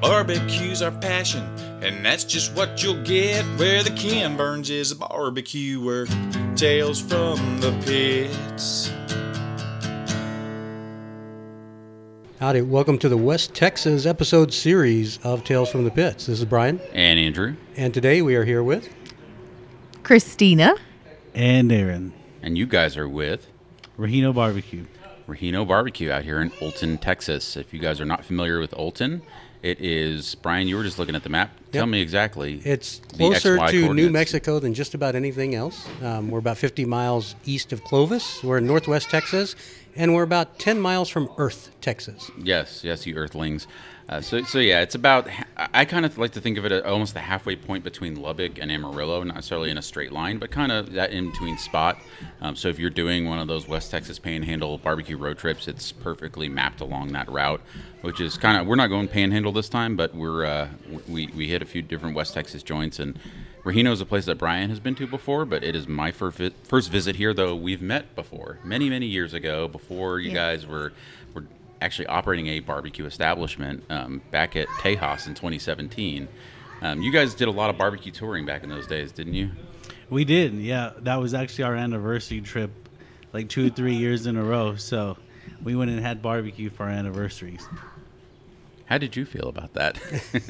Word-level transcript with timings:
Barbecue's 0.00 0.82
our 0.82 0.90
passion, 0.90 1.42
and 1.82 2.04
that's 2.04 2.22
just 2.24 2.54
what 2.54 2.82
you'll 2.82 3.02
get 3.02 3.44
where 3.58 3.82
the 3.82 3.90
Ken 3.90 4.36
Burns 4.36 4.68
is 4.70 4.92
a 4.92 4.96
barbecue 4.96 5.80
where 5.82 6.06
Tales 6.54 7.00
from 7.00 7.60
the 7.60 7.72
pits. 7.84 8.90
Howdy, 12.40 12.60
welcome 12.62 12.98
to 12.98 13.08
the 13.08 13.16
West 13.16 13.54
Texas 13.54 14.04
episode 14.04 14.52
series 14.52 15.18
of 15.24 15.42
Tales 15.44 15.70
from 15.70 15.84
the 15.84 15.90
Pits. 15.90 16.26
This 16.26 16.38
is 16.40 16.44
Brian, 16.44 16.78
And 16.92 17.18
Andrew. 17.18 17.56
and 17.76 17.94
today 17.94 18.20
we 18.20 18.36
are 18.36 18.44
here 18.44 18.62
with 18.62 18.88
Christina. 20.02 20.74
and 21.34 21.72
Aaron. 21.72 22.12
And 22.42 22.56
you 22.58 22.66
guys 22.66 22.96
are 22.98 23.08
with 23.08 23.46
Rahino 23.98 24.34
Barbecue. 24.34 24.84
Rahino 25.26 25.66
Barbecue 25.66 26.10
out 26.10 26.22
here 26.24 26.40
in 26.40 26.50
Olton, 26.52 27.00
Texas. 27.00 27.56
If 27.56 27.72
you 27.74 27.80
guys 27.80 28.00
are 28.00 28.04
not 28.04 28.24
familiar 28.24 28.60
with 28.60 28.70
Olton, 28.72 29.22
it 29.66 29.80
is, 29.80 30.36
Brian, 30.36 30.68
you 30.68 30.76
were 30.76 30.84
just 30.84 30.96
looking 30.96 31.16
at 31.16 31.24
the 31.24 31.28
map. 31.28 31.50
Tell 31.72 31.86
me 31.86 32.00
exactly. 32.00 32.62
it's 32.64 33.00
closer 33.16 33.58
to 33.58 33.92
New. 33.92 34.08
Mexico 34.08 34.60
than 34.60 34.72
just 34.74 34.94
about 34.94 35.16
anything 35.16 35.56
else. 35.56 35.88
Um, 36.02 36.30
we're 36.30 36.38
about 36.38 36.56
50 36.56 36.84
miles 36.84 37.34
east 37.44 37.72
of 37.72 37.82
Clovis. 37.82 38.42
We're 38.44 38.58
in 38.58 38.66
northwest 38.66 39.10
Texas, 39.10 39.56
and 39.96 40.14
we're 40.14 40.22
about 40.22 40.60
10 40.60 40.80
miles 40.80 41.08
from 41.08 41.28
Earth, 41.36 41.70
Texas. 41.80 42.30
Yes, 42.40 42.84
yes, 42.84 43.06
you 43.06 43.16
Earthlings. 43.16 43.66
Uh, 44.08 44.20
so, 44.20 44.40
so 44.44 44.60
yeah, 44.60 44.82
it's 44.82 44.94
about. 44.94 45.28
I- 45.56 45.84
kind 45.84 46.06
of 46.06 46.16
like 46.16 46.30
to 46.32 46.40
think 46.40 46.58
of 46.58 46.64
it 46.64 46.70
as 46.70 46.82
almost 46.84 47.14
the 47.14 47.20
halfway 47.20 47.56
point 47.56 47.82
between 47.82 48.14
Lubbock 48.22 48.58
and 48.60 48.70
Amarillo, 48.70 49.22
not 49.24 49.34
necessarily 49.34 49.68
in 49.70 49.78
a 49.78 49.82
straight 49.82 50.12
line, 50.12 50.38
but 50.38 50.50
kind 50.52 50.70
of 50.70 50.92
that 50.92 51.10
in 51.10 51.30
between 51.32 51.58
spot. 51.58 51.98
Um, 52.40 52.54
so 52.54 52.68
if 52.68 52.78
you're 52.78 52.88
doing 52.90 53.28
one 53.28 53.40
of 53.40 53.48
those 53.48 53.66
West 53.66 53.90
Texas 53.90 54.20
Panhandle 54.20 54.78
barbecue 54.78 55.16
road 55.16 55.38
trips, 55.38 55.66
it's 55.66 55.90
perfectly 55.90 56.48
mapped 56.48 56.80
along 56.80 57.08
that 57.14 57.28
route, 57.28 57.60
which 58.02 58.20
is 58.20 58.38
kind 58.38 58.56
of. 58.60 58.66
We're 58.68 58.76
not 58.76 58.88
going 58.88 59.08
Panhandle 59.08 59.50
this 59.52 59.68
time, 59.68 59.96
but 59.96 60.14
we're 60.14 60.44
uh, 60.44 60.68
we 61.08 61.26
we 61.28 61.48
hit 61.48 61.60
a 61.62 61.66
few 61.66 61.82
different 61.82 62.14
West 62.14 62.32
Texas 62.34 62.62
joints 62.62 62.98
and. 63.00 63.18
Rahino 63.64 63.90
is 63.90 64.00
a 64.00 64.06
place 64.06 64.26
that 64.26 64.38
Brian 64.38 64.70
has 64.70 64.78
been 64.78 64.94
to 64.94 65.08
before, 65.08 65.44
but 65.44 65.64
it 65.64 65.74
is 65.74 65.88
my 65.88 66.12
first 66.12 66.40
first 66.62 66.88
visit 66.88 67.16
here. 67.16 67.34
Though 67.34 67.56
we've 67.56 67.82
met 67.82 68.14
before, 68.14 68.60
many 68.62 68.88
many 68.88 69.06
years 69.06 69.34
ago, 69.34 69.66
before 69.66 70.20
you 70.20 70.28
Yeah. 70.28 70.34
guys 70.36 70.64
were 70.64 70.92
were 71.34 71.42
actually 71.80 72.06
operating 72.06 72.48
a 72.48 72.60
barbecue 72.60 73.04
establishment 73.04 73.84
um, 73.90 74.22
back 74.30 74.56
at 74.56 74.68
Tejas 74.68 75.26
in 75.26 75.34
2017. 75.34 76.28
Um, 76.82 77.02
you 77.02 77.10
guys 77.10 77.34
did 77.34 77.48
a 77.48 77.50
lot 77.52 77.70
of 77.70 77.78
barbecue 77.78 78.12
touring 78.12 78.46
back 78.46 78.62
in 78.62 78.68
those 78.68 78.86
days, 78.86 79.12
didn't 79.12 79.34
you? 79.34 79.50
We 80.10 80.24
did, 80.24 80.54
yeah. 80.54 80.92
That 80.98 81.16
was 81.16 81.34
actually 81.34 81.64
our 81.64 81.74
anniversary 81.74 82.40
trip, 82.40 82.70
like 83.32 83.48
two 83.48 83.66
or 83.66 83.70
three 83.70 83.94
years 83.94 84.26
in 84.26 84.36
a 84.36 84.42
row. 84.44 84.76
So 84.76 85.16
we 85.62 85.74
went 85.74 85.90
and 85.90 86.00
had 86.00 86.22
barbecue 86.22 86.70
for 86.70 86.84
our 86.84 86.90
anniversaries. 86.90 87.66
How 88.84 88.98
did 88.98 89.16
you 89.16 89.24
feel 89.24 89.48
about 89.48 89.74
that? 89.74 89.98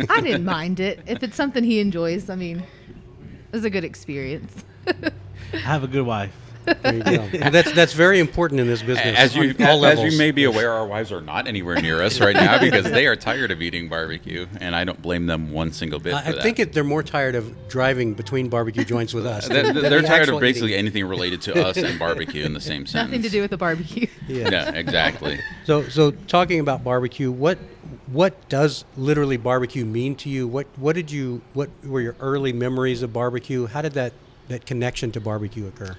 I 0.11 0.21
didn't 0.21 0.45
mind 0.45 0.79
it. 0.79 1.01
If 1.07 1.23
it's 1.23 1.37
something 1.37 1.65
he 1.65 1.81
enjoys, 1.81 2.29
I 2.29 2.37
mean, 2.37 2.59
it 2.59 3.53
was 3.53 3.65
a 3.65 3.71
good 3.71 3.85
experience. 3.85 4.65
Have 5.53 5.85
a 5.85 5.89
good 5.89 6.05
wife. 6.05 6.35
There 6.67 6.95
you 6.95 7.03
go. 7.03 7.11
And 7.41 7.55
that's 7.55 7.73
that's 7.73 7.93
very 7.93 8.19
important 8.19 8.61
in 8.61 8.67
this 8.67 8.83
business. 8.83 9.17
as 9.17 9.35
you 9.37 9.55
all 9.61 9.85
as 9.87 9.97
levels. 9.99 10.13
you 10.13 10.19
may 10.19 10.31
be 10.31 10.45
aware, 10.45 10.73
our 10.73 10.87
wives 10.87 11.13
are 11.13 11.21
not 11.21 11.47
anywhere 11.47 11.81
near 11.81 12.03
us 12.03 12.21
right 12.21 12.35
now 12.35 12.59
because 12.59 12.85
they 12.85 13.07
are 13.07 13.17
tired 13.17 13.51
of 13.51 13.63
eating 13.63 13.89
barbecue, 13.89 14.47
and 14.61 14.75
I 14.75 14.85
don't 14.85 15.01
blame 15.01 15.27
them 15.27 15.53
one 15.53 15.73
single 15.73 15.99
bit. 15.99 16.15
I, 16.15 16.23
for 16.23 16.29
I 16.29 16.33
that. 16.33 16.43
think 16.43 16.59
it, 16.59 16.73
they're 16.73 16.85
more 16.85 17.03
tired 17.03 17.35
of 17.35 17.69
driving 17.69 18.15
between 18.15 18.49
barbecue 18.49 18.85
joints 18.85 19.15
with 19.15 19.27
us. 19.27 19.49
They're, 19.49 19.63
than- 19.63 19.75
than 19.75 19.91
they're 19.91 20.03
the 20.03 20.09
tired 20.09 20.29
of 20.29 20.41
basically 20.41 20.71
eating. 20.71 20.81
anything 20.81 21.05
related 21.07 21.41
to 21.43 21.67
us 21.67 21.77
and 21.77 21.99
barbecue 21.99 22.45
in 22.45 22.53
the 22.53 22.61
same 22.61 22.87
sentence. 22.87 22.95
Nothing 23.11 23.23
to 23.23 23.29
do 23.29 23.41
with 23.43 23.51
the 23.51 23.57
barbecue. 23.57 24.07
Yeah. 24.29 24.49
Yeah, 24.51 24.71
exactly. 24.75 25.39
So, 25.65 25.89
so 25.89 26.11
talking 26.11 26.61
about 26.61 26.83
barbecue, 26.85 27.31
what 27.31 27.59
what 28.07 28.49
does 28.49 28.85
literally 28.97 29.37
barbecue 29.37 29.85
mean 29.85 30.15
to 30.17 30.29
you? 30.29 30.47
What 30.47 30.67
what 30.77 30.95
did 30.95 31.11
you 31.11 31.43
what 31.55 31.71
were 31.85 32.01
your 32.01 32.17
early 32.21 32.53
memories 32.53 33.03
of 33.03 33.13
barbecue? 33.13 33.67
How 33.67 33.83
did 33.83 33.93
that 33.93 34.13
that 34.49 34.67
connection 34.67 35.11
to 35.13 35.21
barbecue 35.21 35.67
occur? 35.67 35.97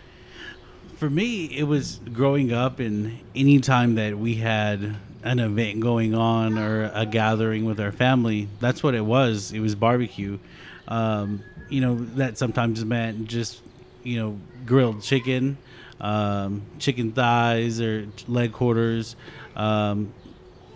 For 0.98 1.12
me, 1.12 1.46
it 1.46 1.66
was 1.66 2.00
growing 2.12 2.52
up, 2.52 2.80
and 2.80 3.20
any 3.36 3.60
time 3.60 3.96
that 3.96 4.18
we 4.18 4.34
had 4.34 4.96
an 5.24 5.38
event 5.38 5.80
going 5.80 6.16
on 6.16 6.58
or 6.58 6.90
a 6.92 7.06
gathering 7.06 7.66
with 7.66 7.80
our 7.80 7.92
family, 7.92 8.48
that's 8.60 8.82
what 8.82 8.96
it 8.96 9.06
was. 9.06 9.52
It 9.52 9.60
was 9.60 9.76
barbecue. 9.76 10.40
Um, 10.88 11.44
you 11.70 11.82
know, 11.82 11.98
that 12.16 12.40
sometimes 12.40 12.84
meant 12.84 13.28
just, 13.28 13.62
you 14.02 14.18
know, 14.18 14.40
grilled 14.66 15.04
chicken, 15.04 15.60
um, 16.02 16.64
chicken 16.80 17.12
thighs 17.12 17.80
or 17.80 18.08
leg 18.28 18.52
quarters. 18.54 19.16
Um, 19.56 20.12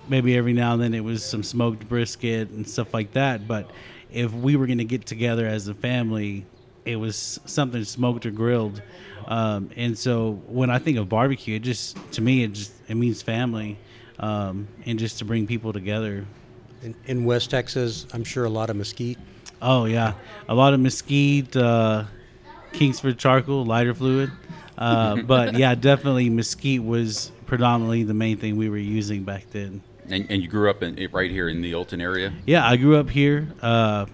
maybe 0.08 0.38
every 0.38 0.54
now 0.54 0.74
and 0.74 0.84
then 0.84 0.94
it 0.94 1.04
was 1.04 1.26
some 1.26 1.42
smoked 1.42 1.90
brisket 1.90 2.52
and 2.52 2.70
stuff 2.70 2.94
like 2.94 3.14
that. 3.14 3.48
But 3.48 3.72
if 4.14 4.32
we 4.32 4.56
were 4.56 4.68
going 4.68 4.78
to 4.78 4.84
get 4.84 5.08
together 5.08 5.48
as 5.48 5.68
a 5.68 5.74
family, 5.74 6.46
it 6.86 6.98
was 6.98 7.40
something 7.46 7.84
smoked 7.86 8.28
or 8.28 8.32
grilled. 8.32 8.84
Um, 9.28 9.70
and 9.76 9.98
so 9.98 10.42
when 10.48 10.70
I 10.70 10.80
think 10.80 10.98
of 10.98 11.10
barbecue, 11.10 11.56
it 11.56 11.60
just 11.62 11.98
to 12.14 12.22
me 12.22 12.44
it 12.44 12.54
just 12.54 12.74
it 12.88 12.96
means 12.96 13.22
family, 13.22 13.78
um, 14.20 14.68
and 14.86 15.00
just 15.00 15.20
to 15.20 15.26
bring 15.26 15.48
people 15.48 15.74
together. 15.74 16.26
In, 16.84 16.96
in 17.06 17.26
West 17.26 17.52
Texas, 17.52 18.08
I'm 18.14 18.24
sure 18.24 18.46
a 18.46 18.50
lot 18.50 18.70
of 18.70 18.76
mesquite. 18.76 19.20
Oh 19.62 19.86
yeah, 19.86 20.14
a 20.50 20.56
lot 20.56 20.74
of 20.74 20.80
mesquite, 20.80 21.56
uh, 21.56 22.06
Kingsford 22.74 23.18
charcoal, 23.20 23.66
lighter 23.66 23.94
fluid. 23.94 24.32
Uh, 24.78 25.22
but 25.28 25.56
yeah, 25.56 25.76
definitely 25.76 26.30
mesquite 26.30 26.84
was 26.84 27.32
predominantly 27.46 28.04
the 28.04 28.14
main 28.14 28.38
thing 28.38 28.58
we 28.58 28.70
were 28.70 28.78
using 28.78 29.24
back 29.24 29.46
then. 29.52 29.82
And, 30.10 30.26
and 30.30 30.42
you 30.42 30.48
grew 30.48 30.70
up 30.70 30.82
in 30.82 31.10
right 31.12 31.30
here 31.30 31.48
in 31.48 31.62
the 31.62 31.74
Olton 31.74 32.02
area. 32.02 32.34
Yeah, 32.46 32.68
I 32.68 32.78
grew 32.78 32.98
up 32.98 33.10
here. 33.10 33.54
Uh, 33.62 34.08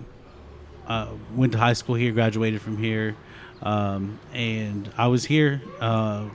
uh, 0.87 1.09
went 1.35 1.51
to 1.51 1.57
high 1.57 1.73
school 1.73 1.95
here, 1.95 2.11
graduated 2.11 2.61
from 2.61 2.77
here, 2.77 3.15
um, 3.61 4.19
and 4.33 4.89
I 4.97 5.07
was 5.07 5.25
here. 5.25 5.61
Uh, 5.79 6.29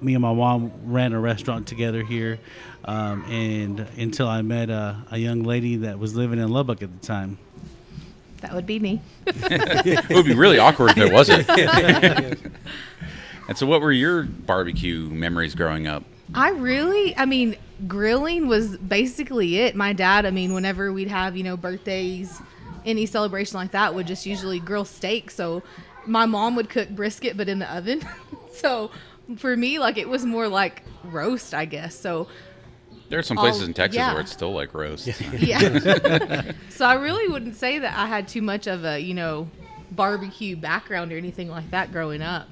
me 0.00 0.14
and 0.14 0.22
my 0.22 0.32
mom 0.32 0.72
ran 0.84 1.12
a 1.12 1.20
restaurant 1.20 1.66
together 1.66 2.02
here, 2.02 2.38
um, 2.84 3.24
and 3.24 3.80
until 3.96 4.28
I 4.28 4.42
met 4.42 4.70
a, 4.70 5.04
a 5.10 5.18
young 5.18 5.42
lady 5.42 5.76
that 5.76 5.98
was 5.98 6.14
living 6.14 6.38
in 6.38 6.48
Lubbock 6.48 6.82
at 6.82 7.00
the 7.00 7.06
time. 7.06 7.38
That 8.40 8.54
would 8.54 8.66
be 8.66 8.78
me. 8.78 9.00
It 9.26 10.08
would 10.10 10.26
be 10.26 10.34
really 10.34 10.58
awkward 10.58 10.90
if 10.90 10.98
it 10.98 11.12
wasn't. 11.12 11.48
and 13.48 13.58
so, 13.58 13.66
what 13.66 13.80
were 13.80 13.90
your 13.90 14.22
barbecue 14.22 15.10
memories 15.10 15.56
growing 15.56 15.88
up? 15.88 16.04
I 16.34 16.50
really, 16.50 17.16
I 17.16 17.24
mean, 17.24 17.56
grilling 17.86 18.48
was 18.48 18.76
basically 18.76 19.58
it. 19.58 19.74
My 19.74 19.92
dad, 19.92 20.26
I 20.26 20.30
mean, 20.30 20.52
whenever 20.52 20.92
we'd 20.92 21.08
have, 21.08 21.36
you 21.36 21.42
know, 21.42 21.56
birthdays, 21.56 22.40
any 22.84 23.06
celebration 23.06 23.56
like 23.56 23.72
that, 23.72 23.94
would 23.94 24.06
just 24.06 24.26
usually 24.26 24.60
grill 24.60 24.84
steak. 24.84 25.30
So 25.30 25.62
my 26.08 26.26
mom 26.26 26.56
would 26.56 26.68
cook 26.68 26.88
brisket, 26.90 27.36
but 27.36 27.48
in 27.48 27.58
the 27.58 27.72
oven. 27.74 28.02
so 28.52 28.90
for 29.36 29.56
me, 29.56 29.78
like, 29.78 29.98
it 29.98 30.08
was 30.08 30.24
more 30.24 30.48
like 30.48 30.82
roast, 31.04 31.54
I 31.54 31.64
guess. 31.64 31.98
So 31.98 32.28
There 33.08 33.18
are 33.18 33.22
some 33.22 33.38
All- 33.38 33.44
places 33.44 33.66
in 33.68 33.74
Texas 33.74 33.96
yeah. 33.96 34.12
where 34.12 34.20
it's 34.20 34.32
still 34.32 34.52
like 34.52 34.74
roast. 34.74 35.06
yeah. 35.38 36.52
so 36.70 36.84
I 36.86 36.94
really 36.94 37.28
wouldn't 37.32 37.56
say 37.56 37.78
that 37.78 37.96
I 37.96 38.06
had 38.06 38.28
too 38.28 38.42
much 38.42 38.66
of 38.66 38.84
a, 38.84 38.98
you 38.98 39.14
know, 39.14 39.48
barbecue 39.90 40.56
background 40.56 41.12
or 41.12 41.16
anything 41.16 41.48
like 41.48 41.70
that 41.70 41.92
growing 41.92 42.22
up. 42.22 42.48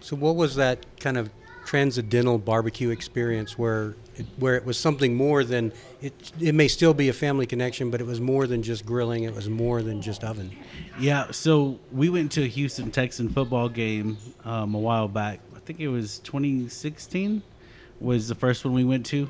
So, 0.00 0.16
what 0.16 0.36
was 0.36 0.54
that 0.56 0.84
kind 1.00 1.16
of 1.16 1.30
transcendental 1.64 2.38
barbecue 2.38 2.90
experience 2.90 3.58
where 3.58 3.96
it, 4.16 4.26
where 4.36 4.56
it 4.56 4.64
was 4.64 4.78
something 4.78 5.14
more 5.14 5.44
than 5.44 5.72
it? 6.00 6.32
It 6.40 6.54
may 6.54 6.68
still 6.68 6.94
be 6.94 7.08
a 7.08 7.12
family 7.12 7.46
connection, 7.46 7.90
but 7.90 8.00
it 8.00 8.06
was 8.06 8.20
more 8.20 8.46
than 8.46 8.62
just 8.62 8.84
grilling. 8.84 9.24
It 9.24 9.34
was 9.34 9.48
more 9.48 9.82
than 9.82 10.02
just 10.02 10.24
oven. 10.24 10.56
Yeah, 10.98 11.30
so 11.30 11.78
we 11.92 12.08
went 12.08 12.32
to 12.32 12.42
a 12.42 12.46
Houston 12.46 12.90
Texan 12.90 13.28
football 13.28 13.68
game 13.68 14.16
um, 14.44 14.74
a 14.74 14.78
while 14.78 15.08
back. 15.08 15.40
I 15.54 15.60
think 15.60 15.80
it 15.80 15.88
was 15.88 16.18
2016 16.20 17.42
was 18.00 18.28
the 18.28 18.34
first 18.34 18.64
one 18.64 18.74
we 18.74 18.84
went 18.84 19.06
to. 19.06 19.28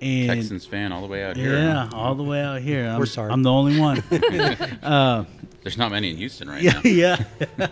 And 0.00 0.28
Texans 0.28 0.66
fan 0.66 0.90
all 0.90 1.00
the 1.00 1.06
way 1.06 1.22
out 1.22 1.36
here. 1.36 1.54
yeah, 1.54 1.88
all 1.92 2.16
the 2.16 2.24
way 2.24 2.40
out 2.40 2.60
here. 2.60 2.88
I'm, 2.88 2.98
We're 2.98 3.06
sorry. 3.06 3.30
I'm 3.30 3.44
the 3.44 3.52
only 3.52 3.78
one. 3.78 4.02
There's 5.62 5.78
not 5.78 5.92
many 5.92 6.10
in 6.10 6.16
Houston 6.16 6.50
right 6.50 6.60
yeah, 6.60 6.72
now. 6.72 6.80
yeah. 6.84 7.68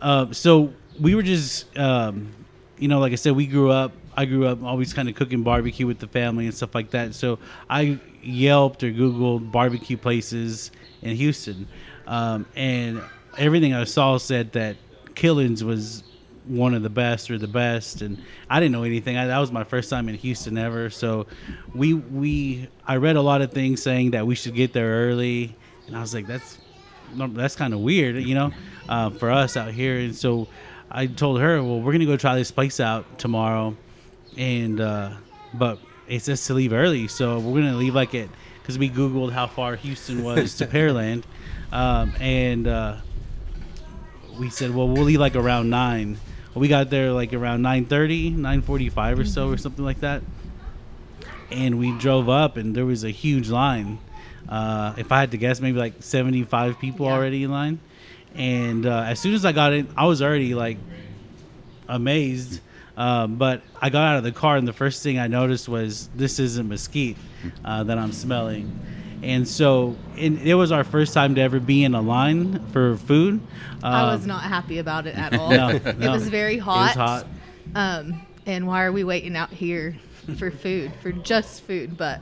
uh, 0.00 0.32
so 0.32 0.72
we 0.98 1.14
were 1.14 1.22
just, 1.22 1.76
um, 1.78 2.32
you 2.78 2.88
know, 2.88 3.00
like 3.00 3.12
I 3.12 3.16
said, 3.16 3.36
we 3.36 3.46
grew 3.46 3.70
up. 3.70 3.92
I 4.16 4.24
grew 4.26 4.46
up 4.46 4.62
always 4.62 4.92
kind 4.92 5.08
of 5.08 5.14
cooking 5.14 5.42
barbecue 5.42 5.86
with 5.86 5.98
the 5.98 6.06
family 6.06 6.46
and 6.46 6.54
stuff 6.54 6.74
like 6.74 6.90
that. 6.90 7.14
So 7.14 7.38
I 7.68 7.98
Yelped 8.22 8.84
or 8.84 8.90
Googled 8.90 9.50
barbecue 9.50 9.96
places 9.96 10.70
in 11.00 11.16
Houston, 11.16 11.66
um, 12.06 12.46
and 12.54 13.02
everything 13.36 13.74
I 13.74 13.84
saw 13.84 14.18
said 14.18 14.52
that 14.52 14.76
Killen's 15.14 15.64
was 15.64 16.04
one 16.44 16.74
of 16.74 16.82
the 16.82 16.90
best 16.90 17.30
or 17.30 17.38
the 17.38 17.46
best 17.46 18.02
and 18.02 18.20
I 18.50 18.58
didn't 18.58 18.72
know 18.72 18.82
anything. 18.82 19.16
I, 19.16 19.26
that 19.26 19.38
was 19.38 19.52
my 19.52 19.64
first 19.64 19.88
time 19.90 20.08
in 20.08 20.16
Houston 20.16 20.58
ever. 20.58 20.90
So 20.90 21.26
we 21.74 21.94
we 21.94 22.68
I 22.86 22.96
read 22.96 23.16
a 23.16 23.22
lot 23.22 23.42
of 23.42 23.52
things 23.52 23.82
saying 23.82 24.12
that 24.12 24.26
we 24.26 24.34
should 24.34 24.54
get 24.54 24.72
there 24.72 25.08
early 25.08 25.56
and 25.86 25.96
I 25.96 26.00
was 26.00 26.14
like 26.14 26.26
that's 26.26 26.58
that's 27.14 27.56
kind 27.56 27.74
of 27.74 27.80
weird, 27.80 28.16
you 28.16 28.34
know, 28.34 28.52
uh, 28.88 29.10
for 29.10 29.30
us 29.30 29.56
out 29.56 29.72
here. 29.72 29.98
And 29.98 30.14
so 30.14 30.48
I 30.90 31.06
told 31.06 31.40
her, 31.40 31.62
well, 31.62 31.80
we're 31.80 31.92
gonna 31.92 32.06
go 32.06 32.16
try 32.16 32.36
this 32.36 32.50
place 32.50 32.80
out 32.80 33.18
tomorrow, 33.18 33.76
and 34.36 34.80
uh, 34.80 35.12
but 35.54 35.78
it 36.08 36.20
says 36.22 36.44
to 36.46 36.54
leave 36.54 36.72
early, 36.72 37.08
so 37.08 37.38
we're 37.38 37.60
gonna 37.60 37.76
leave 37.76 37.94
like 37.94 38.14
it 38.14 38.30
because 38.60 38.78
we 38.78 38.88
googled 38.90 39.32
how 39.32 39.46
far 39.46 39.76
Houston 39.76 40.22
was 40.22 40.54
to 40.56 40.66
Pearland, 40.68 41.24
um, 41.72 42.12
and 42.20 42.66
uh, 42.66 42.96
we 44.38 44.50
said, 44.50 44.74
well, 44.74 44.88
we'll 44.88 45.04
leave 45.04 45.20
like 45.20 45.36
around 45.36 45.70
nine. 45.70 46.18
We 46.54 46.68
got 46.68 46.90
there 46.90 47.12
like 47.12 47.32
around 47.32 47.62
9.30, 47.62 48.36
9.45 48.36 49.18
or 49.18 49.24
so, 49.24 49.48
or 49.48 49.56
something 49.56 49.84
like 49.84 50.00
that. 50.00 50.22
And 51.50 51.78
we 51.78 51.96
drove 51.98 52.28
up, 52.28 52.58
and 52.58 52.74
there 52.74 52.84
was 52.84 53.04
a 53.04 53.10
huge 53.10 53.48
line. 53.48 53.98
Uh, 54.48 54.92
if 54.98 55.10
I 55.12 55.20
had 55.20 55.30
to 55.30 55.38
guess, 55.38 55.60
maybe 55.62 55.78
like 55.78 55.94
75 56.02 56.78
people 56.78 57.06
Yeah. 57.06 57.12
already 57.12 57.42
in 57.44 57.50
line. 57.50 57.78
And 58.34 58.84
uh, 58.84 59.04
as 59.06 59.18
soon 59.18 59.32
as 59.32 59.46
I 59.46 59.52
got 59.52 59.72
in, 59.72 59.88
I 59.96 60.04
was 60.04 60.20
already 60.20 60.54
like 60.54 60.76
amazed. 61.88 62.60
Um, 62.96 63.36
but 63.36 63.62
I 63.80 63.88
got 63.90 64.02
out 64.06 64.16
of 64.18 64.24
the 64.24 64.32
car, 64.32 64.56
and 64.56 64.68
the 64.68 64.72
first 64.72 65.02
thing 65.02 65.18
I 65.18 65.26
noticed 65.26 65.68
was 65.68 66.08
this 66.14 66.38
isn't 66.38 66.68
mesquite 66.68 67.16
uh, 67.64 67.84
that 67.84 67.98
I'm 67.98 68.12
smelling. 68.12 68.78
And 69.22 69.46
so 69.46 69.96
and 70.18 70.38
it 70.40 70.54
was 70.54 70.72
our 70.72 70.82
first 70.84 71.14
time 71.14 71.36
to 71.36 71.40
ever 71.40 71.60
be 71.60 71.84
in 71.84 71.94
a 71.94 72.00
line 72.02 72.58
for 72.72 72.96
food. 72.96 73.40
I 73.82 74.02
Um, 74.02 74.18
was 74.18 74.26
not 74.26 74.42
happy 74.42 74.78
about 74.78 75.06
it 75.06 75.16
at 75.16 75.34
all. 75.38 75.50
No, 75.50 75.68
It 75.68 75.96
was 76.10 76.28
very 76.28 76.56
It 76.56 76.60
hot. 76.60 76.88
was 76.88 76.94
hot. 76.96 77.26
Um, 77.74 78.22
and 78.46 78.66
why 78.66 78.82
are 78.82 78.92
we 78.92 79.04
waiting 79.04 79.36
out 79.36 79.50
here 79.50 79.96
for 80.36 80.50
food, 80.50 80.92
for 81.00 81.12
just 81.12 81.62
food? 81.62 81.96
But 81.96 82.20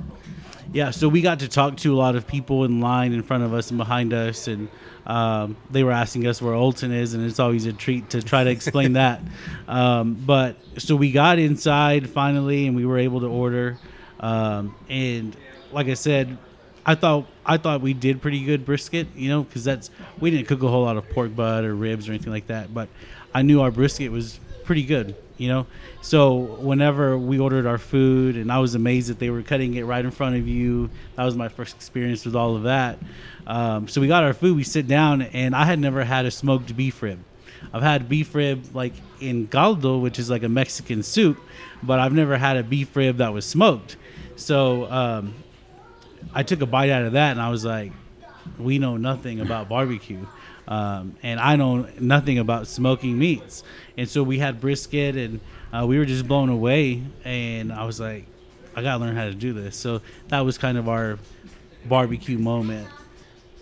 Yeah, 0.72 0.92
so 0.92 1.08
we 1.08 1.20
got 1.20 1.40
to 1.40 1.48
talk 1.48 1.76
to 1.78 1.92
a 1.92 1.98
lot 1.98 2.14
of 2.14 2.28
people 2.28 2.64
in 2.64 2.80
line 2.80 3.12
in 3.12 3.24
front 3.24 3.42
of 3.42 3.52
us 3.52 3.70
and 3.70 3.78
behind 3.78 4.12
us, 4.12 4.46
and 4.46 4.68
um, 5.04 5.56
they 5.70 5.82
were 5.82 5.90
asking 5.90 6.28
us 6.28 6.40
where 6.40 6.54
Olton 6.54 6.92
is, 6.92 7.14
and 7.14 7.24
it's 7.24 7.40
always 7.40 7.66
a 7.66 7.72
treat 7.72 8.10
to 8.10 8.22
try 8.22 8.44
to 8.44 8.50
explain 8.50 8.94
that. 8.94 9.20
Um, 9.66 10.14
but 10.14 10.56
so 10.78 10.96
we 10.96 11.12
got 11.12 11.38
inside 11.38 12.10
finally, 12.10 12.66
and 12.66 12.74
we 12.74 12.84
were 12.84 12.98
able 12.98 13.20
to 13.20 13.28
order. 13.28 13.78
Um, 14.18 14.74
and 14.88 15.36
like 15.70 15.86
I 15.86 15.94
said, 15.94 16.36
I 16.84 16.96
thought 16.96 17.26
I 17.46 17.56
thought 17.56 17.80
we 17.80 17.94
did 17.94 18.20
pretty 18.20 18.44
good 18.44 18.64
brisket, 18.64 19.06
you 19.14 19.28
know, 19.28 19.44
because 19.44 19.62
that's 19.62 19.90
we 20.18 20.32
didn't 20.32 20.48
cook 20.48 20.64
a 20.64 20.68
whole 20.68 20.82
lot 20.82 20.96
of 20.96 21.08
pork 21.10 21.36
butt 21.36 21.64
or 21.64 21.74
ribs 21.76 22.08
or 22.08 22.12
anything 22.12 22.32
like 22.32 22.48
that, 22.48 22.74
but 22.74 22.88
I 23.32 23.42
knew 23.42 23.60
our 23.60 23.70
brisket 23.70 24.10
was 24.10 24.40
pretty 24.64 24.82
good, 24.82 25.14
you 25.40 25.48
know. 25.48 25.66
So 26.02 26.34
whenever 26.36 27.16
we 27.16 27.38
ordered 27.38 27.64
our 27.64 27.78
food, 27.78 28.36
and 28.36 28.52
I 28.52 28.58
was 28.58 28.74
amazed 28.74 29.08
that 29.08 29.18
they 29.18 29.30
were 29.30 29.42
cutting 29.42 29.74
it 29.74 29.84
right 29.84 30.04
in 30.04 30.10
front 30.10 30.36
of 30.36 30.46
you. 30.46 30.90
That 31.16 31.24
was 31.24 31.34
my 31.34 31.48
first 31.48 31.74
experience 31.74 32.26
with 32.26 32.36
all 32.36 32.56
of 32.56 32.64
that. 32.64 32.98
Um, 33.46 33.88
so 33.88 34.02
we 34.02 34.06
got 34.06 34.22
our 34.22 34.34
food, 34.34 34.54
we 34.54 34.64
sit 34.64 34.86
down, 34.86 35.22
and 35.22 35.56
I 35.56 35.64
had 35.64 35.78
never 35.78 36.04
had 36.04 36.26
a 36.26 36.30
smoked 36.30 36.76
beef 36.76 37.02
rib. 37.02 37.18
I've 37.72 37.82
had 37.82 38.08
beef 38.08 38.34
rib 38.34 38.66
like 38.74 38.92
in 39.18 39.46
caldo, 39.46 39.98
which 39.98 40.18
is 40.18 40.28
like 40.28 40.42
a 40.42 40.48
Mexican 40.48 41.02
soup, 41.02 41.40
but 41.82 41.98
I've 41.98 42.12
never 42.12 42.36
had 42.36 42.58
a 42.58 42.62
beef 42.62 42.94
rib 42.94 43.16
that 43.16 43.32
was 43.32 43.46
smoked. 43.46 43.96
So 44.36 44.90
um, 44.90 45.34
I 46.34 46.42
took 46.42 46.60
a 46.60 46.66
bite 46.66 46.90
out 46.90 47.04
of 47.04 47.12
that, 47.12 47.32
and 47.32 47.40
I 47.40 47.48
was 47.48 47.64
like, 47.64 47.92
"We 48.58 48.78
know 48.78 48.98
nothing 48.98 49.40
about 49.40 49.70
barbecue." 49.70 50.26
Um, 50.70 51.16
and 51.24 51.40
I 51.40 51.56
know 51.56 51.88
nothing 51.98 52.38
about 52.38 52.68
smoking 52.68 53.18
meats, 53.18 53.64
and 53.98 54.08
so 54.08 54.22
we 54.22 54.38
had 54.38 54.60
brisket, 54.60 55.16
and 55.16 55.40
uh, 55.72 55.84
we 55.84 55.98
were 55.98 56.04
just 56.04 56.28
blown 56.28 56.48
away. 56.48 57.02
And 57.24 57.72
I 57.72 57.84
was 57.84 57.98
like, 57.98 58.26
"I 58.76 58.82
gotta 58.82 59.04
learn 59.04 59.16
how 59.16 59.24
to 59.24 59.34
do 59.34 59.52
this." 59.52 59.76
So 59.76 60.00
that 60.28 60.40
was 60.40 60.58
kind 60.58 60.78
of 60.78 60.88
our 60.88 61.18
barbecue 61.86 62.38
moment. 62.38 62.88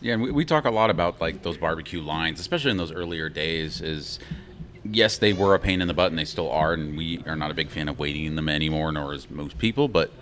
Yeah, 0.03 0.15
and 0.15 0.23
we, 0.23 0.31
we 0.31 0.45
talk 0.45 0.67
a 0.67 0.71
lot 0.71 0.91
about 0.91 1.19
like 1.19 1.43
those 1.43 1.57
barbecue 1.57 2.03
lines, 2.03 2.41
especially 2.41 2.73
in 2.73 2.77
those 2.77 2.93
earlier 2.93 3.31
days. 3.31 3.81
Is 3.81 4.19
yes, 4.85 5.17
they 5.17 5.33
were 5.33 5.55
a 5.55 5.59
pain 5.59 5.81
in 5.81 5.89
the 5.89 5.95
butt, 5.95 6.11
and 6.11 6.19
they 6.19 6.27
still 6.27 6.51
are, 6.51 6.75
and 6.75 6.95
we 6.97 7.23
are 7.27 7.37
not 7.37 7.51
a 7.51 7.55
big 7.55 7.71
fan 7.71 7.89
of 7.89 7.99
waiting 7.99 8.27
in 8.27 8.37
them 8.37 8.51
anymore, 8.51 8.93
nor 8.93 9.15
is 9.15 9.31
most 9.31 9.57
people. 9.57 9.89
But 9.89 10.13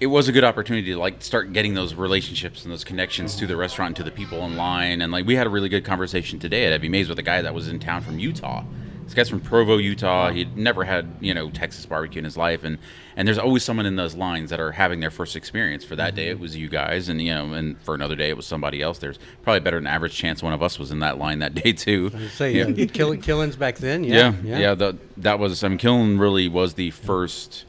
it 0.00 0.06
was 0.06 0.28
a 0.28 0.32
good 0.32 0.44
opportunity 0.44 0.92
to 0.92 0.98
like 0.98 1.22
start 1.22 1.52
getting 1.52 1.74
those 1.74 1.94
relationships 1.94 2.64
and 2.64 2.72
those 2.72 2.84
connections 2.84 3.36
to 3.36 3.46
the 3.46 3.56
restaurant 3.56 3.88
and 3.90 3.96
to 3.96 4.02
the 4.02 4.10
people 4.10 4.44
in 4.46 4.56
line. 4.56 5.02
And 5.02 5.12
like 5.12 5.26
we 5.26 5.36
had 5.36 5.46
a 5.46 5.50
really 5.50 5.68
good 5.68 5.84
conversation 5.84 6.38
today 6.38 6.64
at 6.66 6.72
Evie 6.72 6.88
Mae's 6.88 7.08
with 7.08 7.18
a 7.18 7.22
guy 7.22 7.42
that 7.42 7.54
was 7.54 7.68
in 7.68 7.78
town 7.78 8.00
from 8.02 8.18
Utah. 8.18 8.64
This 9.04 9.14
guy's 9.16 9.28
from 9.28 9.40
Provo, 9.40 9.78
Utah. 9.78 10.30
He'd 10.30 10.56
never 10.56 10.84
had 10.84 11.16
you 11.20 11.34
know 11.34 11.50
Texas 11.50 11.84
barbecue 11.84 12.20
in 12.20 12.24
his 12.24 12.36
life, 12.36 12.62
and 12.62 12.78
and 13.16 13.26
there's 13.26 13.38
always 13.38 13.64
someone 13.64 13.84
in 13.84 13.96
those 13.96 14.14
lines 14.14 14.50
that 14.50 14.60
are 14.60 14.70
having 14.70 15.00
their 15.00 15.10
first 15.10 15.34
experience. 15.34 15.84
For 15.84 15.96
that 15.96 16.14
day, 16.14 16.28
it 16.28 16.38
was 16.38 16.56
you 16.56 16.68
guys, 16.68 17.08
and 17.08 17.20
you 17.20 17.34
know, 17.34 17.52
and 17.54 17.76
for 17.82 17.96
another 17.96 18.14
day, 18.14 18.28
it 18.28 18.36
was 18.36 18.46
somebody 18.46 18.80
else. 18.80 18.98
There's 18.98 19.18
probably 19.42 19.58
better 19.60 19.78
than 19.78 19.88
average 19.88 20.14
chance 20.14 20.44
one 20.44 20.52
of 20.52 20.62
us 20.62 20.78
was 20.78 20.92
in 20.92 21.00
that 21.00 21.18
line 21.18 21.40
that 21.40 21.54
day 21.64 21.72
too. 21.72 22.10
Say, 22.28 22.52
Yeah. 22.52 22.68
yeah. 22.68 22.86
kill, 22.86 23.16
Killen's 23.16 23.56
back 23.56 23.78
then. 23.78 24.04
Yeah, 24.04 24.32
Yeah, 24.44 24.58
yeah. 24.60 24.74
the, 24.74 24.96
that 25.16 25.40
was. 25.40 25.64
I 25.64 25.68
mean, 25.68 25.78
Killen 25.78 26.20
really 26.20 26.46
was 26.48 26.74
the 26.74 26.92
first, 26.92 27.64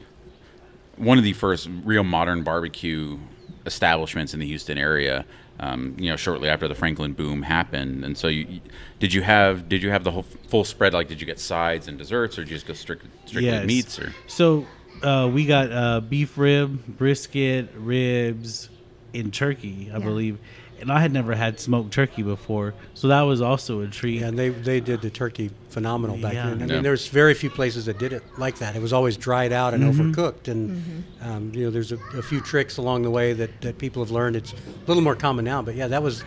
one 0.96 1.18
of 1.18 1.24
the 1.24 1.32
first 1.32 1.68
real 1.84 2.04
modern 2.04 2.42
barbecue 2.42 3.18
establishments 3.66 4.34
in 4.34 4.40
the 4.40 4.46
Houston 4.46 4.78
area. 4.78 5.24
Um, 5.60 5.94
you 5.98 6.08
know, 6.10 6.16
shortly 6.16 6.48
after 6.48 6.66
the 6.66 6.74
Franklin 6.74 7.12
boom 7.12 7.42
happened, 7.42 8.04
and 8.04 8.16
so 8.18 8.26
you, 8.26 8.46
you- 8.48 8.60
did 8.98 9.12
you 9.12 9.22
have 9.22 9.68
did 9.68 9.82
you 9.82 9.90
have 9.90 10.02
the 10.02 10.10
whole 10.10 10.24
full 10.48 10.64
spread? 10.64 10.92
Like, 10.92 11.06
did 11.08 11.20
you 11.20 11.26
get 11.26 11.38
sides 11.38 11.86
and 11.88 11.98
desserts, 11.98 12.38
or 12.38 12.42
did 12.42 12.50
you 12.50 12.56
just 12.56 12.66
go 12.66 12.72
strict, 12.72 13.04
strictly 13.26 13.50
Yes. 13.50 13.66
meats? 13.66 13.98
Or 13.98 14.12
So 14.26 14.66
uh, 15.02 15.30
we 15.32 15.44
got 15.46 15.70
uh, 15.70 16.00
beef 16.00 16.36
rib, 16.38 16.84
brisket, 16.98 17.68
ribs, 17.76 18.70
and 19.14 19.32
turkey, 19.32 19.90
I 19.92 19.98
Yeah. 19.98 20.04
believe. 20.04 20.38
And 20.82 20.90
I 20.92 20.98
had 21.00 21.12
never 21.12 21.34
had 21.34 21.60
smoked 21.60 21.92
turkey 21.92 22.22
before, 22.22 22.74
so 22.94 23.06
that 23.08 23.22
was 23.22 23.40
also 23.40 23.80
a 23.82 23.86
treat. 23.86 24.20
Yeah, 24.20 24.26
and 24.28 24.38
they 24.38 24.48
they 24.50 24.80
did 24.80 25.00
the 25.00 25.10
turkey 25.10 25.50
phenomenal 25.70 26.16
back 26.18 26.34
Yeah. 26.34 26.48
then. 26.50 26.62
I 26.62 26.66
Yeah. 26.66 26.72
mean, 26.74 26.82
there's 26.82 27.06
very 27.06 27.34
few 27.34 27.50
places 27.50 27.86
that 27.86 27.98
did 27.98 28.12
it 28.12 28.22
like 28.36 28.58
that. 28.58 28.74
It 28.74 28.82
was 28.82 28.92
always 28.92 29.16
dried 29.16 29.52
out 29.52 29.74
and 29.74 29.84
Mm-hmm. 29.84 30.10
overcooked, 30.12 30.48
and 30.48 31.04
um, 31.22 31.52
you 31.54 31.64
know, 31.64 31.70
there's 31.70 31.92
a, 31.92 31.98
a 32.18 32.22
few 32.22 32.40
tricks 32.40 32.78
along 32.78 33.02
the 33.02 33.10
way 33.10 33.32
that, 33.32 33.60
that 33.60 33.78
people 33.78 34.02
have 34.02 34.10
learned. 34.10 34.34
It's 34.36 34.52
a 34.52 34.56
little 34.88 35.02
more 35.04 35.14
common 35.14 35.44
now, 35.44 35.62
but 35.62 35.76
yeah, 35.76 35.86
that 35.86 36.02
was 36.02 36.24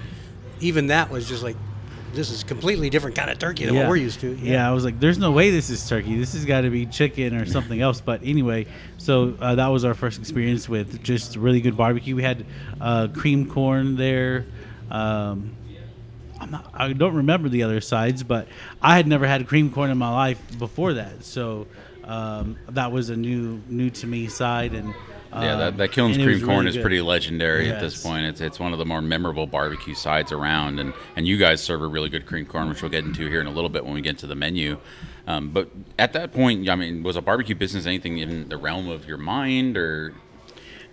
even 0.62 0.88
that 0.88 1.12
was 1.12 1.28
just 1.28 1.44
like 1.44 1.58
this 2.16 2.32
is 2.32 2.44
completely 2.44 2.90
different 2.90 3.16
kind 3.16 3.30
of 3.30 3.38
turkey 3.38 3.66
than 3.66 3.76
what 3.76 3.88
we're 3.88 3.96
used 3.98 4.22
to. 4.22 4.34
Yeah. 4.36 4.68
I 4.68 4.72
was 4.74 4.84
like, 4.84 5.00
"There's 5.00 5.18
no 5.18 5.32
way 5.32 5.52
this 5.52 5.70
is 5.70 5.88
turkey. 5.88 6.18
This 6.18 6.34
has 6.34 6.46
got 6.46 6.62
to 6.62 6.70
be 6.70 6.86
chicken 6.86 7.36
or 7.36 7.46
something 7.46 7.82
else." 7.82 8.02
But 8.02 8.22
anyway, 8.24 8.68
so 8.98 9.36
uh, 9.40 9.56
that 9.56 9.68
was 9.68 9.86
our 9.86 9.94
first 9.94 10.20
experience 10.20 10.68
with 10.68 11.04
just 11.04 11.36
really 11.36 11.62
good 11.62 11.78
barbecue. 11.78 12.16
We 12.16 12.24
had 12.24 12.46
uh, 12.82 13.08
cream 13.10 13.50
corn 13.50 13.96
there. 13.96 14.46
Um, 14.90 15.56
I'm 16.40 16.52
not, 16.52 16.72
I 16.74 16.94
don't 16.94 17.16
remember 17.16 17.50
the 17.50 17.64
other 17.64 17.82
sides, 17.82 18.24
but 18.24 18.48
I 18.82 18.96
had 18.96 19.08
never 19.08 19.26
had 19.26 19.48
cream 19.48 19.72
corn 19.72 19.90
in 19.90 19.98
my 19.98 20.12
life 20.12 20.40
before 20.60 20.94
that, 20.94 21.24
so 21.24 21.68
um, 22.04 22.58
that 22.70 22.92
was 22.92 23.10
a 23.10 23.16
new 23.16 23.62
new 23.68 23.90
to 23.92 24.08
me 24.08 24.28
side. 24.28 24.74
And 24.74 24.94
yeah, 25.42 25.54
um, 25.54 25.60
that, 25.60 25.78
that 25.78 25.92
Killen's 25.92 26.18
and 26.18 26.26
cream 26.26 26.40
corn 26.40 26.58
really 26.60 26.70
is 26.70 26.76
good. 26.76 26.82
pretty 26.82 27.02
legendary 27.02 27.70
at 27.70 27.80
this 27.80 28.02
point. 28.02 28.26
It's 28.26 28.42
it's 28.42 28.60
one 28.60 28.74
of 28.74 28.80
the 28.80 28.86
more 28.86 29.02
memorable 29.02 29.48
barbecue 29.48 29.94
sides 29.96 30.32
around, 30.32 30.80
and 30.80 30.94
and 31.16 31.28
you 31.28 31.38
guys 31.38 31.62
serve 31.62 31.82
a 31.82 31.88
really 31.88 32.10
good 32.10 32.26
cream 32.26 32.46
corn, 32.46 32.70
which 32.70 32.82
we'll 32.82 32.92
get 32.92 33.04
into 33.06 33.28
here 33.28 33.42
in 33.42 33.48
a 33.48 33.52
little 33.52 33.70
bit 33.70 33.86
when 33.86 33.94
we 33.94 34.02
get 34.02 34.18
to 34.20 34.28
the 34.28 34.36
menu. 34.36 34.78
Um, 35.28 35.50
but 35.50 35.70
at 35.98 36.14
that 36.14 36.34
point, 36.34 36.70
I 36.70 36.76
mean, 36.76 37.04
was 37.04 37.16
a 37.16 37.22
barbecue 37.22 37.56
business 37.56 37.86
anything 37.86 38.20
in 38.20 38.48
the 38.50 38.58
realm 38.58 38.90
of 38.90 39.08
your 39.08 39.18
mind, 39.18 39.76
or 39.78 40.14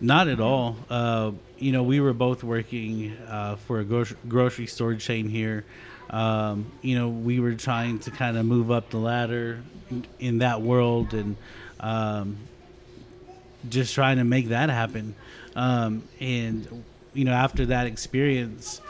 Not 0.00 0.28
at 0.28 0.40
all. 0.40 0.76
Uh, 0.90 1.32
you 1.58 1.70
know, 1.70 1.82
we 1.82 2.00
were 2.00 2.12
both 2.12 2.42
working 2.42 3.16
uh, 3.28 3.56
for 3.56 3.80
a 3.80 3.84
grocery, 3.84 4.16
grocery 4.28 4.66
store 4.66 4.94
chain 4.94 5.28
here. 5.28 5.64
Um, 6.10 6.66
you 6.82 6.98
know, 6.98 7.08
we 7.08 7.40
were 7.40 7.54
trying 7.54 8.00
to 8.00 8.10
kind 8.10 8.36
of 8.36 8.44
move 8.44 8.70
up 8.70 8.90
the 8.90 8.98
ladder 8.98 9.62
in, 9.90 10.06
in 10.18 10.38
that 10.38 10.60
world 10.60 11.14
and 11.14 11.36
um, 11.80 12.36
just 13.68 13.94
trying 13.94 14.18
to 14.18 14.24
make 14.24 14.48
that 14.48 14.70
happen. 14.70 15.14
Um, 15.54 16.02
and, 16.20 16.84
you 17.14 17.24
know, 17.24 17.32
after 17.32 17.66
that 17.66 17.86
experience, 17.86 18.80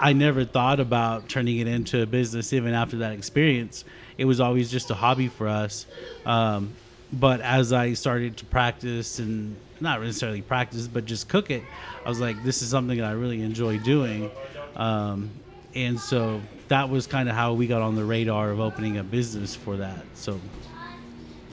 I 0.00 0.12
never 0.12 0.44
thought 0.44 0.80
about 0.80 1.28
turning 1.28 1.58
it 1.58 1.68
into 1.68 2.02
a 2.02 2.06
business 2.06 2.52
even 2.52 2.74
after 2.74 2.98
that 2.98 3.12
experience. 3.12 3.84
It 4.18 4.24
was 4.24 4.40
always 4.40 4.70
just 4.70 4.90
a 4.90 4.94
hobby 4.94 5.28
for 5.28 5.48
us. 5.48 5.86
Um, 6.26 6.72
but 7.12 7.40
as 7.40 7.72
I 7.72 7.92
started 7.92 8.36
to 8.38 8.44
practice 8.46 9.18
and 9.18 9.56
not 9.80 10.00
necessarily 10.00 10.42
practice, 10.42 10.88
but 10.88 11.04
just 11.04 11.28
cook 11.28 11.50
it, 11.50 11.62
I 12.04 12.08
was 12.08 12.20
like, 12.20 12.42
this 12.42 12.62
is 12.62 12.68
something 12.68 12.98
that 12.98 13.06
I 13.06 13.12
really 13.12 13.42
enjoy 13.42 13.78
doing. 13.78 14.30
Um, 14.76 15.30
and 15.74 16.00
so 16.00 16.40
that 16.68 16.88
was 16.88 17.06
kind 17.06 17.28
of 17.28 17.34
how 17.34 17.52
we 17.52 17.66
got 17.66 17.82
on 17.82 17.96
the 17.96 18.04
radar 18.04 18.50
of 18.50 18.60
opening 18.60 18.98
a 18.98 19.04
business 19.04 19.54
for 19.54 19.76
that. 19.76 20.04
So 20.14 20.40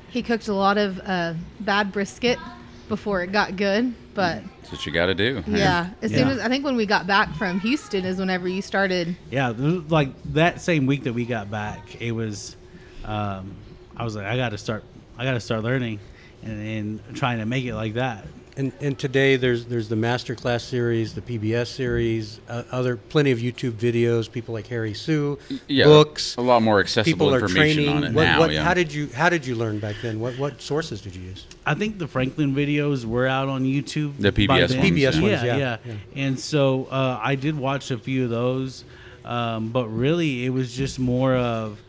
he 0.10 0.24
cooked 0.24 0.48
a 0.48 0.54
lot 0.54 0.78
of 0.78 1.00
uh, 1.06 1.34
bad 1.60 1.92
brisket 1.92 2.40
before 2.90 3.22
it 3.24 3.32
got 3.32 3.56
good. 3.56 3.94
But 4.14 4.44
that's 4.60 4.72
what 4.74 4.86
you 4.86 4.92
got 4.92 5.06
to 5.06 5.16
do? 5.16 5.44
yeah, 5.48 5.92
as 6.02 6.12
soon 6.12 6.28
Yeah. 6.28 6.34
as 6.34 6.40
I 6.40 6.50
think 6.50 6.66
when 6.66 6.76
we 6.76 6.86
got 6.86 7.08
back 7.08 7.34
from 7.36 7.60
Houston 7.62 8.04
is 8.04 8.18
whenever 8.20 8.48
you 8.50 8.62
started. 8.62 9.16
yeah, 9.32 9.54
like 9.56 10.10
that 10.34 10.60
same 10.60 10.86
week 10.88 11.04
that 11.04 11.14
we 11.14 11.24
got 11.26 11.50
back, 11.50 12.02
it 12.02 12.12
was, 12.12 12.58
um, 13.06 13.56
I 13.96 14.04
was 14.04 14.16
like, 14.18 14.26
I 14.26 14.36
got 14.36 14.50
to 14.50 14.58
start, 14.58 14.84
I 15.18 15.24
got 15.24 15.34
to 15.36 15.40
start 15.40 15.64
learning 15.64 16.00
and, 16.44 17.00
and 17.08 17.16
trying 17.16 17.38
to 17.40 17.46
make 17.46 17.64
it 17.64 17.76
like 17.76 17.94
that. 17.94 18.26
And, 18.60 18.74
and 18.82 19.00
today 19.00 19.38
there's 19.38 19.68
there's 19.68 19.88
the 19.88 19.96
masterclass 19.96 20.60
series, 20.64 21.14
the 21.14 21.22
PBS 21.22 21.68
series, 21.68 22.42
uh, 22.50 22.64
other 22.74 22.98
plenty 22.98 23.32
of 23.32 23.40
YouTube 23.40 23.72
videos. 23.72 24.30
People 24.30 24.54
like 24.54 24.68
Harry 24.68 24.94
Soo, 24.94 25.40
Yeah, 25.68 25.86
books. 25.86 26.36
a 26.36 26.42
lot 26.42 26.62
more 26.62 26.82
accessible 26.82 27.14
People 27.14 27.34
are 27.34 27.40
information 27.40 27.86
training. 27.86 27.96
on 27.96 28.04
it 28.04 28.14
what, 28.14 28.24
now. 28.24 28.40
what, 28.40 28.52
yeah. 28.52 28.62
How 28.62 28.74
did 28.74 28.94
you 28.94 29.08
how 29.16 29.30
did 29.30 29.46
you 29.46 29.56
learn 29.56 29.80
back 29.80 29.96
then? 30.02 30.20
What 30.20 30.38
what 30.38 30.62
sources 30.62 31.00
did 31.00 31.16
you 31.16 31.22
use? 31.22 31.48
I 31.66 31.74
think 31.74 32.00
the 32.00 32.08
Franklin 32.08 32.54
videos 32.54 33.06
were 33.06 33.28
out 33.28 33.48
on 33.48 33.64
YouTube. 33.64 34.18
The 34.20 34.34
PBS 34.34 34.50
ones, 34.50 34.74
PBS 34.74 35.00
yeah. 35.00 35.22
ones, 35.22 35.24
yeah, 35.24 35.56
yeah, 35.56 35.78
yeah. 35.86 35.94
And 36.18 36.38
so 36.38 36.90
uh, 36.92 37.18
I 37.24 37.36
did 37.36 37.58
watch 37.58 37.92
a 37.92 37.98
few 37.98 38.26
of 38.26 38.30
those, 38.30 38.84
um, 39.24 39.70
but 39.70 39.88
really 39.88 40.46
it 40.46 40.50
was 40.50 40.76
just 40.76 41.00
more 41.00 41.34
of 41.34 41.82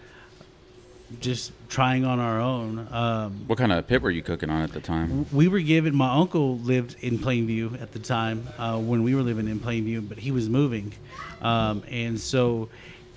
just 1.18 1.52
trying 1.68 2.04
on 2.04 2.20
our 2.20 2.40
own. 2.40 2.86
Um, 2.92 3.44
what 3.46 3.58
kind 3.58 3.72
of 3.72 3.86
pit 3.86 4.00
were 4.02 4.10
you 4.10 4.22
cooking 4.22 4.50
on 4.50 4.62
at 4.62 4.72
the 4.72 4.80
time? 4.80 5.26
we 5.32 5.48
were 5.48 5.60
given 5.60 5.94
my 5.94 6.14
uncle 6.14 6.58
lived 6.58 6.96
in 7.00 7.18
plainview 7.18 7.80
at 7.82 7.92
the 7.92 7.98
time 7.98 8.46
uh, 8.58 8.78
when 8.78 9.02
we 9.02 9.14
were 9.14 9.22
living 9.22 9.48
in 9.48 9.58
plainview 9.58 10.06
but 10.08 10.18
he 10.18 10.30
was 10.30 10.48
moving 10.48 10.92
um, 11.42 11.82
and 11.90 12.20
so 12.20 12.68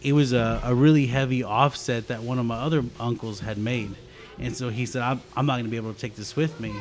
it 0.01 0.13
was 0.13 0.33
a, 0.33 0.62
a 0.63 0.73
really 0.75 1.05
heavy 1.07 1.43
offset 1.43 2.07
that 2.07 2.21
one 2.21 2.39
of 2.39 2.45
my 2.45 2.57
other 2.57 2.83
uncles 3.00 3.39
had 3.39 3.57
made 3.57 3.91
and 4.39 4.55
so 4.55 4.69
he 4.69 4.85
said 4.85 5.01
i'm, 5.01 5.21
I'm 5.35 5.45
not 5.45 5.53
going 5.53 5.65
to 5.65 5.71
be 5.71 5.77
able 5.77 5.93
to 5.93 6.00
take 6.00 6.15
this 6.15 6.35
with 6.35 6.59
me 6.59 6.73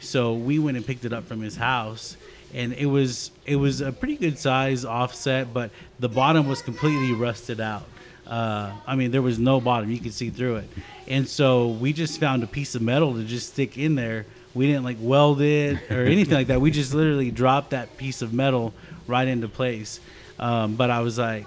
so 0.00 0.34
we 0.34 0.58
went 0.58 0.76
and 0.76 0.84
picked 0.86 1.04
it 1.04 1.12
up 1.12 1.24
from 1.24 1.40
his 1.40 1.56
house 1.56 2.16
and 2.52 2.72
it 2.72 2.86
was 2.86 3.30
it 3.46 3.56
was 3.56 3.80
a 3.80 3.92
pretty 3.92 4.16
good 4.16 4.38
size 4.38 4.84
offset 4.84 5.52
but 5.52 5.70
the 5.98 6.08
bottom 6.08 6.48
was 6.48 6.62
completely 6.62 7.12
rusted 7.12 7.60
out 7.60 7.84
uh, 8.26 8.72
I 8.86 8.96
mean, 8.96 9.10
there 9.10 9.22
was 9.22 9.38
no 9.38 9.60
bottom; 9.60 9.90
you 9.90 9.98
could 9.98 10.14
see 10.14 10.30
through 10.30 10.56
it, 10.56 10.68
and 11.06 11.28
so 11.28 11.68
we 11.68 11.92
just 11.92 12.20
found 12.20 12.42
a 12.42 12.46
piece 12.46 12.74
of 12.74 12.82
metal 12.82 13.14
to 13.14 13.24
just 13.24 13.52
stick 13.52 13.76
in 13.78 13.94
there. 13.94 14.26
We 14.54 14.66
didn't 14.66 14.84
like 14.84 14.98
weld 15.00 15.40
it 15.40 15.90
or 15.90 16.04
anything 16.06 16.34
like 16.34 16.46
that. 16.48 16.60
We 16.60 16.70
just 16.70 16.94
literally 16.94 17.30
dropped 17.30 17.70
that 17.70 17.96
piece 17.96 18.22
of 18.22 18.32
metal 18.32 18.72
right 19.06 19.26
into 19.26 19.48
place. 19.48 20.00
Um, 20.38 20.76
but 20.76 20.90
I 20.90 21.00
was 21.00 21.18
like, 21.18 21.46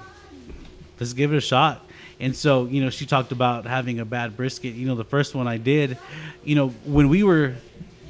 let's 0.99 1.13
give 1.13 1.33
it 1.33 1.37
a 1.37 1.41
shot. 1.41 1.83
And 2.19 2.35
so, 2.35 2.65
you 2.65 2.81
know, 2.81 2.89
she 2.89 3.05
talked 3.05 3.31
about 3.31 3.65
having 3.65 3.99
a 3.99 4.05
bad 4.05 4.35
brisket. 4.35 4.73
You 4.73 4.87
know, 4.87 4.95
the 4.95 5.03
first 5.03 5.35
one 5.35 5.47
I 5.47 5.57
did, 5.57 5.97
you 6.43 6.55
know, 6.55 6.69
when 6.85 7.09
we 7.09 7.23
were 7.23 7.55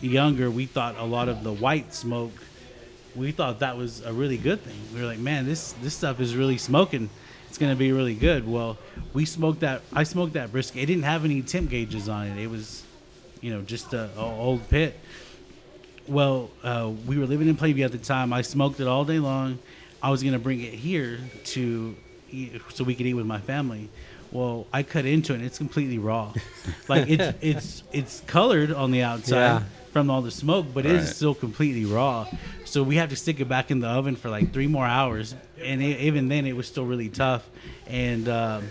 younger, 0.02 0.50
we 0.50 0.66
thought 0.66 0.96
a 0.98 1.04
lot 1.04 1.28
of 1.28 1.44
the 1.44 1.52
white 1.52 1.94
smoke. 1.94 2.32
We 3.16 3.32
thought 3.32 3.60
that 3.60 3.78
was 3.78 4.06
a 4.06 4.14
really 4.14 4.38
good 4.38 4.62
thing. 4.62 4.80
We 4.94 5.02
were 5.02 5.08
like, 5.08 5.20
man, 5.20 5.46
this 5.46 5.74
this 5.82 5.96
stuff 5.96 6.20
is 6.22 6.36
really 6.36 6.58
smoking. 6.58 7.10
It's 7.58 7.64
gonna 7.64 7.76
be 7.76 7.92
really 7.92 8.14
good. 8.14 8.48
Well, 8.48 8.78
we 9.14 9.26
smoked 9.26 9.62
that. 9.62 9.82
I 9.92 10.04
smoked 10.04 10.34
that 10.34 10.52
brisket. 10.52 10.84
It 10.84 10.86
didn't 10.86 11.06
have 11.06 11.26
any 11.26 11.42
temp 11.42 11.72
gauges 11.72 12.08
on 12.08 12.28
it. 12.28 12.38
It 12.38 12.52
was, 12.52 12.84
you 13.42 13.52
know, 13.52 13.64
just 13.64 13.96
a, 13.96 14.12
a 14.16 14.22
old 14.22 14.70
pit. 14.70 14.96
Well, 16.08 16.52
uh, 16.64 16.92
we 17.08 17.18
were 17.18 17.26
living 17.26 17.48
in 17.48 17.58
Plainview 17.58 17.84
at 17.84 17.92
the 17.92 17.98
time. 17.98 18.32
I 18.32 18.44
smoked 18.44 18.80
it 18.80 18.86
all 18.86 19.06
day 19.06 19.18
long. 19.18 19.58
I 20.04 20.12
was 20.12 20.22
gonna 20.22 20.38
bring 20.38 20.62
it 20.62 20.76
here 20.76 21.18
to, 21.46 21.96
eat, 22.30 22.62
so 22.76 22.84
we 22.84 22.94
could 22.94 23.08
eat 23.08 23.16
with 23.16 23.26
my 23.26 23.40
family. 23.40 23.90
Well, 24.32 24.68
I 24.72 24.84
cut 24.84 25.06
into 25.08 25.34
it. 25.34 25.38
and 25.38 25.46
It's 25.46 25.58
completely 25.58 25.98
raw. 25.98 26.34
like 26.88 27.10
it's 27.10 27.36
it's 27.42 27.84
it's 27.92 28.20
colored 28.28 28.72
on 28.72 28.92
the 28.92 29.02
outside 29.02 29.36
Yeah. 29.36 29.64
From 29.92 30.10
all 30.10 30.22
the 30.22 30.32
smoke, 30.32 30.66
but 30.74 30.86
it 30.86 30.92
is 30.92 31.06
Right. 31.06 31.16
still 31.16 31.34
completely 31.36 31.86
raw. 31.86 32.28
So 32.66 32.84
we 32.84 32.98
have 32.98 33.10
to 33.10 33.16
stick 33.16 33.40
it 33.40 33.48
back 33.48 33.72
in 33.72 33.80
the 33.80 33.88
oven 33.88 34.16
for 34.16 34.30
like 34.30 34.52
three 34.54 34.68
more 34.68 34.86
hours, 34.86 35.36
and 35.64 35.82
it, 35.82 36.00
even 36.02 36.28
then, 36.28 36.46
it 36.46 36.56
was 36.56 36.68
still 36.68 36.86
really 36.86 37.10
tough. 37.10 37.50
And 37.88 38.28
um, 38.30 38.68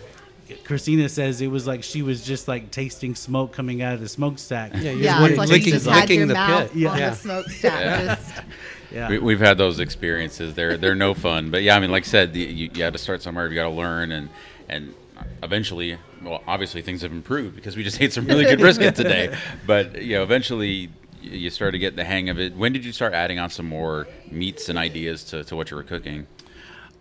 Christina 0.65 1.09
says 1.09 1.41
it 1.41 1.49
was 1.49 1.67
like 1.67 1.83
she 1.83 2.03
was 2.03 2.25
just 2.25 2.47
like 2.47 2.71
tasting 2.71 3.15
smoke 3.15 3.53
coming 3.53 3.83
out 3.83 3.95
of 3.95 4.01
the 4.01 4.09
smokestack. 4.09 4.73
Yeah, 4.75 4.93
you 4.93 4.99
Yeah, 4.99 5.19
just 5.19 5.31
it's 5.31 5.39
like 5.39 5.49
licking, 5.49 5.67
you 5.67 5.73
just 5.73 5.87
had 5.87 6.01
licking 6.03 6.19
your 6.19 6.27
the 6.29 6.35
mouth 6.35 6.73
pit. 6.73 6.87
on 6.87 6.99
Yeah. 6.99 7.11
the 7.11 7.17
smokestack. 7.17 8.19
Just, 8.19 8.35
yeah. 8.93 9.09
We, 9.09 9.19
we've 9.19 9.41
had 9.41 9.59
those 9.59 9.81
experiences. 9.81 10.55
They're 10.55 10.77
they're 10.77 10.95
no 10.95 11.15
fun. 11.15 11.51
But 11.51 11.63
yeah, 11.63 11.75
I 11.77 11.81
mean, 11.81 11.91
like 11.91 12.05
I 12.05 12.07
said, 12.07 12.33
the, 12.33 12.41
you, 12.41 12.71
you 12.75 12.85
had 12.85 12.93
to 12.93 12.99
start 12.99 13.23
somewhere. 13.23 13.49
You 13.49 13.55
got 13.57 13.65
to 13.65 13.71
learn, 13.71 14.13
and 14.13 14.29
and 14.69 14.95
eventually, 15.43 15.97
well, 16.23 16.43
obviously 16.47 16.83
things 16.83 17.03
have 17.03 17.13
improved 17.13 17.57
because 17.57 17.77
we 17.77 17.83
just 17.83 18.01
ate 18.03 18.13
some 18.13 18.27
really 18.27 18.45
good 18.45 18.59
brisket 18.61 18.95
today. 18.95 19.35
But 19.67 20.03
you 20.03 20.17
know, 20.17 20.23
eventually. 20.23 20.91
Y- 21.27 21.33
You 21.33 21.51
started 21.51 21.73
to 21.73 21.79
get 21.79 21.97
the 21.97 22.05
hang 22.05 22.29
of 22.29 22.39
it. 22.39 22.57
When 22.57 22.73
did 22.73 22.85
you 22.85 22.93
start 22.93 23.13
adding 23.15 23.39
on 23.39 23.51
some 23.51 23.67
more 23.67 24.07
meats 24.31 24.69
and 24.69 24.79
ideas 24.79 25.25
to, 25.25 25.45
to 25.45 25.57
what 25.57 25.71
you 25.71 25.77
were 25.77 25.83
cooking? 25.83 26.27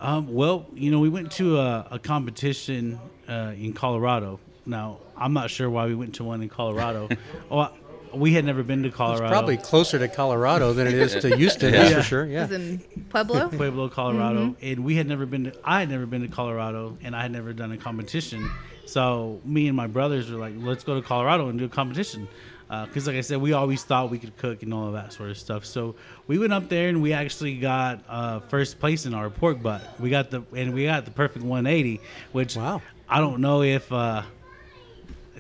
Um, 0.02 0.34
well, 0.34 0.66
you 0.74 0.92
know, 0.92 1.00
we 1.00 1.10
went 1.10 1.32
to 1.34 1.58
a, 1.60 1.88
a 1.92 2.00
competition 2.00 3.00
uh, 3.30 3.54
in 3.58 3.74
Colorado. 3.74 4.40
Now, 4.66 5.00
I'm 5.16 5.34
not 5.34 5.50
sure 5.50 5.70
why 5.70 5.86
we 5.86 5.96
went 5.96 6.16
to 6.16 6.24
one 6.24 6.42
in 6.42 6.50
Colorado. 6.50 7.08
oh, 7.52 7.70
we 8.14 8.34
had 8.34 8.46
never 8.46 8.64
been 8.64 8.84
to 8.84 8.92
Colorado. 8.92 9.24
It's 9.26 9.32
probably 9.32 9.58
closer 9.58 10.00
to 10.00 10.08
Colorado 10.08 10.74
than 10.74 10.88
it 10.88 10.94
is 10.94 11.16
to 11.16 11.36
Houston. 11.38 11.74
Yeah. 11.74 11.80
That's 11.80 11.92
Yeah. 11.92 11.98
for 11.98 12.04
sure. 12.04 12.26
Yeah. 12.26 12.44
it 12.46 12.50
was 12.50 12.52
in 12.60 12.80
Pueblo. 13.10 13.48
Pueblo, 13.50 13.90
Colorado, 13.90 14.56
and 14.62 14.84
we 14.84 14.96
had 14.96 15.08
never 15.08 15.26
been. 15.26 15.46
To, 15.46 15.54
I 15.64 15.80
had 15.82 15.90
never 15.90 16.06
been 16.06 16.22
to 16.22 16.28
Colorado, 16.28 16.98
and 17.04 17.16
I 17.16 17.22
had 17.22 17.32
never 17.32 17.54
done 17.54 17.72
a 17.72 17.78
competition. 17.78 18.50
So 18.86 19.42
me 19.46 19.68
and 19.68 19.76
my 19.76 19.88
brothers 19.88 20.30
were 20.32 20.38
like, 20.38 20.54
"Let's 20.58 20.84
go 20.84 20.96
to 20.96 21.02
Colorado 21.02 21.50
and 21.50 21.58
do 21.60 21.66
a 21.66 21.70
competition." 21.70 22.28
Because, 22.68 23.06
like 23.08 23.16
I 23.16 23.22
said, 23.22 23.40
we 23.42 23.54
always 23.54 23.84
thought 23.84 24.10
we 24.10 24.18
could 24.18 24.36
cook 24.38 24.64
and 24.64 24.74
all 24.74 24.88
of 24.88 24.94
that 24.94 25.14
sort 25.14 25.30
of 25.30 25.38
stuff. 25.38 25.66
So 25.66 25.96
we 26.28 26.38
went 26.40 26.52
up 26.52 26.68
there 26.68 26.90
and 26.90 27.02
we 27.02 27.14
actually 27.14 27.58
got 27.58 28.04
uh, 28.10 28.40
first 28.40 28.80
place 28.80 29.06
in 29.06 29.14
our 29.14 29.30
pork 29.30 29.62
butt. 29.62 29.82
We 30.00 30.10
got 30.10 30.32
the 30.32 30.42
and 30.56 30.74
we 30.74 30.86
got 30.86 31.06
the 31.06 31.12
perfect 31.12 31.46
180, 31.46 32.02
which 32.32 32.56
Wow. 32.56 32.82
I 33.08 33.20
don't 33.20 33.40
know 33.42 33.62
if. 33.62 33.92
Uh, 33.92 34.24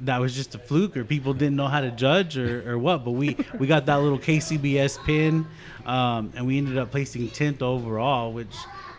that 0.01 0.19
was 0.19 0.35
just 0.35 0.53
a 0.55 0.59
fluke 0.59 0.97
or 0.97 1.05
people 1.05 1.33
didn't 1.33 1.55
know 1.55 1.67
how 1.67 1.79
to 1.79 1.89
judge 1.89 2.37
or, 2.37 2.69
or 2.69 2.77
what 2.77 3.05
but 3.05 3.11
we 3.11 3.37
we 3.59 3.65
got 3.65 3.85
that 3.85 3.95
little 3.95 4.19
kcbs 4.19 5.01
pin 5.05 5.47
um, 5.85 6.33
and 6.35 6.45
we 6.45 6.57
ended 6.57 6.77
up 6.77 6.91
placing 6.91 7.29
10th 7.29 7.61
overall 7.61 8.33
which 8.33 8.53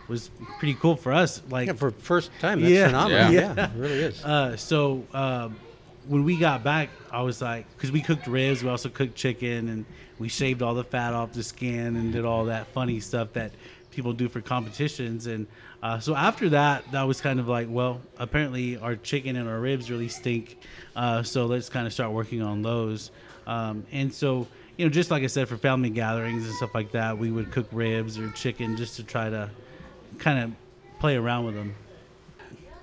was 0.07 0.31
pretty 0.57 0.73
cool 0.73 0.95
for 0.95 1.13
us 1.13 1.39
like 1.51 1.67
Yeah, 1.67 1.73
for 1.73 1.91
first 1.91 2.31
time, 2.39 2.61
that's 2.61 2.71
Yeah. 2.73 2.87
phenomenal. 2.87 3.31
Yeah. 3.31 3.53
Yeah. 3.55 3.65
it 3.65 3.77
really 3.77 3.99
is. 3.99 4.25
uh, 4.25 4.57
so 4.57 5.03
um, 5.13 5.55
when 6.07 6.23
we 6.23 6.37
got 6.37 6.63
back 6.63 6.89
i 7.11 7.21
was 7.21 7.41
like 7.41 7.65
because 7.75 7.91
we 7.91 8.01
cooked 8.01 8.27
ribs 8.27 8.63
we 8.63 8.69
also 8.69 8.89
cooked 8.89 9.15
chicken 9.15 9.69
and 9.69 9.85
we 10.19 10.27
shaved 10.27 10.61
all 10.61 10.73
the 10.73 10.83
fat 10.83 11.13
off 11.13 11.33
the 11.33 11.43
skin 11.43 11.95
and 11.95 12.13
did 12.13 12.25
all 12.25 12.45
that 12.45 12.67
funny 12.67 12.99
stuff 12.99 13.33
that 13.33 13.51
people 13.91 14.13
do 14.13 14.29
for 14.29 14.41
competitions. 14.41 15.25
And 15.25 15.47
uh, 15.81 15.99
so 15.99 16.15
after 16.15 16.49
that 16.49 16.91
that 16.91 17.03
was 17.03 17.21
kind 17.21 17.39
of 17.39 17.47
like 17.47 17.67
well 17.69 18.01
apparently 18.17 18.77
our 18.77 18.95
chicken 18.95 19.35
and 19.35 19.47
our 19.49 19.59
ribs 19.59 19.89
really 19.89 20.07
stink 20.07 20.57
uh, 20.95 21.23
so 21.23 21.45
let's 21.45 21.69
kind 21.69 21.87
of 21.87 21.93
start 21.93 22.11
working 22.11 22.41
on 22.41 22.61
those. 22.61 23.11
Um, 23.45 23.85
and 23.91 24.13
so 24.13 24.47
you 24.77 24.85
know 24.85 24.89
just 24.91 25.09
like 25.09 25.23
i 25.23 25.27
said 25.27 25.47
for 25.47 25.57
family 25.57 25.89
gatherings 25.89 26.45
and 26.45 26.53
stuff 26.55 26.75
like 26.75 26.91
that 26.91 27.17
we 27.17 27.31
would 27.31 27.51
cook 27.51 27.67
ribs 27.71 28.19
or 28.19 28.29
chicken 28.31 28.75
just 28.77 28.97
to 28.97 29.03
try 29.03 29.29
to 29.29 29.49
kind 30.19 30.37
of 30.37 30.99
play 30.99 31.15
around 31.15 31.45
with 31.45 31.55
them 31.55 31.73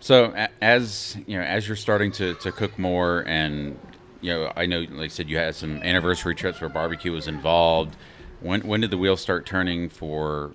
So 0.05 0.35
as 0.61 1.17
you 1.27 1.39
know, 1.39 1.43
as 1.43 1.67
you're 1.67 1.79
starting 1.79 2.13
to, 2.13 2.35
to 2.35 2.53
cook 2.53 2.79
more, 2.79 3.25
and 3.27 3.79
you 4.21 4.35
know, 4.35 4.53
I 4.55 4.67
know, 4.67 4.81
like 4.81 5.05
I 5.05 5.09
said, 5.09 5.31
you 5.31 5.39
had 5.39 5.55
some 5.55 5.83
anniversary 5.83 6.35
trips 6.35 6.61
where 6.61 6.69
barbecue 6.69 7.11
was 7.11 7.27
involved. 7.27 7.97
When 8.43 8.61
when 8.67 8.83
did 8.83 8.91
the 8.91 8.99
wheels 8.99 9.23
start 9.23 9.47
turning 9.47 9.89
for 9.89 10.53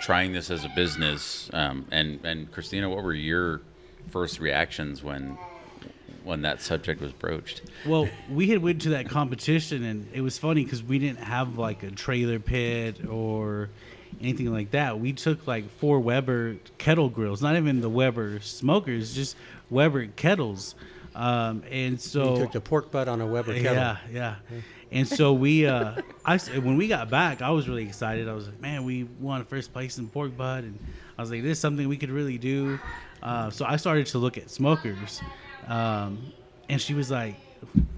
trying 0.00 0.32
this 0.32 0.50
as 0.50 0.64
a 0.64 0.70
business? 0.70 1.50
Um, 1.52 1.84
and 1.90 2.24
and 2.24 2.50
Christina, 2.50 2.88
what 2.88 3.04
were 3.04 3.12
your 3.12 3.60
first 4.08 4.40
reactions 4.40 5.04
when 5.04 5.36
when 6.24 6.40
that 6.40 6.62
subject 6.62 7.02
was 7.02 7.12
broached? 7.12 7.60
Well, 7.84 8.08
we 8.30 8.48
had 8.48 8.62
went 8.62 8.80
to 8.82 8.88
that 8.88 9.10
competition, 9.10 9.84
and 9.84 10.08
it 10.14 10.22
was 10.22 10.38
funny 10.38 10.64
because 10.64 10.82
we 10.82 10.98
didn't 10.98 11.18
have 11.18 11.58
like 11.58 11.82
a 11.82 11.90
trailer 11.90 12.38
pit 12.38 13.06
or 13.06 13.68
anything 14.20 14.52
like 14.52 14.70
that. 14.72 14.98
We 15.00 15.12
took 15.12 15.46
like 15.46 15.70
four 15.78 16.00
Weber 16.00 16.56
kettle 16.78 17.08
grills, 17.08 17.40
not 17.42 17.56
even 17.56 17.80
the 17.80 17.88
Weber 17.90 18.40
smokers, 18.40 19.14
just 19.14 19.36
Weber 19.70 20.06
kettles. 20.06 20.74
Um, 21.14 21.62
and 21.70 22.00
so 22.00 22.34
you 22.36 22.42
cooked 22.42 22.54
a 22.54 22.60
pork 22.60 22.90
butt 22.90 23.08
on 23.08 23.20
a 23.20 23.26
Weber 23.26 23.54
kettle. 23.54 23.74
yeah, 23.74 23.96
yeah. 24.12 24.34
And 24.90 25.06
so 25.06 25.32
we, 25.32 25.66
uh, 25.66 26.00
I 26.24 26.36
s- 26.36 26.48
when 26.50 26.76
we 26.76 26.88
got 26.88 27.10
back, 27.10 27.42
I 27.42 27.50
was 27.50 27.68
really 27.68 27.82
excited. 27.84 28.28
I 28.28 28.32
was 28.32 28.46
like, 28.46 28.60
man, 28.60 28.84
we 28.84 29.04
won 29.20 29.44
first 29.44 29.72
place 29.72 29.98
in 29.98 30.08
pork 30.08 30.36
butt, 30.36 30.64
and 30.64 30.78
I 31.18 31.20
was 31.22 31.30
like, 31.30 31.42
this 31.42 31.52
is 31.52 31.58
something 31.60 31.88
we 31.88 31.96
could 31.98 32.10
really 32.10 32.38
do. 32.38 32.78
Uh, 33.22 33.50
so 33.50 33.64
I 33.66 33.76
started 33.76 34.06
to 34.06 34.18
look 34.18 34.38
at 34.38 34.48
smokers, 34.48 35.20
um, 35.66 36.32
and 36.68 36.80
she 36.80 36.94
was 36.94 37.10
like, 37.10 37.34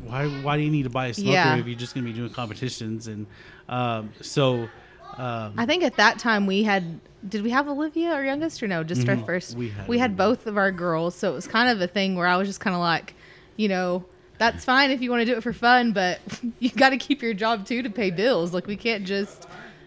why, 0.05 0.27
why 0.27 0.57
do 0.57 0.63
you 0.63 0.71
need 0.71 0.85
to 0.85 0.91
buy 0.91 1.09
a 1.09 1.15
smoker 1.15 1.31
Yeah. 1.33 1.57
if 1.57 1.67
you're 1.67 1.79
just 1.79 1.95
gonna 1.95 2.07
be 2.07 2.13
doing 2.15 2.31
competitions? 2.31 3.07
And 3.07 3.27
um, 3.69 4.11
so. 4.21 4.69
Um, 5.17 5.55
I 5.57 5.67
think 5.67 5.83
at 5.83 5.97
that 5.97 6.19
time 6.19 6.47
we 6.47 6.63
had. 6.63 7.01
Did 7.29 7.43
we 7.43 7.51
have 7.51 7.69
Olivia, 7.69 8.13
our 8.13 8.25
youngest, 8.25 8.63
or 8.63 8.67
no? 8.67 8.83
Just 8.83 9.07
our 9.07 9.17
first. 9.19 9.55
We 9.55 9.69
had 9.69 9.89
we 9.89 9.99
had 9.99 10.17
both 10.17 10.47
of 10.47 10.57
our 10.57 10.73
girls, 10.73 11.15
so 11.15 11.31
it 11.31 11.35
was 11.35 11.47
kind 11.47 11.69
of 11.69 11.81
a 11.83 11.87
thing 11.87 12.17
where 12.17 12.27
I 12.27 12.39
was 12.39 12.49
just 12.49 12.61
kind 12.61 12.75
of 12.75 12.81
like, 12.81 13.15
you 13.57 13.69
know, 13.69 14.07
that's 14.39 14.65
fine 14.65 14.91
if 14.91 15.03
you 15.03 15.11
want 15.11 15.21
to 15.21 15.27
do 15.27 15.37
it 15.37 15.43
for 15.43 15.53
fun, 15.53 15.93
but 15.93 16.19
you 16.61 16.71
got 16.71 16.91
to 16.91 16.97
keep 16.97 17.21
your 17.21 17.35
job 17.35 17.67
too 17.67 17.83
to 17.83 17.91
pay 17.91 18.11
bills. 18.11 18.55
Like 18.55 18.67
we 18.67 18.77
can't 18.77 19.05
just 19.05 19.47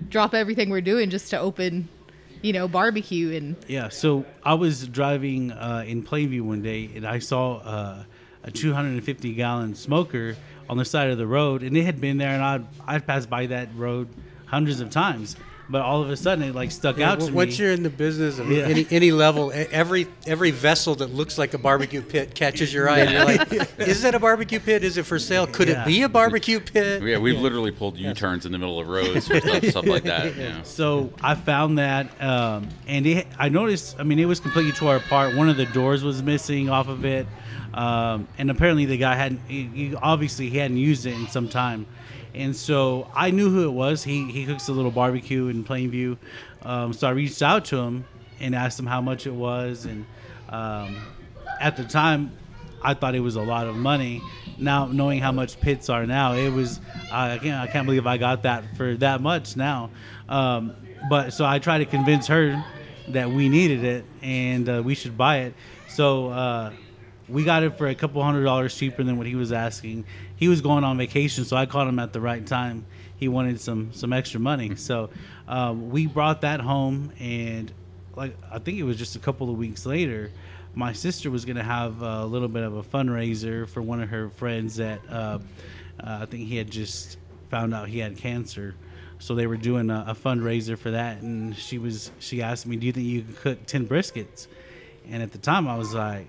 drop 0.10 0.36
everything 0.36 0.70
we're 0.70 0.82
doing 0.82 1.10
just 1.10 1.32
to 1.32 1.40
open, 1.40 1.90
you 2.44 2.54
know, 2.54 2.68
barbecue 2.68 3.36
and 3.36 3.56
Yeah, 3.68 3.90
so 3.90 4.26
I 4.44 4.54
was 4.54 4.88
driving 4.88 5.52
uh, 5.52 5.86
in 5.88 6.04
Plainview 6.04 6.42
one 6.42 6.62
day 6.62 6.92
and 6.96 7.04
I 7.04 7.18
saw 7.18 7.58
uh, 7.58 8.04
a 8.44 8.52
250 8.52 9.34
gallon 9.34 9.74
smoker 9.74 10.36
on 10.70 10.78
the 10.78 10.86
side 10.86 11.10
of 11.10 11.18
the 11.18 11.28
road, 11.28 11.64
and 11.64 11.76
it 11.76 11.84
had 11.84 12.00
been 12.00 12.18
there, 12.18 12.34
and 12.34 12.44
I'd 12.44 12.66
I'd 12.88 13.08
passed 13.08 13.30
by 13.30 13.48
that 13.48 13.70
road 13.76 14.08
hundreds 14.54 14.80
of 14.80 14.90
times, 14.92 15.36
but 15.70 15.82
all 15.82 16.02
of 16.04 16.10
a 16.10 16.16
sudden 16.18 16.44
it 16.44 16.54
like 16.54 16.70
stuck 16.72 17.00
out 17.00 17.20
to 17.22 17.32
Once 17.34 17.58
me. 17.58 17.64
you're 17.66 17.74
in 17.74 17.82
the 17.84 17.90
business 17.90 18.38
of 18.38 18.52
Yeah. 18.52 18.66
any 18.66 18.86
any 18.92 19.12
level, 19.12 19.52
e- 19.52 19.66
every 19.72 20.06
every 20.28 20.52
vessel 20.52 20.94
that 20.96 21.12
looks 21.14 21.38
like 21.40 21.54
a 21.56 21.58
barbecue 21.58 22.02
pit 22.02 22.36
catches 22.36 22.72
your 22.74 22.88
eye. 22.90 23.00
And 23.00 23.12
you're 23.12 23.26
like, 23.26 23.80
is 23.80 24.02
that 24.04 24.14
a 24.14 24.20
barbecue 24.20 24.60
pit? 24.60 24.84
Is 24.84 24.98
it 24.98 25.06
for 25.08 25.18
sale? 25.18 25.48
Could 25.48 25.70
Yeah. 25.70 25.82
it 25.84 25.88
be 25.88 26.02
a 26.04 26.10
barbecue 26.10 26.60
pit? 26.60 27.02
Yeah, 27.12 27.18
we've 27.18 27.40
literally 27.40 27.72
pulled 27.72 27.98
U-turns 27.98 28.46
in 28.46 28.52
the 28.52 28.58
middle 28.60 28.80
of 28.80 28.88
roads 28.88 29.28
for 29.28 29.40
stuff, 29.40 29.64
stuff 29.66 29.86
like 29.88 30.04
that. 30.04 30.36
Yeah. 30.38 30.62
So 30.64 31.12
I 31.22 31.34
found 31.36 31.80
that, 31.80 32.06
um, 32.22 32.68
and 32.88 33.06
it, 33.08 33.28
I 33.40 33.50
noticed. 33.50 33.96
I 34.00 34.04
mean, 34.04 34.20
it 34.20 34.26
was 34.26 34.40
completely 34.40 34.74
tore 34.74 34.98
apart. 34.98 35.36
One 35.36 35.50
of 35.50 35.58
the 35.58 35.66
doors 35.66 36.04
was 36.04 36.22
missing 36.22 36.70
off 36.70 36.90
of 36.90 37.06
it, 37.06 37.26
um, 37.74 38.28
and 38.38 38.52
apparently 38.52 38.86
the 38.86 38.98
guy 38.98 39.16
hadn't. 39.16 39.42
He, 39.48 39.64
he- 39.74 39.96
obviously 39.96 40.50
he 40.50 40.58
hadn't 40.60 40.78
used 40.78 41.06
it 41.06 41.14
in 41.14 41.28
some 41.30 41.48
time, 41.50 41.86
and 42.34 42.56
so 42.56 43.10
I 43.16 43.32
knew 43.32 43.50
who 43.50 43.66
it 43.66 43.74
was. 43.74 44.04
He 44.04 44.32
he 44.32 44.46
cooks 44.46 44.68
a 44.68 44.72
little 44.74 44.92
barbecue 44.92 45.48
in 45.48 45.64
Plainview, 45.64 46.18
um, 46.64 46.94
so 46.94 47.08
I 47.08 47.12
reached 47.12 47.42
out 47.42 47.66
to 47.66 47.78
him 47.78 48.06
and 48.40 48.56
asked 48.56 48.80
him 48.80 48.86
how 48.88 49.02
much 49.02 49.28
it 49.28 49.34
was, 49.34 49.86
and 49.86 50.06
um, 50.50 50.96
at 51.60 51.78
the 51.78 51.84
time 51.84 52.32
I 52.82 52.94
thought 52.94 53.16
it 53.16 53.22
was 53.22 53.36
a 53.36 53.42
lot 53.42 53.68
of 53.68 53.76
money. 53.76 54.22
Now 54.58 54.86
knowing 54.86 55.20
how 55.20 55.32
much 55.32 55.60
pits 55.60 55.90
are 55.90 56.06
now, 56.06 56.34
it 56.34 56.50
was 56.50 56.80
I 57.12 57.38
can't 57.38 57.62
I 57.62 57.72
can't 57.72 57.86
believe 57.86 58.06
I 58.06 58.18
got 58.18 58.44
that 58.44 58.64
for 58.76 58.96
that 58.98 59.22
much 59.22 59.56
now. 59.56 59.90
Um, 60.28 60.76
but 61.10 61.32
so 61.32 61.46
I 61.46 61.60
tried 61.60 61.80
to 61.80 61.86
convince 61.86 62.28
her 62.28 62.64
that 63.10 63.30
we 63.30 63.50
needed 63.50 63.84
it 63.84 64.06
and 64.22 64.70
uh, 64.70 64.82
we 64.84 64.96
should 64.96 65.18
buy 65.18 65.40
it. 65.40 65.54
So 65.90 66.28
uh, 66.30 66.72
we 67.28 67.44
got 67.44 67.64
it 67.64 67.78
for 67.78 67.88
a 67.88 67.96
couple 67.96 68.24
hundred 68.24 68.44
dollars 68.44 68.76
cheaper 68.76 69.04
than 69.04 69.18
what 69.18 69.28
he 69.28 69.36
was 69.36 69.52
asking. 69.52 70.06
He 70.36 70.48
was 70.48 70.62
going 70.62 70.84
on 70.84 70.98
vacation, 70.98 71.46
so 71.46 71.56
I 71.56 71.66
caught 71.66 71.88
him 71.88 72.00
at 72.00 72.14
the 72.14 72.22
right 72.22 72.46
time. 72.46 72.86
He 73.18 73.28
wanted 73.28 73.62
some 73.62 73.94
some 73.94 74.12
extra 74.14 74.40
money, 74.40 74.76
so 74.76 75.10
um, 75.48 75.90
we 75.90 76.08
brought 76.08 76.42
that 76.42 76.60
home 76.60 77.12
and 77.20 77.72
like 78.16 78.36
I 78.52 78.60
think 78.60 78.78
it 78.78 78.84
was 78.84 78.98
just 78.98 79.16
a 79.16 79.20
couple 79.20 79.50
of 79.50 79.58
weeks 79.58 79.86
later 79.86 80.32
my 80.76 80.94
sister 80.94 81.30
was 81.30 81.46
going 81.46 81.58
to 81.58 81.64
have 81.64 82.02
a 82.02 82.26
little 82.26 82.48
bit 82.48 82.64
of 82.64 82.76
a 82.76 82.84
fundraiser 82.84 83.68
for 83.68 83.82
one 83.82 84.02
of 84.02 84.10
her 84.10 84.30
friends 84.30 84.78
that 84.78 85.02
uh, 85.10 85.40
uh, 86.00 86.20
I 86.22 86.26
think 86.26 86.48
he 86.48 86.58
had 86.58 86.70
just 86.70 87.18
found 87.50 87.74
out 87.74 87.88
he 87.88 88.00
had 88.00 88.18
cancer. 88.18 88.76
So 89.20 89.36
they 89.36 89.48
were 89.48 89.58
doing 89.58 89.90
a, 89.90 90.06
a 90.10 90.16
fundraiser 90.16 90.78
for 90.78 90.92
that, 90.92 91.22
and 91.22 91.56
she 91.56 91.78
was 91.78 92.12
she 92.20 92.42
asked 92.42 92.66
me, 92.66 92.76
"Do 92.76 92.88
you 92.88 92.92
think 92.92 93.06
you 93.06 93.22
could 93.22 93.36
cook 93.38 93.66
ten 93.66 93.88
briskets?" 93.88 94.48
And 95.10 95.24
at 95.24 95.32
the 95.32 95.38
time, 95.38 95.68
I 95.68 95.78
was 95.78 95.94
like, 95.94 96.28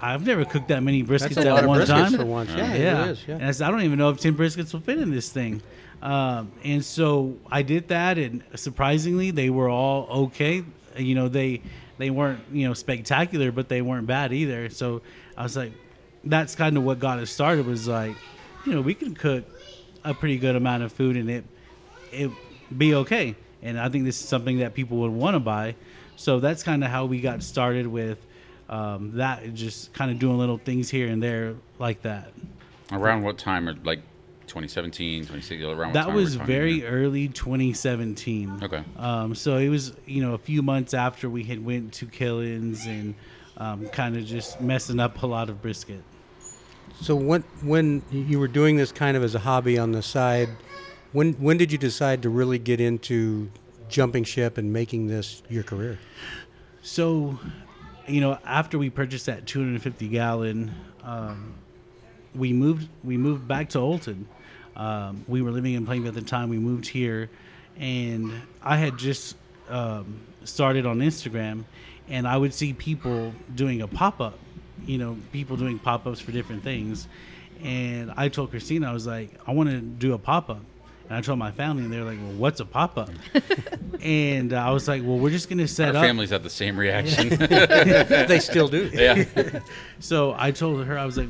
"I've 0.00 0.26
never 0.26 0.44
cooked 0.44 0.68
that 0.68 0.82
many 0.82 1.02
briskets 1.02 1.34
That's 1.34 1.36
a 1.38 1.48
at 1.48 1.54
lot 1.54 1.64
of 1.64 1.68
one 1.68 1.80
briskets 1.80 1.86
time." 1.86 2.12
for 2.12 2.24
once. 2.24 2.50
Yeah, 2.50 2.74
yeah. 2.74 3.04
it 3.04 3.10
is. 3.10 3.24
Yeah. 3.26 3.34
And 3.36 3.44
I 3.44 3.50
said, 3.52 3.68
I 3.68 3.70
don't 3.70 3.82
even 3.82 3.98
know 3.98 4.10
if 4.10 4.20
10 4.20 4.36
briskets 4.36 4.72
will 4.72 4.80
fit 4.80 4.98
in 4.98 5.10
this 5.10 5.30
thing. 5.30 5.62
Um, 6.02 6.52
and 6.62 6.84
so 6.84 7.36
I 7.50 7.62
did 7.62 7.88
that, 7.88 8.18
and 8.18 8.42
surprisingly, 8.54 9.30
they 9.30 9.50
were 9.50 9.68
all 9.68 10.24
okay. 10.26 10.64
You 10.96 11.14
know, 11.14 11.28
they 11.28 11.62
they 11.98 12.10
weren't 12.10 12.40
you 12.52 12.68
know 12.68 12.74
spectacular, 12.74 13.50
but 13.50 13.68
they 13.68 13.82
weren't 13.82 14.06
bad 14.06 14.32
either. 14.32 14.68
So 14.70 15.02
I 15.36 15.42
was 15.42 15.56
like, 15.56 15.72
that's 16.24 16.54
kind 16.54 16.76
of 16.76 16.84
what 16.84 16.98
got 16.98 17.18
us 17.18 17.30
started. 17.30 17.66
Was 17.66 17.88
like, 17.88 18.16
you 18.66 18.72
know, 18.74 18.82
we 18.82 18.94
can 18.94 19.14
cook 19.14 19.44
a 20.04 20.14
pretty 20.14 20.38
good 20.38 20.56
amount 20.56 20.82
of 20.82 20.92
food, 20.92 21.16
and 21.16 21.30
it 21.30 21.44
it 22.12 22.30
be 22.76 22.94
okay. 22.94 23.34
And 23.62 23.80
I 23.80 23.88
think 23.88 24.04
this 24.04 24.20
is 24.20 24.28
something 24.28 24.58
that 24.58 24.74
people 24.74 24.98
would 24.98 25.10
want 25.12 25.34
to 25.34 25.40
buy. 25.40 25.74
So 26.16 26.40
that's 26.40 26.62
kind 26.62 26.84
of 26.84 26.90
how 26.90 27.06
we 27.06 27.20
got 27.20 27.42
started 27.42 27.86
with 27.86 28.18
um, 28.68 29.12
that, 29.16 29.54
just 29.54 29.92
kind 29.92 30.10
of 30.10 30.18
doing 30.18 30.38
little 30.38 30.58
things 30.58 30.90
here 30.90 31.08
and 31.08 31.22
there 31.22 31.54
like 31.78 32.02
that. 32.02 32.32
Around 32.92 33.22
what 33.22 33.38
time, 33.38 33.68
or 33.68 33.74
like 33.84 34.00
2017, 34.46 35.22
2016, 35.22 35.66
around 35.66 35.78
what 35.78 35.92
That 35.94 36.06
time 36.06 36.14
was 36.14 36.36
very 36.36 36.80
here? 36.80 36.88
early 36.90 37.28
2017. 37.28 38.60
Okay. 38.62 38.82
Um, 38.96 39.34
so 39.34 39.56
it 39.56 39.68
was, 39.68 39.92
you 40.06 40.22
know, 40.22 40.34
a 40.34 40.38
few 40.38 40.62
months 40.62 40.94
after 40.94 41.28
we 41.28 41.44
had 41.44 41.64
went 41.64 41.92
to 41.94 42.06
Killen's 42.06 42.86
and 42.86 43.14
um, 43.56 43.88
kind 43.88 44.16
of 44.16 44.24
just 44.24 44.60
messing 44.60 45.00
up 45.00 45.22
a 45.22 45.26
lot 45.26 45.48
of 45.48 45.62
brisket. 45.62 46.02
So 47.00 47.14
when 47.14 47.42
when 47.62 48.02
you 48.10 48.38
were 48.38 48.48
doing 48.48 48.76
this 48.76 48.90
kind 48.90 49.16
of 49.16 49.22
as 49.22 49.34
a 49.34 49.38
hobby 49.40 49.78
on 49.78 49.92
the 49.92 50.02
side, 50.02 50.48
when 51.12 51.34
when 51.34 51.56
did 51.58 51.70
you 51.70 51.78
decide 51.78 52.22
to 52.22 52.30
really 52.30 52.58
get 52.58 52.80
into 52.80 53.50
jumping 53.88 54.24
ship 54.24 54.56
and 54.58 54.72
making 54.72 55.08
this 55.08 55.42
your 55.48 55.62
career? 55.62 55.98
So, 56.82 57.38
you 58.08 58.20
know, 58.20 58.38
after 58.44 58.78
we 58.78 58.90
purchased 58.90 59.26
that 59.26 59.46
250 59.46 60.08
gallon, 60.08 60.74
um, 61.02 61.54
we 62.34 62.52
moved 62.52 62.88
we 63.02 63.16
moved 63.16 63.48
back 63.48 63.70
to 63.70 63.78
Olton. 63.78 64.24
Um, 64.76 65.24
we 65.26 65.40
were 65.40 65.50
living 65.50 65.74
in 65.74 65.86
Plainview 65.86 66.08
at 66.08 66.14
the 66.14 66.22
time. 66.22 66.50
We 66.50 66.58
moved 66.58 66.86
here, 66.86 67.30
and 67.78 68.32
I 68.62 68.76
had 68.76 68.98
just 68.98 69.36
um, 69.68 70.20
started 70.44 70.84
on 70.86 70.98
Instagram, 70.98 71.64
and 72.08 72.28
I 72.28 72.36
would 72.36 72.52
see 72.52 72.72
people 72.72 73.32
doing 73.54 73.80
a 73.80 73.88
pop 73.88 74.20
up. 74.20 74.38
You 74.84 74.98
know, 74.98 75.16
people 75.32 75.56
doing 75.56 75.78
pop 75.78 76.06
ups 76.06 76.20
for 76.20 76.32
different 76.32 76.62
things, 76.62 77.08
and 77.62 78.12
I 78.16 78.28
told 78.28 78.50
Christina, 78.50 78.90
I 78.90 78.92
was 78.92 79.06
like, 79.06 79.30
I 79.46 79.52
want 79.52 79.70
to 79.70 79.80
do 79.80 80.12
a 80.12 80.18
pop 80.18 80.50
up. 80.50 80.60
And 81.08 81.16
I 81.16 81.20
told 81.20 81.38
my 81.38 81.52
family, 81.52 81.84
and 81.84 81.92
they 81.92 81.98
were 81.98 82.04
like, 82.04 82.18
"Well, 82.18 82.32
what's 82.32 82.58
a 82.60 82.64
pop 82.64 82.98
up?" 82.98 83.10
and 84.00 84.52
uh, 84.52 84.56
I 84.56 84.70
was 84.70 84.88
like, 84.88 85.02
"Well, 85.02 85.18
we're 85.18 85.30
just 85.30 85.48
gonna 85.48 85.68
set 85.68 85.90
Our 85.90 85.96
up." 85.96 86.04
families 86.04 86.30
had 86.30 86.42
the 86.42 86.50
same 86.50 86.76
reaction. 86.76 87.28
they 87.38 88.40
still 88.40 88.68
do. 88.68 88.90
yeah. 88.92 89.24
So 90.00 90.34
I 90.36 90.50
told 90.50 90.84
her, 90.84 90.98
I 90.98 91.04
was 91.06 91.16
like, 91.16 91.28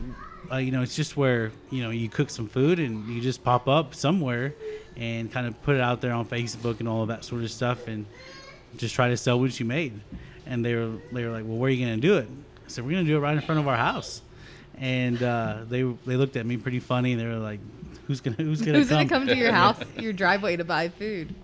uh, 0.50 0.56
you 0.56 0.70
know, 0.70 0.82
it's 0.82 0.96
just 0.96 1.16
where 1.16 1.52
you 1.70 1.82
know 1.82 1.90
you 1.90 2.08
cook 2.08 2.30
some 2.30 2.48
food 2.48 2.78
and 2.78 3.06
you 3.08 3.20
just 3.20 3.44
pop 3.44 3.68
up 3.68 3.94
somewhere 3.94 4.54
and 4.96 5.30
kind 5.30 5.46
of 5.46 5.60
put 5.62 5.74
it 5.74 5.80
out 5.82 6.00
there 6.00 6.12
on 6.12 6.24
Facebook 6.24 6.80
and 6.80 6.88
all 6.88 7.02
of 7.02 7.08
that 7.08 7.24
sort 7.24 7.42
of 7.42 7.50
stuff 7.50 7.86
and 7.86 8.06
just 8.78 8.94
try 8.94 9.08
to 9.08 9.16
sell 9.16 9.38
what 9.38 9.58
you 9.60 9.66
made. 9.66 10.00
And 10.46 10.64
they 10.64 10.74
were 10.74 10.92
they 11.12 11.24
were 11.24 11.32
like, 11.32 11.44
well, 11.44 11.58
where 11.58 11.68
are 11.68 11.72
you 11.72 11.84
gonna 11.84 11.98
do 11.98 12.16
it? 12.16 12.28
I 12.64 12.68
said, 12.68 12.84
we're 12.84 12.92
gonna 12.92 13.04
do 13.04 13.16
it 13.16 13.20
right 13.20 13.36
in 13.36 13.42
front 13.42 13.60
of 13.60 13.68
our 13.68 13.76
house. 13.76 14.22
And 14.78 15.22
uh, 15.22 15.58
they 15.68 15.82
they 15.82 16.16
looked 16.16 16.36
at 16.36 16.46
me 16.46 16.56
pretty 16.56 16.80
funny 16.80 17.12
and 17.12 17.20
they 17.20 17.26
were 17.26 17.34
like, 17.36 17.60
who's 18.06 18.20
gonna 18.20 18.36
who's 18.36 18.62
gonna 18.62 18.78
Who's 18.78 18.88
come? 18.88 19.06
gonna 19.06 19.08
come 19.08 19.26
to 19.28 19.36
your 19.36 19.52
house, 19.62 19.78
your 19.98 20.12
driveway 20.12 20.56
to 20.56 20.64
buy 20.64 20.88
food? 20.88 21.34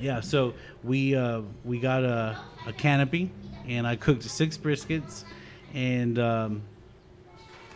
Yeah, 0.00 0.20
so 0.20 0.54
we 0.82 1.14
uh, 1.14 1.42
we 1.64 1.78
got 1.78 2.04
a, 2.04 2.38
a 2.66 2.72
canopy 2.72 3.30
and 3.68 3.86
I 3.86 3.96
cooked 3.96 4.22
six 4.24 4.56
briskets 4.58 5.24
and. 5.74 6.18
Um, 6.18 6.62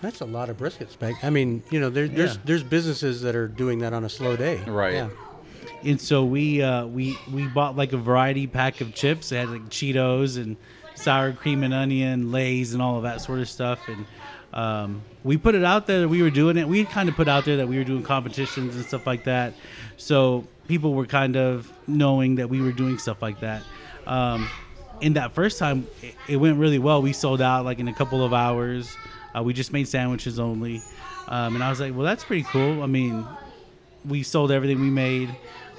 That's 0.00 0.20
a 0.20 0.24
lot 0.26 0.48
of 0.48 0.56
briskets, 0.56 0.90
Spec. 0.92 1.16
I 1.24 1.30
mean, 1.30 1.62
you 1.70 1.80
know, 1.80 1.90
there, 1.90 2.06
there's 2.08 2.34
Yeah. 2.36 2.42
there's 2.44 2.62
businesses 2.62 3.22
that 3.22 3.34
are 3.34 3.48
doing 3.48 3.80
that 3.80 3.92
on 3.92 4.04
a 4.04 4.08
slow 4.08 4.36
day. 4.36 4.56
Right. 4.66 4.94
Yeah. 4.94 5.08
and 5.84 6.00
so 6.00 6.24
we 6.24 6.62
uh, 6.62 6.86
we 6.86 7.16
we 7.32 7.46
bought 7.48 7.76
like 7.76 7.92
a 7.92 7.96
variety 7.98 8.46
pack 8.46 8.80
of 8.80 8.94
chips. 8.94 9.32
It 9.32 9.36
had 9.36 9.48
like 9.50 9.68
Cheetos 9.68 10.36
and 10.36 10.56
sour 10.94 11.32
cream 11.32 11.62
and 11.62 11.72
onion, 11.74 12.30
Lay's, 12.32 12.72
and 12.74 12.82
all 12.82 12.96
of 12.96 13.02
that 13.04 13.20
sort 13.20 13.38
of 13.40 13.48
stuff. 13.48 13.80
And 13.88 14.04
um, 14.52 15.02
we 15.24 15.36
put 15.36 15.54
it 15.54 15.64
out 15.64 15.86
there 15.86 16.00
that 16.00 16.08
we 16.08 16.22
were 16.22 16.30
doing 16.30 16.56
it. 16.56 16.66
We 16.66 16.84
kind 16.84 17.08
of 17.08 17.14
put 17.14 17.28
out 17.28 17.44
there 17.44 17.58
that 17.58 17.68
we 17.68 17.76
were 17.78 17.84
doing 17.84 18.02
competitions 18.02 18.76
and 18.76 18.84
stuff 18.84 19.06
like 19.06 19.24
that. 19.24 19.54
So 19.96 20.46
people 20.68 20.94
were 20.94 21.06
kind 21.06 21.36
of 21.36 21.72
knowing 21.86 22.36
that 22.36 22.48
we 22.48 22.60
were 22.60 22.72
doing 22.72 22.98
stuff 22.98 23.20
like 23.20 23.40
that. 23.40 23.62
Um, 24.06 24.48
and 25.02 25.16
that 25.16 25.32
first 25.32 25.58
time, 25.58 25.86
it, 26.02 26.14
it 26.28 26.36
went 26.36 26.58
really 26.58 26.78
well. 26.78 27.02
We 27.02 27.12
sold 27.12 27.42
out 27.42 27.64
like 27.64 27.78
in 27.78 27.88
a 27.88 27.94
couple 27.94 28.24
of 28.24 28.32
hours. 28.32 28.96
Uh, 29.36 29.42
we 29.42 29.52
just 29.52 29.72
made 29.72 29.86
sandwiches 29.86 30.38
only. 30.38 30.82
Um, 31.28 31.54
and 31.54 31.62
I 31.62 31.68
was 31.68 31.78
like, 31.78 31.94
well, 31.94 32.04
that's 32.04 32.24
pretty 32.24 32.44
cool. 32.44 32.82
I 32.82 32.86
mean, 32.86 33.26
we 34.06 34.22
sold 34.22 34.50
everything 34.50 34.80
we 34.80 34.90
made. 34.90 35.28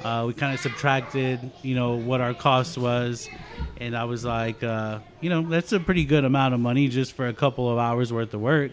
Uh, 0.03 0.23
we 0.27 0.33
kind 0.33 0.53
of 0.53 0.59
subtracted, 0.61 1.51
you 1.61 1.75
know, 1.75 1.95
what 1.95 2.21
our 2.21 2.33
cost 2.33 2.77
was, 2.77 3.27
and 3.81 3.97
I 3.97 4.05
was 4.05 4.23
like, 4.23 4.63
uh, 4.63 4.99
you 5.19 5.29
know, 5.29 5.41
that's 5.41 5.73
a 5.73 5.79
pretty 5.79 6.05
good 6.05 6.23
amount 6.23 6.53
of 6.53 6.61
money 6.61 6.87
just 6.87 7.13
for 7.13 7.27
a 7.27 7.33
couple 7.33 7.69
of 7.69 7.77
hours 7.77 8.13
worth 8.13 8.33
of 8.33 8.39
work. 8.39 8.71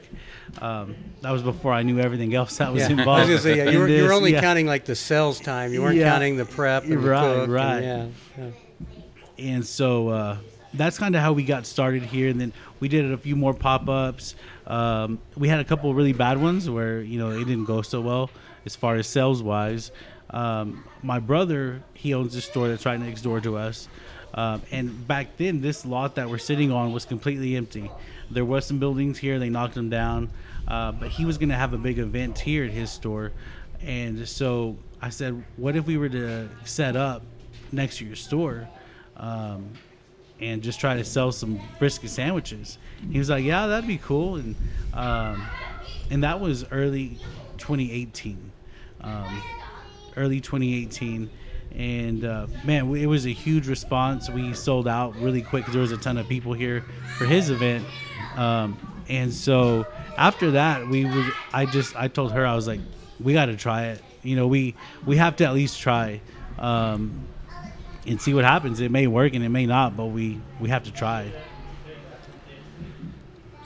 Um, 0.61 0.95
that 1.23 1.33
was 1.33 1.43
before 1.43 1.73
I 1.73 1.83
knew 1.83 1.99
everything 1.99 2.33
else 2.35 2.59
that 2.59 2.73
was 2.73 2.83
Yeah. 2.83 2.91
involved. 2.91 3.09
I 3.29 3.33
was 3.33 3.43
gonna 3.45 3.55
say, 3.55 3.57
yeah, 3.65 3.71
you 3.71 3.81
were, 3.81 3.89
you 3.89 4.05
were 4.05 4.13
only 4.13 4.33
Yeah. 4.33 4.41
counting 4.41 4.67
like 4.67 4.85
the 4.85 4.95
sales 4.95 5.41
time. 5.41 5.73
You 5.73 5.83
weren't 5.83 5.97
Yeah. 5.97 6.11
counting 6.13 6.37
the 6.37 6.45
prep 6.45 6.85
and 6.85 6.93
the 6.93 6.99
Right, 6.99 7.21
cook. 7.21 7.43
and- 7.45 7.53
right. 7.53 7.83
yeah, 7.83 8.07
yeah. 8.39 8.45
and 9.39 9.67
so 9.67 10.09
uh, 10.09 10.37
that's 10.75 10.97
kind 10.99 11.17
of 11.17 11.23
how 11.23 11.33
we 11.33 11.43
got 11.43 11.67
started 11.67 12.03
here. 12.05 12.29
And 12.29 12.41
then 12.41 12.53
we 12.79 12.89
did 12.89 13.11
a 13.13 13.19
few 13.19 13.35
more 13.35 13.53
pop 13.53 13.89
ups. 13.89 14.37
Um, 14.67 15.19
we 15.37 15.49
had 15.49 15.59
a 15.59 15.65
couple 15.65 15.91
of 15.91 15.97
really 15.97 16.13
bad 16.13 16.41
ones 16.41 16.71
where 16.71 17.01
you 17.01 17.19
know 17.19 17.31
it 17.31 17.45
didn't 17.45 17.65
go 17.65 17.83
so 17.83 18.01
well 18.01 18.31
as 18.65 18.77
far 18.77 18.95
as 18.95 19.07
sales 19.09 19.43
wise. 19.43 19.91
Um, 20.31 20.85
my 21.03 21.19
brother, 21.19 21.83
he 21.95 22.15
owns 22.15 22.35
a 22.35 22.41
store 22.41 22.69
that's 22.69 22.85
right 22.85 22.99
next 22.99 23.23
door 23.23 23.41
to 23.41 23.57
us. 23.57 23.89
Um, 24.35 24.63
and 24.71 25.07
back 25.07 25.37
then, 25.37 25.61
this 25.61 25.87
lot 25.87 26.17
that 26.17 26.29
we're 26.29 26.39
sitting 26.39 26.73
on 26.73 26.93
was 26.93 27.05
completely 27.05 27.57
empty. 27.57 27.91
There 28.31 28.45
was 28.45 28.67
some 28.67 28.79
buildings 28.79 29.19
here; 29.19 29.39
they 29.39 29.49
knocked 29.49 29.75
them 29.75 29.89
down. 29.89 30.31
Uh, 30.69 30.93
but 30.93 31.09
he 31.09 31.25
was 31.25 31.39
going 31.39 31.51
to 31.51 31.55
have 31.55 31.73
a 31.73 31.79
big 31.79 31.99
event 31.99 32.41
here 32.41 32.65
at 32.65 32.73
his 32.73 32.91
store, 32.91 33.33
and 33.83 34.29
so 34.29 34.77
I 35.01 35.11
said, 35.11 35.45
"What 35.57 35.77
if 35.77 35.87
we 35.87 35.97
were 35.97 36.09
to 36.09 36.49
set 36.65 36.97
up 36.97 37.23
next 37.73 37.99
to 37.99 38.05
your 38.05 38.17
store?" 38.17 38.69
um, 39.17 39.71
and 40.41 40.63
just 40.63 40.81
try 40.81 40.97
to 40.97 41.05
sell 41.05 41.33
some 41.33 41.61
brisket 41.79 42.11
sandwiches. 42.11 42.79
He 43.11 43.19
was 43.19 43.31
like, 43.31 43.45
"Yeah, 43.45 43.67
that'd 43.67 43.87
be 43.87 43.99
cool," 43.99 44.37
and 44.37 44.55
um, 44.93 45.47
and 46.11 46.23
that 46.25 46.41
was 46.41 46.65
early 46.71 47.19
2018, 47.59 48.51
um, 49.03 49.43
early 50.17 50.41
2018, 50.41 51.31
and 51.75 52.25
uh, 52.25 52.47
man, 52.65 52.95
it 52.97 53.07
was 53.07 53.27
a 53.27 53.33
huge 53.33 53.69
response. 53.69 54.31
We 54.31 54.55
sold 54.55 54.89
out 54.89 55.17
really 55.17 55.43
quick 55.43 55.63
because 55.63 55.75
there 55.75 55.83
was 55.83 55.93
a 55.93 55.99
ton 55.99 56.19
of 56.19 56.29
people 56.29 56.53
here 56.53 56.85
for 57.19 57.27
his 57.27 57.51
event, 57.51 57.85
um, 58.37 58.79
and 59.09 59.33
so 59.33 59.87
after 60.17 60.53
that, 60.53 60.87
we. 60.89 61.07
I 61.53 61.67
just 61.67 61.97
I 61.97 62.09
told 62.09 62.33
her 62.33 62.47
I 62.47 62.55
was 62.55 62.67
like, 62.67 62.81
we 63.21 63.33
got 63.33 63.47
to 63.47 63.57
try 63.57 63.87
it. 63.87 64.03
You 64.23 64.37
know, 64.37 64.47
we 64.47 64.75
we 65.05 65.17
have 65.17 65.37
to 65.37 65.45
at 65.45 65.55
least 65.55 65.81
try. 65.81 66.21
Um, 66.59 67.27
and 68.07 68.21
see 68.21 68.33
what 68.33 68.45
happens. 68.45 68.81
It 68.81 68.91
may 68.91 69.07
work 69.07 69.35
and 69.35 69.45
it 69.45 69.49
may 69.49 69.67
not, 69.67 69.97
but 69.97 70.07
we 70.07 70.41
we 70.61 70.69
have 70.69 70.85
to 70.85 70.93
try. 70.93 71.31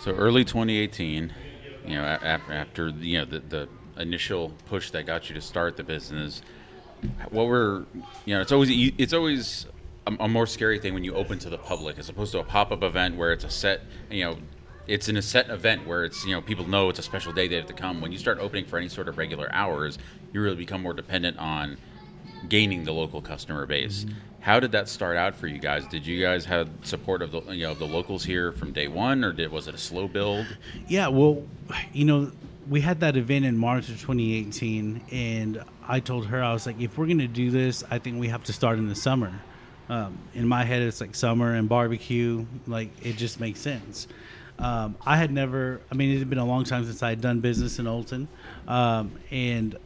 So 0.01 0.13
early 0.13 0.45
2018, 0.45 1.33
you 1.87 1.95
know, 1.95 2.03
after, 2.03 2.53
after 2.53 2.89
you 2.89 3.19
know 3.19 3.25
the, 3.27 3.41
the 3.41 3.69
initial 4.01 4.53
push 4.67 4.91
that 4.91 5.07
got 5.07 5.29
you 5.29 5.35
to 5.35 5.41
start 5.41 5.77
the 5.77 5.85
business, 5.85 6.43
what 7.31 7.47
were 7.47 7.85
you 8.25 8.35
know? 8.35 8.41
It's 8.41 8.53
always 8.53 8.71
it's 8.99 9.13
always 9.13 9.67
a, 10.07 10.17
a 10.21 10.29
more 10.29 10.47
scary 10.47 10.79
thing 10.79 10.95
when 10.95 11.05
you 11.05 11.15
open 11.15 11.39
to 11.41 11.51
the 11.51 11.59
public 11.59 11.99
as 11.99 12.09
opposed 12.09 12.33
to 12.33 12.41
a 12.41 12.45
pop 12.45 12.73
up 12.73 12.83
event 12.83 13.17
where 13.17 13.33
it's 13.33 13.45
a 13.45 13.51
set. 13.51 13.83
You 14.11 14.25
know, 14.25 14.37
it's 14.87 15.09
in 15.09 15.17
a 15.17 15.23
set 15.23 15.51
event 15.51 15.87
where 15.87 16.05
it's 16.05 16.25
you 16.25 16.33
know 16.35 16.41
people 16.41 16.67
know 16.67 16.89
it's 16.89 16.99
a 16.99 17.03
special 17.03 17.33
day 17.33 17.49
they 17.49 17.57
have 17.57 17.67
to 17.67 17.73
come. 17.73 18.01
When 18.01 18.13
you 18.13 18.19
start 18.19 18.39
opening 18.39 18.65
for 18.65 18.79
any 18.79 18.89
sort 18.89 19.09
of 19.09 19.19
regular 19.19 19.49
hours, 19.53 19.99
you 20.33 20.41
really 20.41 20.57
become 20.57 20.83
more 20.83 20.95
dependent 20.95 21.39
on 21.39 21.79
gaining 22.49 22.85
the 22.85 22.93
local 22.93 23.21
customer 23.21 23.67
base. 23.67 24.05
Mm-hmm. 24.05 24.15
How 24.41 24.59
did 24.59 24.73
that 24.73 24.89
start 24.89 25.19
out 25.19 25.35
for 25.35 25.47
you 25.47 25.59
guys? 25.59 25.87
Did 25.87 26.07
you 26.07 26.23
guys 26.23 26.47
have 26.47 26.71
support 26.83 27.21
of 27.21 27.31
the 27.31 27.43
you 27.53 27.65
know 27.65 27.75
the 27.75 27.87
locals 27.87 28.25
here 28.25 28.53
from 28.53 28.73
day 28.73 28.89
one, 28.89 29.23
or 29.23 29.33
did 29.33 29.53
was 29.53 29.69
it 29.69 29.75
a 29.75 29.79
slow 29.79 30.09
build? 30.09 30.47
Yeah, 30.89 31.09
well, 31.09 31.43
you 31.93 32.07
know, 32.07 32.33
we 32.71 32.81
had 32.81 33.01
that 33.01 33.17
event 33.17 33.45
in 33.45 33.59
March 33.59 33.89
of 33.89 34.01
2018, 34.01 35.03
and 35.11 35.63
I 35.87 35.99
told 35.99 36.27
her 36.27 36.41
I 36.41 36.53
was 36.53 36.67
like, 36.67 36.81
if 36.81 36.97
we're 36.97 37.09
gonna 37.09 37.27
do 37.27 37.51
this, 37.51 37.83
I 37.91 37.99
think 37.99 38.21
we 38.21 38.29
have 38.29 38.45
to 38.45 38.53
start 38.53 38.79
in 38.79 38.89
the 38.89 38.95
summer. 38.95 39.33
Um, 39.89 40.17
in 40.35 40.47
my 40.47 40.63
head, 40.63 40.81
it's 40.81 41.01
like 41.01 41.17
summer 41.17 41.57
and 41.57 41.69
barbecue, 41.69 42.47
like 42.69 42.91
it 43.05 43.17
just 43.17 43.41
makes 43.41 43.59
sense. 43.59 44.07
Um, 44.61 44.95
I 45.05 45.17
had 45.17 45.33
never, 45.33 45.81
I 45.91 45.97
mean, 45.97 46.15
it 46.15 46.21
had 46.21 46.31
been 46.31 46.39
a 46.39 46.45
long 46.45 46.63
time 46.63 46.85
since 46.85 47.03
I 47.03 47.09
had 47.09 47.21
done 47.21 47.41
business 47.41 47.81
in 47.81 47.87
Olton, 47.87 48.29
um, 48.69 49.11
and 49.33 49.77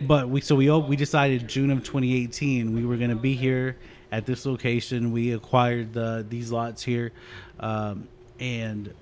but 0.00 0.30
we 0.30 0.40
so 0.40 0.54
we 0.54 0.70
we 0.70 0.96
decided 0.96 1.46
June 1.46 1.70
of 1.70 1.80
2018 1.84 2.72
we 2.72 2.86
were 2.86 2.96
to 2.96 3.16
be 3.16 3.34
here 3.34 3.76
at 4.10 4.24
this 4.24 4.46
location. 4.46 5.12
We 5.12 5.32
acquired 5.32 5.92
the 5.92 6.24
these 6.26 6.50
lots 6.50 6.82
here, 6.82 7.12
um, 7.60 8.08
and 8.40 8.94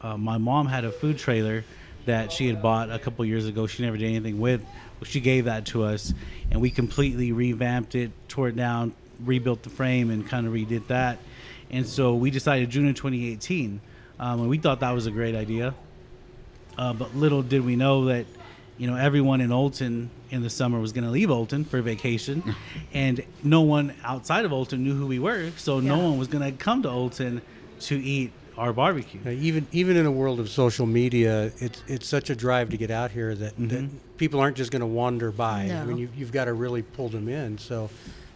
uh, 0.00 0.16
my 0.16 0.38
mom 0.38 0.66
had 0.66 0.86
a 0.86 0.92
food 0.92 1.18
trailer 1.18 1.62
that 2.08 2.32
she 2.32 2.46
had 2.46 2.60
bought 2.60 2.90
a 2.90 2.98
couple 2.98 3.24
years 3.24 3.46
ago. 3.46 3.66
She 3.66 3.82
never 3.82 3.96
did 3.96 4.06
anything 4.06 4.40
with. 4.40 4.64
She 5.04 5.20
gave 5.20 5.44
that 5.44 5.66
to 5.66 5.84
us, 5.84 6.12
and 6.50 6.60
we 6.60 6.70
completely 6.70 7.32
revamped 7.32 7.94
it, 7.94 8.10
tore 8.28 8.48
it 8.48 8.56
down, 8.56 8.92
rebuilt 9.24 9.62
the 9.62 9.70
frame, 9.70 10.10
and 10.10 10.26
kind 10.26 10.46
of 10.46 10.52
redid 10.52 10.88
that. 10.88 11.18
And 11.70 11.86
so 11.86 12.14
we 12.14 12.30
decided 12.30 12.70
June 12.70 12.88
of 12.88 12.96
2018, 12.96 13.80
um, 14.18 14.40
and 14.40 14.48
we 14.48 14.58
thought 14.58 14.80
that 14.80 14.90
was 14.92 15.06
a 15.06 15.10
great 15.10 15.34
idea. 15.34 15.74
Uh, 16.76 16.92
but 16.92 17.14
little 17.14 17.42
did 17.42 17.64
we 17.64 17.76
know 17.76 18.06
that 18.06 18.26
you 18.78 18.86
know, 18.86 18.96
everyone 18.96 19.40
in 19.40 19.50
Olton 19.50 20.08
in 20.30 20.42
the 20.42 20.50
summer 20.50 20.78
was 20.78 20.92
going 20.92 21.04
to 21.04 21.10
leave 21.10 21.28
Olton 21.28 21.66
for 21.66 21.82
vacation, 21.82 22.54
and 22.94 23.22
no 23.42 23.62
one 23.62 23.92
outside 24.04 24.44
of 24.44 24.52
Olton 24.52 24.78
knew 24.78 24.94
who 24.94 25.06
we 25.06 25.18
were, 25.18 25.50
so 25.56 25.80
yeah. 25.80 25.88
no 25.88 25.98
one 25.98 26.18
was 26.18 26.28
going 26.28 26.44
to 26.44 26.56
come 26.56 26.82
to 26.82 26.88
Olton 26.88 27.42
to 27.80 27.96
eat 28.00 28.32
our 28.58 28.72
barbecue. 28.72 29.20
Uh, 29.24 29.30
even 29.30 29.66
even 29.72 29.96
in 29.96 30.06
a 30.06 30.10
world 30.10 30.40
of 30.40 30.48
social 30.48 30.86
media, 30.86 31.52
it's 31.58 31.82
it's 31.86 32.06
such 32.06 32.30
a 32.30 32.36
drive 32.36 32.70
to 32.70 32.76
get 32.76 32.90
out 32.90 33.10
here 33.10 33.34
that, 33.34 33.54
mm-hmm. 33.54 33.68
that 33.68 34.18
people 34.18 34.40
aren't 34.40 34.56
just 34.56 34.70
going 34.70 34.80
to 34.80 34.86
wander 34.86 35.30
by. 35.30 35.66
No. 35.66 35.80
I 35.80 35.84
mean, 35.84 35.98
you, 35.98 36.08
you've 36.16 36.32
got 36.32 36.46
to 36.46 36.52
really 36.52 36.82
pull 36.82 37.08
them 37.08 37.28
in. 37.28 37.58
So, 37.58 37.88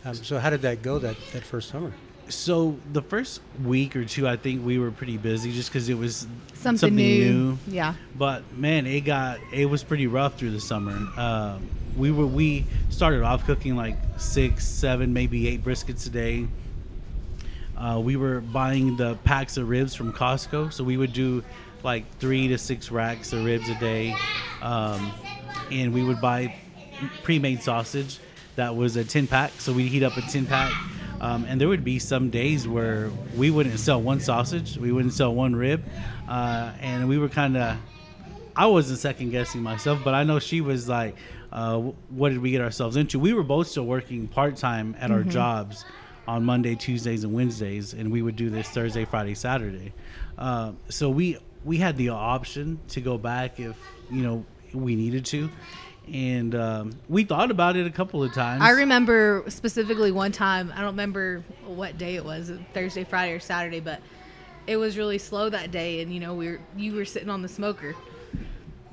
um, 0.04 0.14
so 0.14 0.38
how 0.38 0.50
did 0.50 0.62
that 0.62 0.82
go 0.82 0.98
that 0.98 1.16
that 1.32 1.42
first 1.42 1.68
summer? 1.68 1.92
so 2.28 2.76
the 2.92 3.02
first 3.02 3.40
week 3.64 3.96
or 3.96 4.04
two, 4.04 4.26
I 4.26 4.36
think 4.36 4.64
we 4.64 4.78
were 4.78 4.90
pretty 4.90 5.18
busy 5.18 5.52
just 5.52 5.70
because 5.70 5.88
it 5.88 5.98
was 5.98 6.26
something, 6.54 6.78
something 6.78 6.96
new. 6.96 7.32
new. 7.32 7.58
Yeah. 7.68 7.94
But 8.16 8.56
man, 8.56 8.86
it 8.86 9.02
got 9.02 9.38
it 9.52 9.66
was 9.66 9.82
pretty 9.82 10.06
rough 10.06 10.38
through 10.38 10.52
the 10.52 10.60
summer. 10.60 10.92
Um, 11.20 11.68
we 11.96 12.10
were 12.10 12.26
we 12.26 12.64
started 12.90 13.22
off 13.22 13.44
cooking 13.44 13.76
like 13.76 13.96
six, 14.16 14.66
seven, 14.66 15.12
maybe 15.12 15.48
eight 15.48 15.62
briskets 15.64 16.06
a 16.06 16.10
day. 16.10 16.46
Uh, 17.82 17.98
we 17.98 18.16
were 18.16 18.40
buying 18.40 18.96
the 18.96 19.16
packs 19.24 19.56
of 19.56 19.68
ribs 19.68 19.94
from 19.94 20.12
Costco, 20.12 20.72
so 20.72 20.84
we 20.84 20.96
would 20.96 21.12
do 21.12 21.42
like 21.82 22.04
three 22.18 22.46
to 22.48 22.58
six 22.58 22.90
racks 22.92 23.32
of 23.32 23.44
ribs 23.44 23.68
a 23.68 23.74
day, 23.80 24.14
um, 24.60 25.12
and 25.70 25.92
we 25.92 26.04
would 26.04 26.20
buy 26.20 26.54
pre-made 27.24 27.60
sausage 27.62 28.20
that 28.54 28.76
was 28.76 28.94
a 28.96 29.02
10 29.02 29.26
pack 29.26 29.50
so 29.58 29.72
we'd 29.72 29.88
heat 29.88 30.04
up 30.04 30.16
a 30.16 30.20
10 30.20 30.46
pack 30.46 30.72
um, 31.22 31.44
and 31.48 31.60
there 31.60 31.68
would 31.68 31.84
be 31.84 31.98
some 31.98 32.30
days 32.30 32.66
where 32.66 33.10
we 33.36 33.48
wouldn't 33.50 33.78
sell 33.78 34.02
one 34.02 34.18
sausage, 34.18 34.76
we 34.76 34.90
wouldn't 34.90 35.14
sell 35.14 35.32
one 35.32 35.54
rib, 35.54 35.82
uh, 36.28 36.72
and 36.80 37.08
we 37.08 37.16
were 37.16 37.28
kind 37.28 37.56
of. 37.56 37.78
I 38.54 38.66
wasn't 38.66 38.98
second 38.98 39.30
guessing 39.30 39.62
myself, 39.62 40.00
but 40.04 40.12
I 40.12 40.24
know 40.24 40.38
she 40.38 40.60
was 40.60 40.88
like, 40.88 41.16
uh, 41.52 41.78
"What 42.10 42.30
did 42.30 42.38
we 42.38 42.50
get 42.50 42.60
ourselves 42.60 42.96
into?" 42.96 43.20
We 43.20 43.32
were 43.32 43.44
both 43.44 43.68
still 43.68 43.86
working 43.86 44.26
part 44.26 44.56
time 44.56 44.96
at 44.98 45.10
mm-hmm. 45.10 45.12
our 45.12 45.22
jobs 45.22 45.84
on 46.26 46.44
Monday, 46.44 46.74
Tuesdays, 46.74 47.24
and 47.24 47.32
Wednesdays, 47.32 47.94
and 47.94 48.10
we 48.12 48.22
would 48.22 48.36
do 48.36 48.50
this 48.50 48.68
Thursday, 48.68 49.04
Friday, 49.04 49.34
Saturday. 49.34 49.92
Uh, 50.38 50.72
so 50.88 51.10
we 51.10 51.38
we 51.64 51.76
had 51.76 51.96
the 51.96 52.10
option 52.10 52.78
to 52.88 53.00
go 53.00 53.18
back 53.18 53.60
if 53.60 53.76
you 54.10 54.22
know 54.22 54.44
we 54.72 54.94
needed 54.94 55.24
to, 55.26 55.50
and 56.12 56.54
um, 56.54 56.92
we 57.08 57.24
thought 57.24 57.50
about 57.50 57.76
it 57.76 57.86
a 57.86 57.90
couple 57.90 58.22
of 58.22 58.32
times. 58.32 58.62
I 58.62 58.70
remember 58.70 59.44
specifically 59.48 60.12
one 60.12 60.32
time. 60.32 60.72
I 60.74 60.78
don't 60.78 60.86
remember 60.86 61.44
what 61.66 61.98
day 61.98 62.16
it 62.16 62.24
was, 62.24 62.52
Thursday, 62.72 63.04
Friday, 63.04 63.32
or 63.32 63.40
Saturday, 63.40 63.80
but 63.80 64.00
it 64.66 64.76
was 64.76 64.96
really 64.96 65.18
slow 65.18 65.50
that 65.50 65.70
day. 65.70 66.02
And 66.02 66.12
you 66.12 66.20
know, 66.20 66.34
we 66.34 66.48
were 66.48 66.60
you 66.76 66.94
were 66.94 67.04
sitting 67.04 67.30
on 67.30 67.42
the 67.42 67.48
smoker 67.48 67.94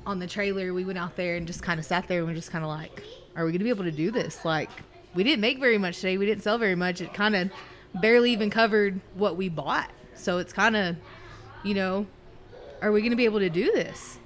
on 0.06 0.18
the 0.18 0.26
trailer. 0.26 0.74
We 0.74 0.84
went 0.84 0.98
out 0.98 1.16
there 1.16 1.36
and 1.36 1.46
just 1.46 1.62
kind 1.62 1.78
of 1.78 1.86
sat 1.86 2.08
there 2.08 2.18
and 2.18 2.26
we 2.26 2.32
are 2.32 2.36
just 2.36 2.50
kind 2.50 2.64
of 2.64 2.70
like, 2.70 3.02
"Are 3.36 3.44
we 3.44 3.52
going 3.52 3.60
to 3.60 3.64
be 3.64 3.70
able 3.70 3.84
to 3.84 3.92
do 3.92 4.10
this?" 4.10 4.44
Like, 4.44 4.70
we 5.14 5.24
didn't 5.24 5.40
make 5.40 5.58
very 5.58 5.78
much 5.78 5.96
today. 5.96 6.18
We 6.18 6.26
didn't 6.26 6.42
sell 6.42 6.58
very 6.58 6.74
much. 6.74 7.00
It 7.00 7.12
kind 7.14 7.34
of 7.34 7.50
barely 7.94 8.32
even 8.32 8.50
covered 8.50 9.00
what 9.14 9.36
we 9.36 9.48
bought. 9.48 9.90
So 10.14 10.38
it's 10.38 10.52
kind 10.52 10.76
of, 10.76 10.96
you 11.64 11.74
know, 11.74 12.06
are 12.82 12.92
we 12.92 13.00
going 13.00 13.10
to 13.10 13.16
be 13.16 13.24
able 13.24 13.40
to 13.40 13.50
do 13.50 13.72
this? 13.72 14.18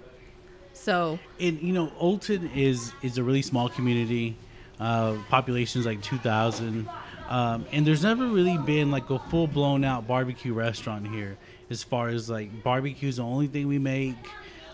So 0.73 1.19
and 1.41 1.61
you 1.63 1.73
know, 1.73 1.87
Olton 2.01 2.55
is 2.55 2.93
is 3.03 3.17
a 3.17 3.23
really 3.23 3.43
small 3.43 3.69
community. 3.69 4.37
Uh, 4.79 5.17
population 5.31 5.81
is 5.81 5.87
like 5.87 6.03
two 6.03 6.19
thousand, 6.19 6.89
um, 7.29 7.65
and 7.73 7.87
there's 7.87 8.03
never 8.03 8.27
really 8.27 8.59
been 8.59 8.91
like 8.91 9.09
a 9.09 9.19
full 9.19 9.47
blown 9.47 9.85
out 9.85 10.07
barbecue 10.07 10.53
restaurant 10.53 11.07
here. 11.09 11.39
As 11.71 11.83
far 11.83 12.09
as 12.09 12.29
like 12.29 12.63
barbecue 12.63 13.09
is 13.09 13.17
the 13.17 13.23
only 13.23 13.47
thing 13.47 13.67
we 13.69 13.79
make. 13.79 14.17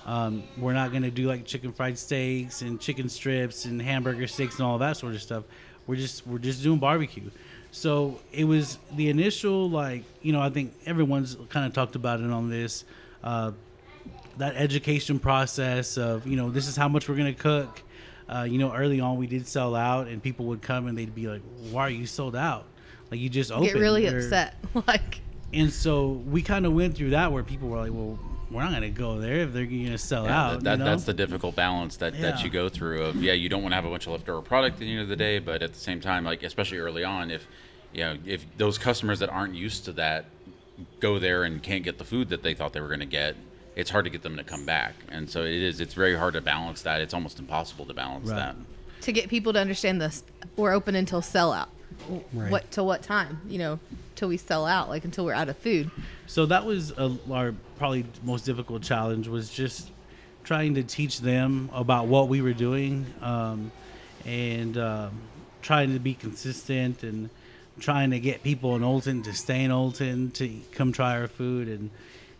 Um, 0.07 0.42
we're 0.57 0.73
not 0.73 0.92
gonna 0.92 1.11
do 1.11 1.29
like 1.29 1.44
chicken 1.44 1.73
fried 1.73 1.99
steaks 1.99 2.62
and 2.62 2.81
chicken 2.81 3.09
strips 3.09 3.66
and 3.66 3.81
hamburger 3.81 4.27
steaks 4.27 4.59
and 4.59 4.66
all 4.66 4.79
that 4.79 4.96
sort 4.96 5.14
of 5.14 5.23
stuff. 5.23 5.44
We're 5.87 5.97
just 5.97 6.27
we're 6.27 6.38
just 6.38 6.62
doing 6.62 6.79
barbecue. 6.79 7.31
So 7.73 8.21
it 8.33 8.45
was 8.45 8.79
the 8.95 9.09
initial 9.09 9.71
like 9.71 10.05
you 10.23 10.33
know 10.33 10.40
I 10.40 10.51
think 10.51 10.75
everyone's 10.87 11.37
kind 11.49 11.66
of 11.66 11.73
talked 11.73 11.97
about 11.97 12.21
it 12.21 12.31
on 12.31 12.51
this. 12.51 12.85
Uh, 13.23 13.53
that 14.38 14.57
education 14.57 15.19
process 15.19 15.99
of 15.99 16.27
you 16.27 16.37
know 16.37 16.51
this 16.51 16.66
is 16.66 16.77
how 16.77 16.88
much 16.88 17.09
we're 17.09 17.16
gonna 17.16 17.35
cook. 17.35 17.83
Uh, 18.29 18.45
you 18.45 18.59
know, 18.59 18.73
early 18.73 19.01
on 19.01 19.16
we 19.16 19.27
did 19.27 19.47
sell 19.47 19.75
out, 19.75 20.07
and 20.07 20.23
people 20.23 20.47
would 20.47 20.62
come 20.62 20.87
and 20.87 20.97
they'd 20.97 21.14
be 21.14 21.27
like, 21.27 21.43
"Why 21.71 21.83
are 21.83 21.90
you 21.90 22.07
sold 22.07 22.37
out? 22.37 22.66
Like 23.11 23.21
you 23.21 23.29
just 23.29 23.51
opened." 23.51 23.73
Get 23.73 23.77
really 23.77 24.07
or, 24.07 24.19
upset, 24.19 24.55
like. 24.87 25.21
And 25.53 25.73
so 25.73 26.11
we 26.11 26.43
kind 26.43 26.64
of 26.64 26.73
went 26.73 26.97
through 26.97 27.11
that 27.11 27.33
where 27.33 27.43
people 27.43 27.69
were 27.69 27.79
like, 27.79 27.93
"Well, 27.93 28.19
we're 28.51 28.63
not 28.63 28.71
going 28.71 28.83
to 28.83 28.91
go 28.91 29.19
there 29.19 29.37
if 29.37 29.53
they're 29.53 29.67
going 29.67 29.87
to 29.87 29.99
sell 29.99 30.25
yeah, 30.25 30.43
out." 30.43 30.65
That, 30.65 30.73
you 30.73 30.79
know? 30.79 30.85
That's 30.85 31.05
the 31.05 31.15
difficult 31.15 31.57
balance 31.57 31.97
that, 31.99 32.15
yeah. 32.15 32.23
that 32.23 32.45
you 32.45 32.51
go 32.51 32.69
through. 32.69 33.05
Of 33.05 33.23
yeah, 33.23 33.33
you 33.33 33.49
don't 33.49 33.63
want 33.63 33.73
to 33.73 33.77
have 33.77 33.85
a 33.85 33.91
bunch 33.91 34.07
of 34.07 34.13
leftover 34.13 34.43
product 34.43 34.75
at 34.75 34.81
the 34.81 34.91
end 34.91 35.01
of 35.01 35.09
the 35.09 35.17
day, 35.17 35.39
but 35.39 35.63
at 35.63 35.73
the 35.73 35.81
same 35.81 36.01
time, 36.01 36.25
like 36.25 36.43
especially 36.43 36.79
early 36.79 37.05
on, 37.05 37.31
if 37.31 37.47
you 37.93 38.01
know 38.03 38.17
if 38.27 38.45
those 38.57 38.79
customers 38.79 39.19
that 39.21 39.31
aren't 39.31 39.55
used 39.55 39.85
to 39.87 39.93
that 39.93 40.27
go 40.99 41.19
there 41.19 41.45
and 41.45 41.63
can't 41.63 41.85
get 41.85 41.99
the 41.99 42.05
food 42.05 42.29
that 42.31 42.43
they 42.43 42.55
thought 42.55 42.73
they 42.73 42.81
were 42.81 42.89
going 42.89 43.01
to 43.01 43.07
get, 43.07 43.37
it's 43.77 43.91
hard 43.91 44.05
to 44.05 44.11
get 44.11 44.23
them 44.23 44.37
to 44.37 44.45
come 44.45 44.65
back. 44.67 44.95
And 45.11 45.29
so 45.29 45.43
it 45.43 45.55
is. 45.55 45.81
It's 45.81 45.95
very 45.95 46.17
hard 46.17 46.35
to 46.35 46.41
balance 46.41 46.83
that. 46.83 47.01
It's 47.01 47.15
almost 47.15 47.39
impossible 47.39 47.87
to 47.87 47.95
balance 47.95 48.29
right. 48.29 48.37
that. 48.37 48.57
To 49.03 49.13
get 49.13 49.29
people 49.29 49.53
to 49.55 49.59
understand 49.59 50.01
this, 50.01 50.23
we're 50.57 50.73
open 50.73 50.95
until 50.95 51.21
sellout. 51.21 51.69
Right. 52.33 52.51
What 52.51 52.71
to 52.73 52.85
what 52.85 53.03
time? 53.03 53.41
You 53.49 53.59
know, 53.59 53.79
till 54.15 54.29
we 54.29 54.37
sell 54.37 54.67
out, 54.67 54.89
like 54.89 55.05
until 55.05 55.25
we're 55.25 55.35
out 55.35 55.49
of 55.49 55.57
food. 55.59 55.91
So 56.27 56.47
that 56.47 56.65
was 56.65 56.93
a, 56.93 57.17
our 57.31 57.55
probably 57.81 58.05
most 58.23 58.45
difficult 58.45 58.83
challenge 58.83 59.27
was 59.27 59.49
just 59.49 59.90
trying 60.45 60.75
to 60.75 60.83
teach 60.83 61.23
them 61.23 61.71
about 61.73 62.09
what 62.09 62.29
we 62.29 62.43
were 62.43 62.53
doing, 62.53 63.07
um, 63.23 63.73
and 64.27 64.77
um, 64.77 65.11
trying 65.62 65.95
to 65.95 65.99
be 65.99 66.12
consistent 66.12 67.03
and 67.03 67.31
trying 67.79 68.11
to 68.11 68.21
get 68.21 68.43
people 68.43 68.77
in 68.77 68.83
Olton 68.83 69.25
to 69.25 69.33
stay 69.33 69.64
in 69.64 69.71
Olton 69.71 70.31
to 70.35 70.55
come 70.73 70.93
try 70.93 71.19
our 71.19 71.27
food 71.27 71.69
and 71.69 71.88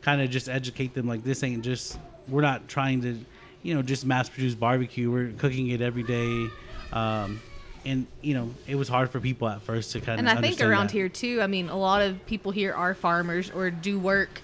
kind 0.03 0.21
of 0.21 0.29
just 0.29 0.47
educate 0.47 0.93
them 0.93 1.09
like 1.09 1.25
this 1.25 1.43
ain't 1.43 1.65
just 1.65 1.99
we're 2.29 2.43
not 2.43 2.69
trying 2.69 3.01
to 3.01 3.19
you 3.63 3.75
know 3.75 3.81
just 3.81 4.05
mass 4.05 4.29
produce 4.29 4.55
barbecue 4.55 5.11
we're 5.11 5.33
cooking 5.39 5.69
it 5.69 5.81
every 5.81 6.03
day 6.03 6.49
um, 6.93 7.41
and 7.85 8.07
you 8.21 8.35
know 8.35 8.51
it 8.67 8.75
was 8.75 8.89
hard 8.89 9.11
for 9.11 9.21
people 9.21 9.49
at 9.49 9.63
first 9.63 9.93
to 9.93 10.01
kind 10.01 10.21
of 10.21 10.27
and. 10.27 10.29
I 10.29 10.41
think 10.41 10.61
around 10.61 10.91
here 10.91 11.09
too. 11.09 11.41
I 11.41 11.47
mean, 11.47 11.71
a 11.71 11.79
lot 11.79 12.03
of 12.03 12.27
people 12.27 12.53
here 12.53 12.75
are 12.75 12.95
farmers 12.95 13.51
or 13.51 13.71
do 13.71 13.99
work, 13.99 14.43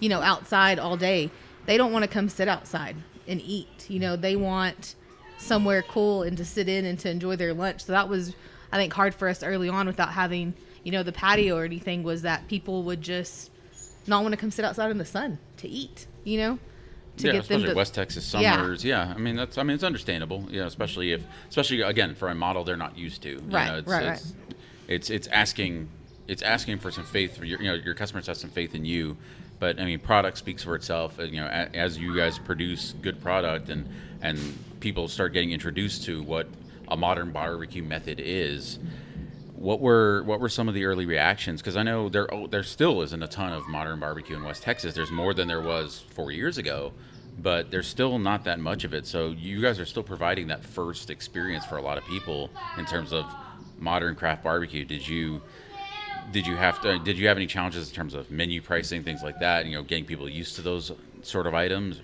you 0.00 0.08
know, 0.08 0.20
outside 0.20 0.78
all 0.78 0.96
day. 0.96 1.30
They 1.66 1.76
don't 1.76 1.92
want 1.92 2.04
to 2.04 2.08
come 2.08 2.28
sit 2.28 2.48
outside 2.48 2.96
and 3.26 3.40
eat. 3.40 3.86
You 3.88 3.98
know, 4.00 4.16
they 4.16 4.36
want 4.36 4.94
somewhere 5.38 5.82
cool 5.82 6.22
and 6.22 6.36
to 6.38 6.44
sit 6.44 6.68
in 6.68 6.84
and 6.84 6.98
to 7.00 7.10
enjoy 7.10 7.36
their 7.36 7.52
lunch. 7.54 7.84
So 7.84 7.92
that 7.92 8.08
was, 8.08 8.34
I 8.72 8.76
think, 8.76 8.92
hard 8.92 9.14
for 9.14 9.28
us 9.28 9.42
early 9.42 9.68
on 9.68 9.86
without 9.86 10.10
having, 10.10 10.54
you 10.82 10.92
know, 10.92 11.02
the 11.02 11.12
patio 11.12 11.56
or 11.56 11.64
anything. 11.64 12.02
Was 12.02 12.22
that 12.22 12.48
people 12.48 12.82
would 12.84 13.02
just 13.02 13.50
not 14.06 14.22
want 14.22 14.32
to 14.32 14.36
come 14.38 14.50
sit 14.50 14.64
outside 14.64 14.90
in 14.90 14.98
the 14.98 15.04
sun 15.04 15.38
to 15.58 15.68
eat. 15.68 16.06
You 16.24 16.38
know. 16.38 16.58
To 17.18 17.26
yeah, 17.26 17.32
get 17.32 17.48
them 17.48 17.56
especially 17.56 17.68
to, 17.70 17.74
West 17.74 17.94
Texas 17.94 18.24
summers. 18.24 18.84
Yeah. 18.84 19.12
I 19.14 19.18
mean 19.18 19.34
that's 19.34 19.58
I 19.58 19.64
mean 19.64 19.74
it's 19.74 19.82
understandable. 19.82 20.46
You 20.50 20.60
know, 20.60 20.66
especially 20.66 21.12
if 21.12 21.24
especially 21.48 21.82
again 21.82 22.14
for 22.14 22.28
a 22.28 22.34
model 22.34 22.62
they're 22.62 22.76
not 22.76 22.96
used 22.96 23.22
to. 23.22 23.30
You 23.30 23.40
Right, 23.40 23.66
know, 23.66 23.78
it's, 23.78 23.88
right, 23.88 24.06
right. 24.06 24.12
it's, 24.12 24.34
It's 24.86 25.10
it's 25.10 25.26
asking 25.28 25.88
it's 26.28 26.42
asking 26.42 26.78
for 26.78 26.92
some 26.92 27.04
faith 27.04 27.36
for 27.36 27.44
your 27.44 27.60
you 27.60 27.68
know 27.68 27.74
your 27.74 27.94
customers 27.94 28.28
have 28.28 28.36
some 28.36 28.50
faith 28.50 28.74
in 28.74 28.84
you. 28.84 29.16
But 29.58 29.80
I 29.80 29.84
mean, 29.84 29.98
product 29.98 30.38
speaks 30.38 30.62
for 30.62 30.74
itself. 30.74 31.18
You 31.18 31.40
know, 31.40 31.46
as 31.46 31.98
you 31.98 32.16
guys 32.16 32.38
produce 32.38 32.94
good 33.02 33.20
product 33.20 33.68
and 33.68 33.88
and 34.20 34.38
people 34.80 35.08
start 35.08 35.32
getting 35.32 35.52
introduced 35.52 36.04
to 36.04 36.22
what 36.22 36.48
a 36.88 36.96
modern 36.96 37.32
barbecue 37.32 37.82
method 37.82 38.20
is, 38.20 38.78
what 39.54 39.80
were 39.80 40.22
what 40.22 40.40
were 40.40 40.48
some 40.48 40.68
of 40.68 40.74
the 40.74 40.84
early 40.84 41.06
reactions? 41.06 41.60
Because 41.60 41.76
I 41.76 41.82
know 41.82 42.08
there 42.08 42.32
oh, 42.32 42.46
there 42.46 42.62
still 42.62 43.02
isn't 43.02 43.22
a 43.22 43.28
ton 43.28 43.52
of 43.52 43.68
modern 43.68 43.98
barbecue 43.98 44.36
in 44.36 44.44
West 44.44 44.62
Texas. 44.62 44.94
There's 44.94 45.10
more 45.10 45.34
than 45.34 45.48
there 45.48 45.60
was 45.60 46.04
four 46.10 46.30
years 46.30 46.58
ago, 46.58 46.92
but 47.38 47.70
there's 47.70 47.88
still 47.88 48.18
not 48.18 48.44
that 48.44 48.60
much 48.60 48.84
of 48.84 48.94
it. 48.94 49.06
So 49.06 49.30
you 49.30 49.60
guys 49.60 49.80
are 49.80 49.84
still 49.84 50.04
providing 50.04 50.46
that 50.48 50.64
first 50.64 51.10
experience 51.10 51.64
for 51.64 51.76
a 51.76 51.82
lot 51.82 51.98
of 51.98 52.04
people 52.04 52.50
in 52.76 52.86
terms 52.86 53.12
of 53.12 53.26
modern 53.78 54.14
craft 54.14 54.44
barbecue. 54.44 54.84
Did 54.84 55.06
you 55.06 55.42
did 56.32 56.46
you 56.46 56.56
have 56.56 56.80
to 56.82 56.98
did 56.98 57.18
you 57.18 57.28
have 57.28 57.36
any 57.36 57.46
challenges 57.46 57.88
in 57.88 57.94
terms 57.94 58.14
of 58.14 58.30
menu 58.30 58.60
pricing 58.60 59.02
things 59.02 59.22
like 59.22 59.38
that? 59.40 59.66
You 59.66 59.74
know, 59.76 59.82
getting 59.82 60.04
people 60.04 60.28
used 60.28 60.56
to 60.56 60.62
those 60.62 60.92
sort 61.22 61.46
of 61.46 61.54
items. 61.54 62.00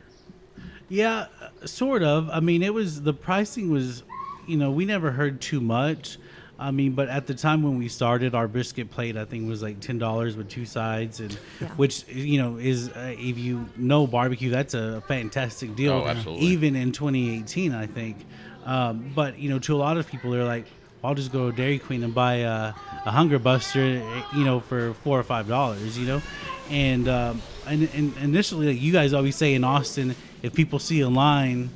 Yeah, 0.89 1.27
uh, 1.41 1.67
sort 1.67 2.03
of. 2.03 2.29
I 2.31 2.41
mean, 2.41 2.63
it 2.63 2.73
was 2.73 3.03
the 3.03 3.15
pricing 3.15 3.71
was, 3.71 4.03
you 4.47 4.57
know, 4.57 4.71
we 4.71 4.85
never 4.85 5.11
heard 5.11 5.41
too 5.41 5.61
much. 5.61 6.19
I 6.57 6.71
mean, 6.71 6.93
but 6.93 7.09
at 7.09 7.27
the 7.27 7.35
time 7.35 7.63
when 7.65 7.79
we 7.79 7.89
started, 7.89 8.35
our 8.35 8.47
brisket 8.47 8.89
plate 8.91 9.17
I 9.17 9.25
think 9.25 9.49
was 9.49 9.61
like 9.63 9.81
ten 9.81 9.99
dollars 9.99 10.37
with 10.37 10.49
two 10.49 10.65
sides, 10.67 11.21
and 11.21 11.37
Yeah. 11.61 11.69
which 11.77 12.07
you 12.09 12.41
know 12.41 12.59
is 12.59 12.91
uh, 12.91 13.15
if 13.19 13.39
you 13.39 13.67
know 13.77 14.07
barbecue, 14.07 14.51
that's 14.51 14.75
a 14.75 15.03
fantastic 15.09 15.75
deal. 15.75 15.93
Oh, 15.95 16.07
absolutely. 16.07 16.47
Even 16.47 16.77
in 16.77 16.93
2018, 16.93 17.75
I 17.75 17.87
think. 17.87 18.25
Um, 18.65 19.11
but 19.15 19.39
you 19.39 19.51
know, 19.51 19.59
to 19.61 19.75
a 19.75 19.77
lot 19.77 19.97
of 19.97 20.07
people, 20.07 20.31
they're 20.31 20.45
like, 20.45 20.67
"I'll 21.05 21.15
just 21.15 21.31
go 21.33 21.51
to 21.51 21.57
Dairy 21.57 21.79
Queen 21.79 22.03
and 22.03 22.15
buy 22.15 22.35
a, 22.37 22.73
a 23.05 23.11
Hunger 23.11 23.39
Buster," 23.39 24.03
you 24.35 24.45
know, 24.45 24.61
for 24.61 24.95
four 24.95 25.19
or 25.19 25.23
five 25.23 25.47
dollars, 25.47 25.99
you 25.99 26.07
know. 26.07 26.23
And, 26.71 27.09
um, 27.09 27.43
and 27.67 27.89
and 27.95 28.17
initially, 28.19 28.69
like 28.73 28.81
you 28.81 28.93
guys 28.93 29.13
always 29.13 29.37
say 29.37 29.55
in 29.55 29.65
Austin, 29.65 30.17
if 30.43 30.55
people 30.55 30.79
see 30.79 31.01
a 31.01 31.09
line, 31.09 31.69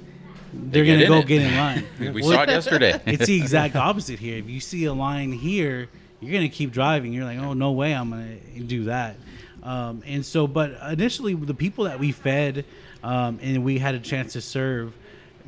they're 0.53 0.85
get 0.85 0.95
gonna 0.97 1.09
go 1.09 1.19
it. 1.19 1.27
get 1.27 1.43
in 1.43 1.55
line. 1.57 1.85
We 2.15 2.23
Well, 2.23 2.33
saw 2.33 2.43
it 2.43 2.49
yesterday. 2.49 3.01
it's 3.07 3.27
the 3.27 3.37
exact 3.37 3.77
opposite 3.89 4.19
here. 4.19 4.39
If 4.39 4.49
you 4.49 4.61
see 4.61 4.85
a 4.87 4.95
line 4.95 5.33
here, 5.33 5.89
you're 6.21 6.33
gonna 6.33 6.49
keep 6.49 6.73
driving. 6.73 7.13
You're 7.13 7.25
like, 7.25 7.39
oh 7.39 7.53
no 7.53 7.73
way, 7.73 7.95
I'm 7.95 8.11
gonna 8.11 8.37
do 8.67 8.85
that. 8.85 9.17
Um, 9.63 10.03
and 10.07 10.25
so, 10.25 10.47
but 10.47 10.73
initially, 10.91 11.35
the 11.35 11.53
people 11.53 11.85
that 11.85 11.99
we 11.99 12.13
fed 12.13 12.65
um, 13.03 13.39
and 13.43 13.65
we 13.65 13.79
had 13.79 13.95
a 13.95 14.01
chance 14.01 14.33
to 14.33 14.41
serve, 14.41 14.95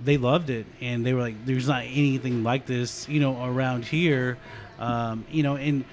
they 0.05 0.17
loved 0.17 0.51
it, 0.51 0.67
and 0.81 1.05
they 1.05 1.13
were 1.15 1.21
like, 1.21 1.45
"There's 1.45 1.69
not 1.69 1.83
anything 1.85 2.43
like 2.43 2.67
this, 2.67 3.09
you 3.09 3.21
know, 3.21 3.45
around 3.45 3.85
here." 3.85 4.39
Um, 4.79 5.25
you 5.31 5.43
know, 5.43 5.57
and 5.57 5.85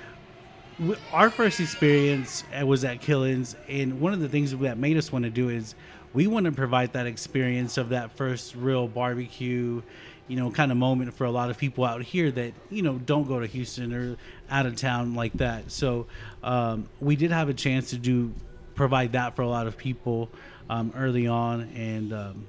w- 0.80 1.00
our 1.12 1.30
first 1.30 1.60
experience 1.60 2.43
uh, 2.60 2.65
was 2.65 2.86
at 2.86 3.02
Killen's, 3.02 3.56
and 3.67 4.00
one 4.00 4.13
of 4.13 4.20
the 4.20 4.30
things 4.30 4.56
that 4.56 4.78
made 4.78 4.98
us 4.98 5.12
want 5.12 5.26
to 5.26 5.32
do 5.32 5.50
is 5.50 5.76
we 6.13 6.28
want 6.28 6.46
to 6.46 6.52
provide 6.52 6.93
that 6.93 7.06
experience 7.06 7.78
of 7.78 7.89
that 7.89 8.15
first 8.15 8.56
real 8.56 8.88
barbecue, 8.88 9.82
you 10.28 10.36
know, 10.36 10.50
kind 10.52 10.72
of 10.72 10.78
moment 10.78 11.13
for 11.13 11.26
a 11.26 11.32
lot 11.32 11.50
of 11.50 11.58
people 11.58 11.84
out 11.84 12.02
here 12.02 12.32
that 12.32 12.54
you 12.70 12.82
know 12.82 12.98
don't 12.98 13.28
go 13.28 13.39
to 13.39 13.48
Houston 13.48 13.93
or 13.93 14.17
out 14.50 14.65
of 14.65 14.76
town 14.76 15.15
like 15.15 15.34
that. 15.34 15.72
So 15.72 16.08
um, 16.43 16.88
we 17.00 17.15
did 17.15 17.32
have 17.32 17.50
a 17.50 17.54
chance 17.54 17.89
to 17.91 17.98
do 17.98 18.34
provide 18.76 19.13
that 19.13 19.36
for 19.36 19.41
a 19.41 19.48
lot 19.50 19.67
of 19.67 19.76
people 19.78 20.30
um, 20.70 20.93
early 20.96 21.28
on, 21.28 21.62
and 21.76 22.13
um, 22.13 22.48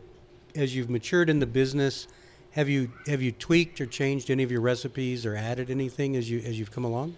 As 0.59 0.75
you've 0.75 0.91
matured 0.91 1.31
in 1.31 1.39
the 1.39 1.47
business, 1.47 2.09
have 2.51 2.69
you 2.69 2.91
have 3.07 3.23
you 3.23 3.33
tweaked 3.33 3.81
or 3.81 3.87
changed 3.87 4.29
any 4.29 4.43
of 4.43 4.51
your 4.51 4.61
recipes 4.61 5.25
or 5.25 5.37
added 5.37 5.71
anything 5.71 6.17
as 6.17 6.29
you 6.29 6.41
as 6.41 6.59
you've 6.59 6.73
come 6.73 6.85
along? 6.85 7.15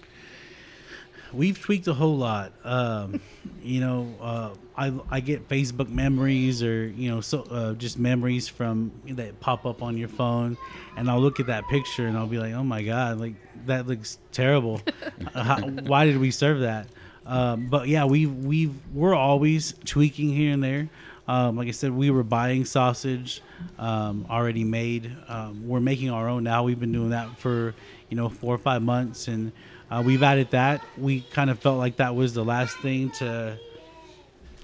we've 1.33 1.61
tweaked 1.61 1.87
a 1.87 1.95
whole 1.95 2.17
lot. 2.17 2.53
Um, 2.65 3.21
you 3.63 3.81
know, 3.81 4.15
uh, 4.21 4.51
I 4.77 4.93
I 5.11 5.21
get 5.21 5.49
Facebook 5.49 5.89
memories 5.89 6.63
or 6.63 6.89
you 6.89 7.11
know 7.11 7.21
so 7.21 7.43
uh, 7.43 7.75
just 7.75 7.99
memories 7.99 8.49
from 8.49 8.93
that 9.07 9.41
pop 9.41 9.67
up 9.67 9.83
on 9.83 9.97
your 9.97 10.09
phone, 10.09 10.57
and 10.97 11.11
I'll 11.11 11.21
look 11.21 11.41
at 11.41 11.47
that 11.47 11.67
picture 11.69 12.07
and 12.07 12.17
I'll 12.17 12.27
be 12.27 12.39
like, 12.39 12.55
oh 12.55 12.65
my 12.65 12.83
god, 12.83 13.19
like 13.19 13.35
that 13.67 13.87
looks 13.87 14.19
terrible. 14.33 14.81
Uh, 15.35 15.45
How, 15.45 15.61
why 15.61 16.07
did 16.07 16.19
we 16.19 16.31
serve 16.31 16.61
that? 16.61 16.89
Um, 17.27 17.67
but 17.67 17.89
yeah, 17.89 18.05
we 18.05 18.27
we've 18.27 18.75
we're 18.93 19.15
always 19.15 19.75
tweaking 19.85 20.31
here 20.31 20.53
and 20.53 20.63
there. 20.63 20.89
Um, 21.31 21.55
like 21.55 21.69
I 21.69 21.71
said, 21.71 21.93
we 21.93 22.11
were 22.11 22.25
buying 22.25 22.65
sausage 22.65 23.41
um, 23.79 24.27
already 24.29 24.65
made. 24.65 25.17
Um, 25.29 25.69
we're 25.69 25.79
making 25.79 26.11
our 26.11 26.29
own 26.29 26.43
now. 26.43 26.65
We've 26.65 26.81
been 26.81 26.91
doing 26.91 27.11
that 27.11 27.39
for 27.39 27.73
you 28.09 28.17
know 28.17 28.29
four 28.29 28.53
or 28.53 28.59
five 28.59 28.83
months, 28.83 29.29
and 29.29 29.53
uh, 29.93 30.03
we've 30.05 30.25
added 30.25 30.51
that. 30.51 30.85
We 30.99 31.21
kind 31.21 31.49
of 31.49 31.61
felt 31.61 31.79
like 31.79 31.99
that 31.99 32.17
was 32.17 32.35
the 32.35 32.45
last 32.45 32.77
thing 32.79 33.13
to 33.19 33.61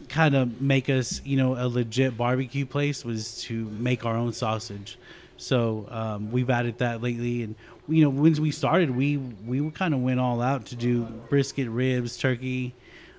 kind 0.09 0.35
of 0.35 0.61
make 0.61 0.91
us, 0.91 1.21
you 1.25 1.37
know, 1.37 1.55
a 1.55 1.69
legit 1.69 2.17
barbecue 2.17 2.67
place 2.67 3.05
was 3.05 3.43
to 3.43 3.67
make 3.67 4.05
our 4.05 4.17
own 4.17 4.33
sausage. 4.33 4.99
So 5.37 5.87
um, 5.89 6.33
we've 6.33 6.51
added 6.51 6.79
that 6.79 7.01
lately, 7.01 7.45
and 7.45 7.55
you 7.87 8.03
know, 8.03 8.11
when 8.11 8.35
we 8.43 8.51
started, 8.51 8.91
we 8.91 9.19
we 9.19 9.71
kind 9.71 9.95
of 9.95 10.01
went 10.01 10.19
all 10.19 10.43
out 10.43 10.67
to 10.67 10.75
do 10.75 11.05
brisket, 11.31 11.69
ribs, 11.69 12.17
turkey, 12.17 12.75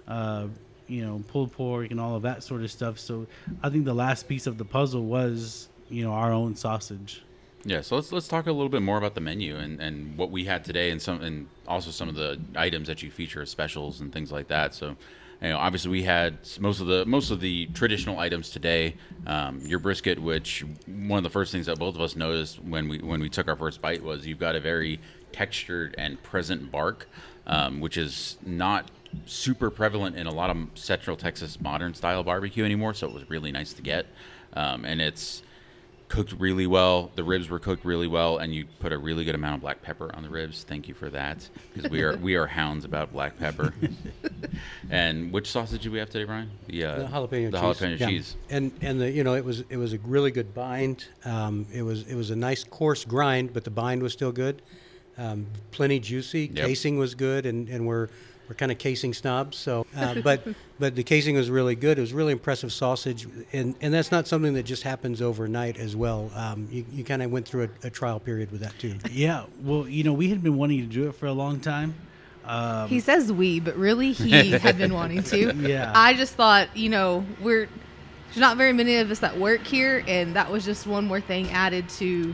uh, 0.05 0.47
you 0.87 1.05
know, 1.05 1.23
pulled 1.27 1.51
pork, 1.51 1.91
and 1.91 1.99
all 1.99 2.15
of 2.15 2.23
that 2.23 2.43
sort 2.43 2.61
of 2.61 2.71
stuff. 2.71 2.99
So 2.99 3.27
I 3.63 3.69
think 3.69 3.85
the 3.85 3.93
last 3.93 4.27
piece 4.27 4.47
of 4.47 4.57
the 4.57 4.65
puzzle 4.65 5.03
was, 5.03 5.69
you 5.89 6.03
know, 6.03 6.11
our 6.11 6.31
own 6.31 6.55
sausage. 6.55 7.23
Yeah, 7.63 7.81
so 7.81 7.95
let's 7.95 8.11
let's 8.11 8.27
talk 8.27 8.47
a 8.47 8.51
little 8.51 8.69
bit 8.69 8.81
more 8.81 8.97
about 8.97 9.13
the 9.15 9.21
menu 9.21 9.57
and, 9.57 9.81
and 9.81 10.17
what 10.17 10.31
we 10.31 10.45
had 10.45 10.63
today, 10.63 10.89
and 10.89 11.01
some 11.01 11.21
and 11.21 11.47
also 11.67 11.91
some 11.91 12.07
of 12.07 12.15
the 12.15 12.39
items 12.55 12.87
that 12.87 13.03
you 13.03 13.11
feature 13.11 13.41
as 13.41 13.49
specials 13.49 13.99
and 13.99 14.13
things 14.13 14.31
like 14.31 14.47
that. 14.47 14.73
So, 14.73 14.95
you 15.41 15.49
know, 15.49 15.57
obviously 15.57 15.91
we 15.91 16.03
had 16.03 16.37
most 16.59 16.79
of 16.79 16.87
the 16.87 17.05
most 17.05 17.29
of 17.29 17.41
the 17.41 17.65
traditional 17.73 18.19
items 18.19 18.51
today. 18.51 18.95
Um, 19.25 19.59
your 19.65 19.79
brisket, 19.79 20.17
which 20.17 20.63
one 20.85 21.17
of 21.17 21.23
the 21.23 21.29
first 21.29 21.51
things 21.51 21.65
that 21.65 21.77
both 21.77 21.95
of 21.95 22.01
us 22.01 22.15
noticed 22.15 22.63
when 22.63 22.87
we 22.87 22.99
when 22.99 23.19
we 23.19 23.27
took 23.27 23.49
our 23.49 23.57
first 23.57 23.81
bite 23.81 24.01
was 24.01 24.25
you've 24.25 24.39
got 24.39 24.55
a 24.55 24.61
very 24.61 25.01
textured 25.33 25.93
and 25.97 26.23
present 26.23 26.71
bark, 26.71 27.09
um, 27.47 27.81
which 27.81 27.97
is 27.97 28.37
not 28.45 28.89
super 29.25 29.69
prevalent 29.69 30.15
in 30.15 30.27
a 30.27 30.31
lot 30.33 30.49
of 30.49 30.57
Central 30.75 31.15
Texas 31.17 31.59
modern 31.61 31.93
style 31.93 32.23
barbecue 32.23 32.63
anymore. 32.65 32.93
So 32.93 33.07
it 33.07 33.13
was 33.13 33.29
really 33.29 33.51
nice 33.51 33.73
to 33.73 33.81
get, 33.81 34.05
um, 34.53 34.85
and 34.85 35.01
it's 35.01 35.43
cooked 36.09 36.33
really 36.39 36.67
well. 36.67 37.11
The 37.15 37.23
ribs 37.23 37.49
were 37.49 37.59
cooked 37.59 37.83
really 37.83 38.07
well, 38.07 38.37
and 38.37 38.55
you 38.55 38.65
put 38.79 38.93
a 38.93 38.97
really 38.97 39.25
good 39.25 39.35
amount 39.35 39.55
of 39.55 39.61
black 39.61 39.81
pepper 39.81 40.09
on 40.15 40.23
the 40.23 40.29
ribs. 40.29 40.63
Thank 40.63 40.87
you 40.87 40.93
for 40.93 41.09
that, 41.09 41.47
because 41.73 41.91
we 41.91 42.01
are 42.01 42.15
we 42.17 42.35
are 42.35 42.47
hounds 42.47 42.85
about 42.85 43.11
black 43.11 43.37
pepper. 43.37 43.73
and 44.89 45.31
which 45.33 45.51
sausage 45.51 45.81
do 45.83 45.91
we 45.91 45.99
have 45.99 46.09
today, 46.09 46.23
Brian? 46.23 46.49
The, 46.67 46.85
uh, 46.85 46.95
The 46.99 47.05
jalapeno 47.05 47.51
the 47.51 47.59
cheese. 47.59 47.79
jalapeno 47.79 47.99
Yeah. 47.99 48.07
cheese. 48.07 48.35
And 48.49 48.71
and 48.81 49.01
the 49.01 49.11
you 49.11 49.23
know 49.23 49.35
it 49.35 49.43
was 49.43 49.63
it 49.69 49.77
was 49.77 49.93
a 49.93 49.97
really 49.99 50.31
good 50.31 50.53
bind. 50.53 51.05
Um, 51.25 51.65
it 51.73 51.81
was 51.81 52.03
it 52.03 52.15
was 52.15 52.29
a 52.29 52.35
nice 52.35 52.63
coarse 52.63 53.03
grind, 53.05 53.53
but 53.53 53.63
the 53.63 53.71
bind 53.71 54.01
was 54.01 54.13
still 54.13 54.31
good. 54.31 54.61
Um, 55.17 55.47
plenty 55.71 55.99
juicy. 55.99 56.51
Yep. 56.53 56.67
Casing 56.67 56.97
was 56.99 57.15
good, 57.15 57.45
and, 57.47 57.67
and 57.69 57.87
we're 57.87 58.07
we're 58.49 58.55
kind 58.55 58.71
of 58.71 58.77
casing 58.77 59.13
snobs. 59.13 59.57
So, 59.57 59.85
uh, 59.95 60.15
but 60.23 60.47
but 60.79 60.95
the 60.95 61.03
casing 61.03 61.35
was 61.35 61.49
really 61.49 61.75
good. 61.75 61.97
It 61.97 62.01
was 62.01 62.13
really 62.13 62.31
impressive 62.33 62.71
sausage, 62.71 63.27
and 63.53 63.75
and 63.81 63.93
that's 63.93 64.11
not 64.11 64.27
something 64.27 64.53
that 64.53 64.63
just 64.63 64.83
happens 64.83 65.21
overnight 65.21 65.77
as 65.77 65.95
well. 65.95 66.31
Um, 66.35 66.67
you 66.71 66.85
you 66.91 67.03
kind 67.03 67.21
of 67.21 67.31
went 67.31 67.47
through 67.47 67.69
a, 67.83 67.87
a 67.87 67.89
trial 67.89 68.19
period 68.19 68.51
with 68.51 68.61
that 68.61 68.77
too. 68.79 68.95
Yeah, 69.11 69.45
well, 69.61 69.87
you 69.87 70.03
know, 70.03 70.13
we 70.13 70.29
had 70.29 70.41
been 70.43 70.57
wanting 70.57 70.79
to 70.81 70.87
do 70.87 71.07
it 71.09 71.15
for 71.15 71.25
a 71.27 71.33
long 71.33 71.59
time. 71.59 71.95
Um, 72.45 72.87
He 72.87 73.01
says 73.01 73.31
we, 73.31 73.59
but 73.59 73.75
really 73.75 74.13
he 74.13 74.51
had 74.51 74.77
been 74.77 74.93
wanting 74.93 75.21
to. 75.23 75.53
Yeah. 75.67 75.91
I 75.93 76.13
just 76.13 76.35
thought, 76.35 76.75
you 76.77 76.87
know, 76.89 77.25
we're 77.41 77.67
there's 78.27 78.37
not 78.37 78.55
very 78.57 78.71
many 78.73 78.97
of 78.97 79.11
us 79.11 79.19
that 79.19 79.37
work 79.37 79.65
here, 79.67 80.03
and 80.07 80.35
that 80.35 80.49
was 80.51 80.63
just 80.63 80.87
one 80.87 81.05
more 81.05 81.19
thing 81.21 81.49
added 81.51 81.89
to 81.89 82.33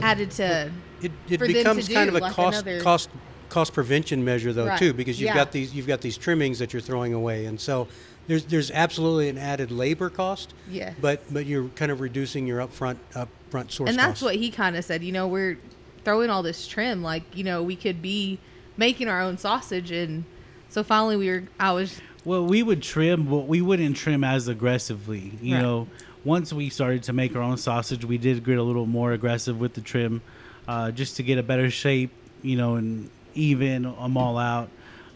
added 0.00 0.30
to. 0.32 0.70
It, 1.02 1.12
it 1.28 1.38
For 1.38 1.46
them 1.46 1.48
to 1.48 1.52
becomes 1.54 1.88
kind 1.88 2.10
do, 2.10 2.16
of 2.16 2.22
a 2.22 2.24
like 2.26 2.32
cost 2.34 2.62
another- 2.62 2.82
cost 2.82 3.10
cost 3.50 3.72
prevention 3.74 4.24
measure 4.24 4.52
though 4.52 4.66
Right. 4.68 4.78
too 4.78 4.92
because 4.94 5.20
you've 5.20 5.26
Yeah. 5.26 5.34
got 5.34 5.52
these 5.52 5.74
you've 5.74 5.86
got 5.86 6.00
these 6.00 6.16
trimmings 6.16 6.58
that 6.60 6.72
you're 6.72 6.80
throwing 6.82 7.12
away 7.12 7.44
and 7.46 7.60
so 7.60 7.88
there's 8.28 8.44
there's 8.44 8.70
absolutely 8.70 9.28
an 9.28 9.36
added 9.38 9.70
labor 9.70 10.08
cost 10.08 10.54
Yes. 10.70 10.94
but 11.00 11.20
but 11.32 11.46
you're 11.46 11.68
kind 11.74 11.90
of 11.90 12.00
reducing 12.00 12.46
your 12.46 12.60
upfront 12.60 12.96
upfront 13.14 13.70
source 13.72 13.90
and 13.90 13.98
that's 13.98 14.06
costs. 14.12 14.22
what 14.22 14.36
he 14.36 14.50
kind 14.50 14.76
of 14.76 14.84
said. 14.84 15.02
You 15.02 15.12
know, 15.12 15.26
we're 15.26 15.58
throwing 16.04 16.30
all 16.30 16.42
this 16.42 16.66
trim. 16.66 17.02
Like 17.02 17.24
you 17.36 17.44
know, 17.44 17.62
we 17.62 17.74
could 17.76 18.00
be 18.00 18.38
making 18.76 19.08
our 19.08 19.20
own 19.20 19.36
sausage, 19.36 19.90
and 19.90 20.24
so 20.68 20.82
finally 20.84 21.16
we 21.16 21.28
were. 21.28 21.42
I 21.58 21.72
was 21.72 22.00
Well, 22.24 22.44
we 22.46 22.62
would 22.62 22.82
trim, 22.82 23.24
but 23.24 23.48
we 23.48 23.60
wouldn't 23.60 23.96
trim 23.96 24.22
as 24.22 24.46
aggressively. 24.46 25.32
You 25.42 25.54
Right. 25.56 25.62
know, 25.62 25.88
once 26.24 26.52
we 26.52 26.68
started 26.68 27.02
to 27.04 27.12
make 27.12 27.34
our 27.34 27.42
own 27.42 27.56
sausage, 27.56 28.04
we 28.04 28.16
did 28.18 28.44
get 28.44 28.58
a 28.58 28.62
little 28.62 28.86
more 28.86 29.12
aggressive 29.12 29.58
with 29.58 29.74
the 29.74 29.80
trim, 29.80 30.20
uh, 30.68 30.90
just 30.92 31.16
to 31.16 31.22
get 31.24 31.36
a 31.38 31.42
better 31.42 31.68
shape. 31.70 32.10
You 32.42 32.56
know, 32.56 32.76
and 32.76 33.10
even 33.34 33.84
I'm 33.98 34.16
all 34.16 34.38
out. 34.38 34.68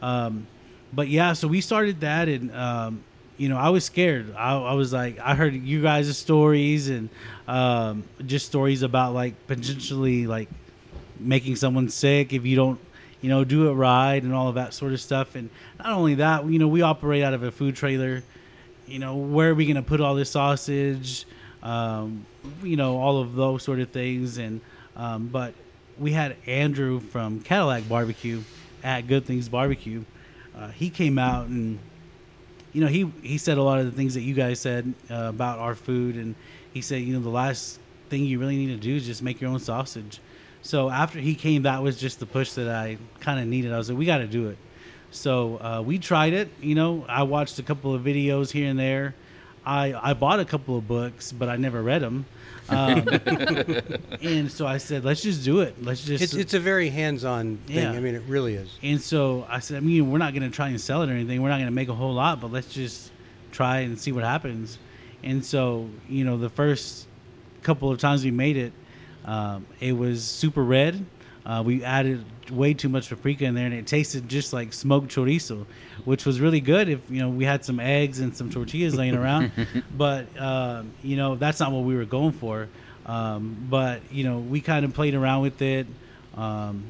Um, 0.03 0.47
but 0.93 1.09
yeah, 1.09 1.33
so 1.33 1.49
we 1.49 1.61
started 1.61 2.01
that, 2.01 2.29
and 2.29 2.55
um, 2.55 3.05
you 3.37 3.49
know, 3.49 3.57
I 3.57 3.71
was 3.71 3.85
scared. 3.85 4.35
I, 4.37 4.57
I 4.57 4.75
was 4.75 4.93
like, 4.93 5.19
I 5.19 5.35
heard 5.35 5.55
you 5.55 5.83
guys' 5.83 6.17
stories 6.17 6.89
and 6.89 7.09
um, 7.49 8.05
just 8.25 8.47
stories 8.47 8.83
about 8.83 9.15
like 9.15 9.47
potentially 9.47 10.27
like 10.27 10.49
making 11.19 11.57
someone 11.57 11.89
sick 11.89 12.33
if 12.33 12.45
you 12.45 12.57
don't 12.57 12.81
you 13.21 13.31
know 13.31 13.45
do 13.45 13.71
it 13.71 13.73
right 13.73 14.23
and 14.23 14.35
all 14.35 14.49
of 14.49 14.57
that 14.57 14.75
sort 14.75 14.93
of 14.93 15.01
stuff 15.01 15.37
and 15.37 15.49
not 15.79 15.93
only 15.93 16.17
that 16.17 16.45
you 16.47 16.59
know 16.59 16.69
we 16.69 16.83
operate 16.83 17.23
out 17.23 17.33
of 17.33 17.43
a 17.43 17.51
food 17.51 17.75
trailer 17.75 18.23
you 18.87 18.99
know 18.99 19.17
where 19.17 19.51
are 19.51 19.55
we 19.55 19.65
going 19.65 19.77
to 19.77 19.83
put 19.83 20.01
all 20.01 20.15
this 20.15 20.29
sausage 20.31 21.25
um, 21.63 22.27
you 22.63 22.77
know 22.77 22.99
all 22.99 23.19
of 23.21 23.35
those 23.35 23.63
sort 23.63 23.79
of 23.79 23.89
things 23.91 24.37
and 24.39 24.61
um, 24.97 25.29
but 25.29 25.55
we 25.99 26.13
had 26.13 26.37
andrew 26.47 27.01
from 27.01 27.41
cadillac 27.41 27.89
barbecue 27.89 28.43
at 28.83 29.07
good 29.07 29.25
things 29.25 29.49
barbecue 29.49 30.05
uh, 30.57 30.69
he 30.69 30.91
came 30.91 31.19
out 31.19 31.47
and 31.47 31.79
you 32.75 32.81
know, 32.81 32.89
he 32.89 33.11
he 33.23 33.39
said 33.39 33.57
a 33.57 33.63
lot 33.63 33.79
of 33.79 33.87
the 33.87 33.93
things 33.93 34.15
that 34.15 34.23
you 34.23 34.35
guys 34.35 34.59
said 34.59 34.93
uh, 35.09 35.15
about 35.29 35.61
our 35.61 35.77
food, 35.77 36.17
and 36.17 36.35
he 36.73 36.83
said, 36.83 37.03
you 37.03 37.15
know, 37.15 37.21
the 37.21 37.31
last 37.31 37.79
thing 38.11 38.25
you 38.25 38.39
really 38.39 38.57
need 38.57 38.75
to 38.75 38.77
do 38.77 38.97
is 38.97 39.07
just 39.07 39.23
make 39.23 39.41
your 39.41 39.51
own 39.51 39.61
sausage. 39.61 40.21
So 40.61 40.91
after 40.91 41.21
he 41.21 41.37
came, 41.37 41.63
that 41.63 41.83
was 41.83 41.99
just 41.99 42.19
the 42.19 42.27
push 42.27 42.53
that 42.53 42.69
I 42.69 42.99
kind 43.21 43.39
of 43.39 43.47
needed. 43.47 43.73
I 43.73 43.79
was 43.79 43.89
like, 43.89 43.99
we 43.99 44.07
got 44.07 44.19
to 44.19 44.27
do 44.27 44.49
it. 44.49 44.59
So 45.13 45.59
uh, 45.59 45.83
we 45.83 45.99
tried 45.99 46.33
it. 46.33 46.49
You 46.61 46.75
know, 46.75 47.05
I 47.09 47.23
watched 47.23 47.59
a 47.61 47.63
couple 47.63 47.95
of 47.95 48.03
videos 48.03 48.51
here 48.51 48.69
and 48.69 48.79
there. 48.79 49.15
I 49.67 50.11
I 50.11 50.15
bought 50.15 50.41
a 50.41 50.45
couple 50.45 50.77
of 50.77 50.87
books, 50.87 51.33
but 51.33 51.49
I 51.49 51.57
never 51.57 51.83
read 51.83 52.03
them. 52.03 52.27
Um, 52.69 53.07
and 54.23 54.51
so 54.51 54.67
I 54.67 54.79
said, 54.79 55.05
let's 55.05 55.23
just 55.23 55.45
do 55.45 55.61
it. 55.61 55.83
Let's 55.83 56.05
just. 56.05 56.25
It's, 56.25 56.35
it's 56.35 56.55
a 56.55 56.61
very 56.61 56.89
hands-on 56.89 57.59
thing. 57.67 57.77
Yeah. 57.77 57.93
I 57.93 58.01
mean, 58.01 58.15
it 58.15 58.23
really 58.27 58.55
is. 58.55 58.79
And 58.83 59.01
so 59.01 59.47
I 59.49 59.59
said, 59.59 59.77
I 59.77 59.81
mean, 59.81 60.11
we're 60.11 60.19
not 60.19 60.33
going 60.33 60.51
to 60.51 60.55
try 60.55 60.69
and 60.69 60.81
sell 60.81 61.03
it 61.03 61.11
or 61.11 61.13
anything. 61.13 61.43
We're 61.43 61.51
not 61.51 61.57
going 61.57 61.67
to 61.67 61.73
make 61.73 61.89
a 61.89 61.95
whole 61.95 62.15
lot, 62.15 62.41
but 62.41 62.51
let's 62.53 62.73
just 62.73 63.11
try 63.53 63.81
and 63.81 63.99
see 63.99 64.13
what 64.13 64.25
happens. 64.25 64.79
And 65.23 65.45
so, 65.45 65.89
you 66.09 66.25
know, 66.25 66.37
the 66.37 66.51
first 66.51 67.07
couple 67.63 67.91
of 67.91 67.99
times 67.99 68.25
we 68.25 68.31
made 68.31 68.57
it, 68.57 68.73
um, 69.25 69.67
it 69.81 69.93
was 69.93 70.25
super 70.25 70.63
red. 70.63 71.05
Uh, 71.47 71.63
we 71.65 71.85
added 71.85 72.25
way 72.51 72.73
too 72.75 72.89
much 72.89 73.09
paprika 73.09 73.45
in 73.45 73.55
there, 73.55 73.67
and 73.67 73.75
it 73.75 73.87
tasted 73.87 74.29
just 74.29 74.53
like 74.53 74.73
smoked 74.73 75.09
chorizo, 75.09 75.67
which 76.05 76.25
was 76.25 76.41
really 76.41 76.61
good. 76.61 76.89
If 76.89 77.11
you 77.11 77.21
know, 77.21 77.29
we 77.29 77.45
had 77.45 77.65
some 77.65 77.81
eggs 77.81 78.21
and 78.21 78.35
some 78.37 78.51
tortillas 78.51 78.95
laying 78.95 79.15
around, 79.15 79.53
but 79.97 80.27
um, 80.41 80.93
you 81.03 81.17
know, 81.17 81.35
that's 81.37 81.61
not 81.61 81.73
what 81.73 81.85
we 81.85 81.95
were 81.95 82.07
going 82.07 82.33
for. 82.33 82.69
Um, 83.07 83.67
but 83.69 84.01
you 84.11 84.25
know, 84.25 84.39
we 84.39 84.61
kind 84.61 84.85
of 84.85 84.95
played 84.95 85.15
around 85.15 85.43
with 85.43 85.61
it. 85.61 85.87
Um, 86.37 86.85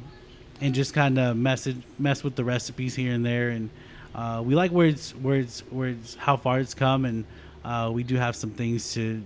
and 0.60 0.74
just 0.74 0.94
kind 0.94 1.18
of 1.18 1.36
mess 1.36 1.68
mess 1.98 2.22
with 2.22 2.36
the 2.36 2.44
recipes 2.44 2.94
here 2.94 3.12
and 3.12 3.24
there. 3.24 3.50
And 3.50 3.70
uh, 4.14 4.42
we 4.44 4.54
like 4.54 4.70
where 4.70 4.86
it's 4.86 5.10
where 5.12 5.36
it's 5.36 5.60
where 5.70 5.88
it's 5.88 6.14
how 6.14 6.36
far 6.36 6.60
it's 6.60 6.74
come, 6.74 7.04
and 7.04 7.24
uh, 7.64 7.90
we 7.92 8.02
do 8.02 8.16
have 8.16 8.36
some 8.36 8.50
things 8.50 8.94
to 8.94 9.22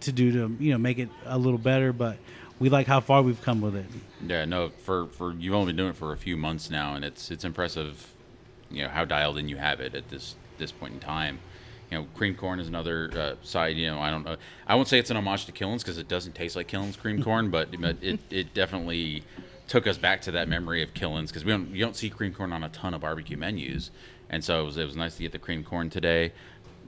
to 0.00 0.12
do 0.12 0.32
to 0.32 0.56
you 0.62 0.72
know 0.72 0.78
make 0.78 0.98
it 0.98 1.08
a 1.26 1.38
little 1.38 1.58
better. 1.58 1.92
But 1.92 2.16
we 2.60 2.68
like 2.68 2.86
how 2.86 3.00
far 3.00 3.22
we've 3.22 3.40
come 3.42 3.60
with 3.60 3.74
it. 3.74 3.86
Yeah, 4.24 4.44
no, 4.44 4.68
for 4.68 5.06
for 5.06 5.32
you've 5.32 5.54
only 5.54 5.72
been 5.72 5.76
doing 5.76 5.90
it 5.90 5.96
for 5.96 6.12
a 6.12 6.16
few 6.16 6.36
months 6.36 6.70
now, 6.70 6.94
and 6.94 7.04
it's 7.04 7.30
it's 7.30 7.44
impressive, 7.44 8.12
you 8.70 8.84
know, 8.84 8.90
how 8.90 9.04
dialed 9.04 9.38
in 9.38 9.48
you 9.48 9.56
have 9.56 9.80
it 9.80 9.94
at 9.96 10.08
this 10.10 10.36
this 10.58 10.70
point 10.70 10.94
in 10.94 11.00
time. 11.00 11.40
You 11.90 11.98
know, 11.98 12.06
cream 12.14 12.36
corn 12.36 12.60
is 12.60 12.68
another 12.68 13.10
uh, 13.16 13.34
side. 13.42 13.76
You 13.76 13.90
know, 13.90 13.98
I 13.98 14.10
don't 14.10 14.24
know. 14.24 14.36
I 14.66 14.76
won't 14.76 14.86
say 14.86 14.98
it's 14.98 15.10
an 15.10 15.16
homage 15.16 15.46
to 15.46 15.52
Killen's 15.52 15.82
because 15.82 15.98
it 15.98 16.06
doesn't 16.06 16.34
taste 16.34 16.54
like 16.54 16.68
Killen's 16.68 16.96
cream 16.96 17.20
corn, 17.24 17.50
but, 17.50 17.70
it 17.72 18.20
it 18.30 18.54
definitely 18.54 19.24
took 19.66 19.86
us 19.86 19.96
back 19.96 20.20
to 20.20 20.32
that 20.32 20.48
memory 20.48 20.82
of 20.82 20.92
Killen's 20.94 21.30
because 21.30 21.44
we 21.44 21.50
don't 21.50 21.70
you 21.70 21.82
don't 21.82 21.96
see 21.96 22.10
cream 22.10 22.34
corn 22.34 22.52
on 22.52 22.62
a 22.62 22.68
ton 22.68 22.92
of 22.92 23.00
barbecue 23.00 23.38
menus, 23.38 23.90
and 24.28 24.44
so 24.44 24.60
it 24.60 24.64
was 24.64 24.76
it 24.76 24.84
was 24.84 24.96
nice 24.96 25.16
to 25.16 25.22
get 25.22 25.32
the 25.32 25.38
cream 25.38 25.64
corn 25.64 25.88
today. 25.88 26.32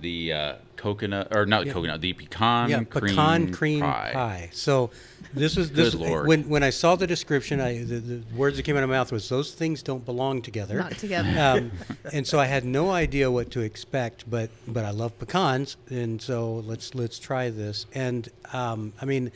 The 0.02 0.32
uh, 0.32 0.54
coconut 0.76 1.28
or 1.34 1.46
not 1.46 1.64
Yeah. 1.64 1.72
coconut, 1.74 2.00
the 2.00 2.12
pecan 2.12 2.68
yeah, 2.70 2.82
cream 2.82 2.88
pecan 3.14 3.52
cream 3.52 3.80
pie. 3.80 4.10
pie. 4.12 4.50
So 4.52 4.90
this 5.32 5.56
is 5.56 5.70
this 5.70 5.94
Good 5.94 6.00
Lord. 6.00 6.26
when 6.26 6.48
when 6.48 6.64
I 6.64 6.70
saw 6.70 6.96
the 6.96 7.06
description, 7.06 7.60
I 7.60 7.84
the, 7.84 7.98
the 8.00 8.22
words 8.34 8.56
that 8.56 8.64
came 8.64 8.76
out 8.76 8.82
of 8.82 8.88
my 8.90 8.96
mouth 8.96 9.12
was 9.12 9.28
those 9.28 9.54
things 9.54 9.80
don't 9.82 10.04
belong 10.04 10.42
together. 10.42 10.76
not 10.78 10.98
together. 10.98 11.28
um, 11.40 11.70
and 12.12 12.26
so 12.26 12.40
I 12.40 12.46
had 12.46 12.64
no 12.64 12.90
idea 12.90 13.30
what 13.30 13.52
to 13.52 13.60
expect, 13.60 14.28
but 14.28 14.50
but 14.66 14.84
I 14.84 14.90
love 14.90 15.16
pecans, 15.20 15.76
and 15.88 16.20
so 16.20 16.56
let's 16.66 16.96
let's 16.96 17.20
try 17.20 17.48
this. 17.50 17.86
And 17.94 18.28
um, 18.52 18.92
I 19.00 19.04
mean, 19.04 19.30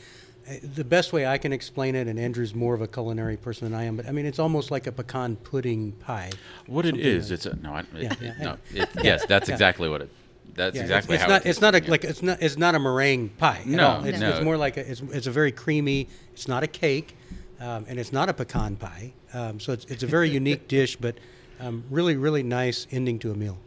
the 0.75 0.83
best 0.83 1.13
way 1.13 1.25
I 1.25 1.37
can 1.37 1.53
explain 1.53 1.95
it, 1.95 2.07
and 2.09 2.19
Andrew's 2.19 2.53
more 2.53 2.73
of 2.75 2.81
a 2.81 2.87
culinary 2.87 3.37
person 3.37 3.71
than 3.71 3.79
I 3.79 3.85
am, 3.85 3.95
but 3.95 4.05
I 4.05 4.11
mean, 4.11 4.25
it's 4.25 4.39
almost 4.39 4.69
like 4.69 4.85
a 4.85 4.91
pecan 4.91 5.37
pudding 5.37 5.93
pie. 5.93 6.31
What 6.65 6.85
it 6.85 6.97
is, 6.97 7.29
like- 7.31 7.35
it's 7.35 7.45
a 7.45 7.55
no. 7.55 7.71
I, 7.71 7.83
Yeah, 7.95 8.11
it, 8.11 8.21
yeah, 8.21 8.33
no. 8.43 8.57
It, 8.73 8.89
yes, 9.01 9.25
that's 9.25 9.47
Yeah. 9.49 9.55
exactly 9.55 9.87
what 9.87 10.01
it. 10.01 10.09
That's 10.57 10.75
Yeah, 10.75 10.81
exactly 10.81 11.15
it's, 11.15 11.23
how 11.23 11.35
it's 11.35 11.45
not. 11.45 11.45
it 11.45 11.49
It's 11.49 11.61
not 11.61 11.75
a 11.75 11.91
like 11.91 12.03
it's 12.03 12.21
not. 12.23 12.41
It's 12.41 12.57
not 12.57 12.75
a 12.75 12.79
meringue 12.79 13.29
pie. 13.29 13.59
at 13.59 13.67
No. 13.67 14.01
It's, 14.03 14.19
no. 14.19 14.29
it's 14.31 14.43
more 14.43 14.57
like 14.57 14.75
a. 14.75 14.91
It's, 14.91 15.01
it's 15.13 15.27
a 15.27 15.31
very 15.31 15.53
creamy. 15.53 16.09
It's 16.33 16.47
not 16.49 16.63
a 16.63 16.67
cake, 16.67 17.15
um, 17.61 17.85
and 17.87 17.97
it's 17.99 18.11
not 18.11 18.27
a 18.27 18.33
pecan 18.33 18.75
pie. 18.75 19.13
Um, 19.33 19.59
so 19.61 19.71
it's 19.71 19.85
it's 19.85 20.03
a 20.03 20.07
very 20.07 20.29
unique 20.41 20.67
dish, 20.67 20.97
but 20.97 21.15
um, 21.61 21.83
really 21.89 22.17
really 22.17 22.43
nice 22.43 22.87
ending 22.91 23.19
to 23.19 23.31
a 23.31 23.35
meal. 23.35 23.57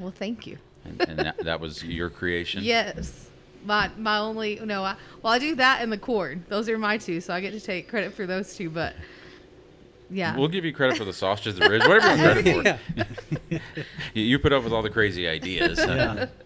well, 0.00 0.10
thank 0.12 0.46
you. 0.46 0.56
and, 0.84 1.00
and 1.08 1.18
that, 1.18 1.36
that 1.44 1.60
was 1.60 1.82
your 1.84 2.08
creation. 2.10 2.62
Yes. 2.64 3.28
My 3.64 3.90
my 3.98 4.18
only 4.18 4.60
no, 4.62 4.84
I, 4.84 4.96
well 5.22 5.32
I 5.32 5.38
do 5.38 5.54
that 5.56 5.82
and 5.82 5.90
the 5.90 5.98
corn. 5.98 6.44
Those 6.48 6.68
are 6.68 6.78
my 6.78 6.96
two, 6.98 7.20
so 7.20 7.34
I 7.34 7.40
get 7.40 7.52
to 7.52 7.60
take 7.60 7.88
credit 7.88 8.14
for 8.14 8.26
those 8.26 8.54
two. 8.54 8.70
But 8.70 8.94
yeah, 10.14 10.36
We'll 10.36 10.48
give 10.48 10.64
you 10.64 10.72
credit 10.72 10.96
for 10.96 11.04
the 11.04 11.12
sausages, 11.12 11.58
the 11.58 11.68
ribs, 11.68 11.86
whatever 11.86 12.16
you 12.16 12.22
want 12.22 12.42
credit 12.42 12.80
for. 12.88 13.50
Yeah. 13.50 13.58
You, 14.14 14.22
you 14.22 14.38
put 14.38 14.52
up 14.52 14.64
with 14.64 14.72
all 14.72 14.82
the 14.82 14.90
crazy 14.90 15.28
ideas. 15.28 15.78
Yeah. 15.78 16.28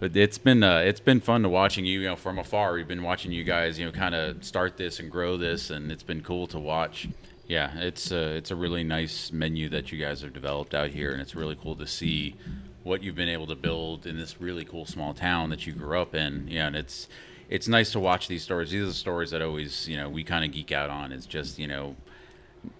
But 0.00 0.16
it's 0.16 0.36
been 0.36 0.64
uh, 0.64 0.78
it's 0.78 0.98
been 0.98 1.20
fun 1.20 1.44
to 1.44 1.48
watching 1.48 1.84
you, 1.84 2.00
you 2.00 2.08
know, 2.08 2.16
from 2.16 2.36
afar. 2.36 2.72
We've 2.72 2.88
been 2.88 3.04
watching 3.04 3.30
you 3.30 3.44
guys, 3.44 3.78
you 3.78 3.86
know, 3.86 3.92
kind 3.92 4.16
of 4.16 4.42
start 4.42 4.76
this 4.76 4.98
and 4.98 5.08
grow 5.08 5.36
this, 5.36 5.70
and 5.70 5.92
it's 5.92 6.02
been 6.02 6.22
cool 6.22 6.48
to 6.48 6.58
watch. 6.58 7.08
Yeah, 7.46 7.78
it's 7.78 8.10
uh, 8.10 8.34
it's 8.36 8.50
a 8.50 8.56
really 8.56 8.82
nice 8.82 9.30
menu 9.30 9.68
that 9.68 9.92
you 9.92 10.04
guys 10.04 10.22
have 10.22 10.32
developed 10.32 10.74
out 10.74 10.90
here, 10.90 11.12
and 11.12 11.22
it's 11.22 11.36
really 11.36 11.54
cool 11.54 11.76
to 11.76 11.86
see 11.86 12.34
what 12.82 13.04
you've 13.04 13.14
been 13.14 13.28
able 13.28 13.46
to 13.46 13.54
build 13.54 14.04
in 14.04 14.18
this 14.18 14.40
really 14.40 14.64
cool 14.64 14.86
small 14.86 15.14
town 15.14 15.50
that 15.50 15.68
you 15.68 15.72
grew 15.72 16.00
up 16.00 16.16
in. 16.16 16.48
Yeah, 16.48 16.66
and 16.66 16.74
it's 16.74 17.06
it's 17.48 17.68
nice 17.68 17.92
to 17.92 18.00
watch 18.00 18.28
these 18.28 18.42
stories. 18.42 18.70
These 18.70 18.82
are 18.82 18.86
the 18.86 18.92
stories 18.94 19.30
that 19.30 19.42
always, 19.42 19.86
you 19.86 19.96
know, 19.96 20.08
we 20.08 20.24
kind 20.24 20.44
of 20.44 20.50
geek 20.52 20.72
out 20.72 20.90
on. 20.90 21.12
It's 21.12 21.26
just, 21.26 21.58
you 21.58 21.66
know, 21.68 21.94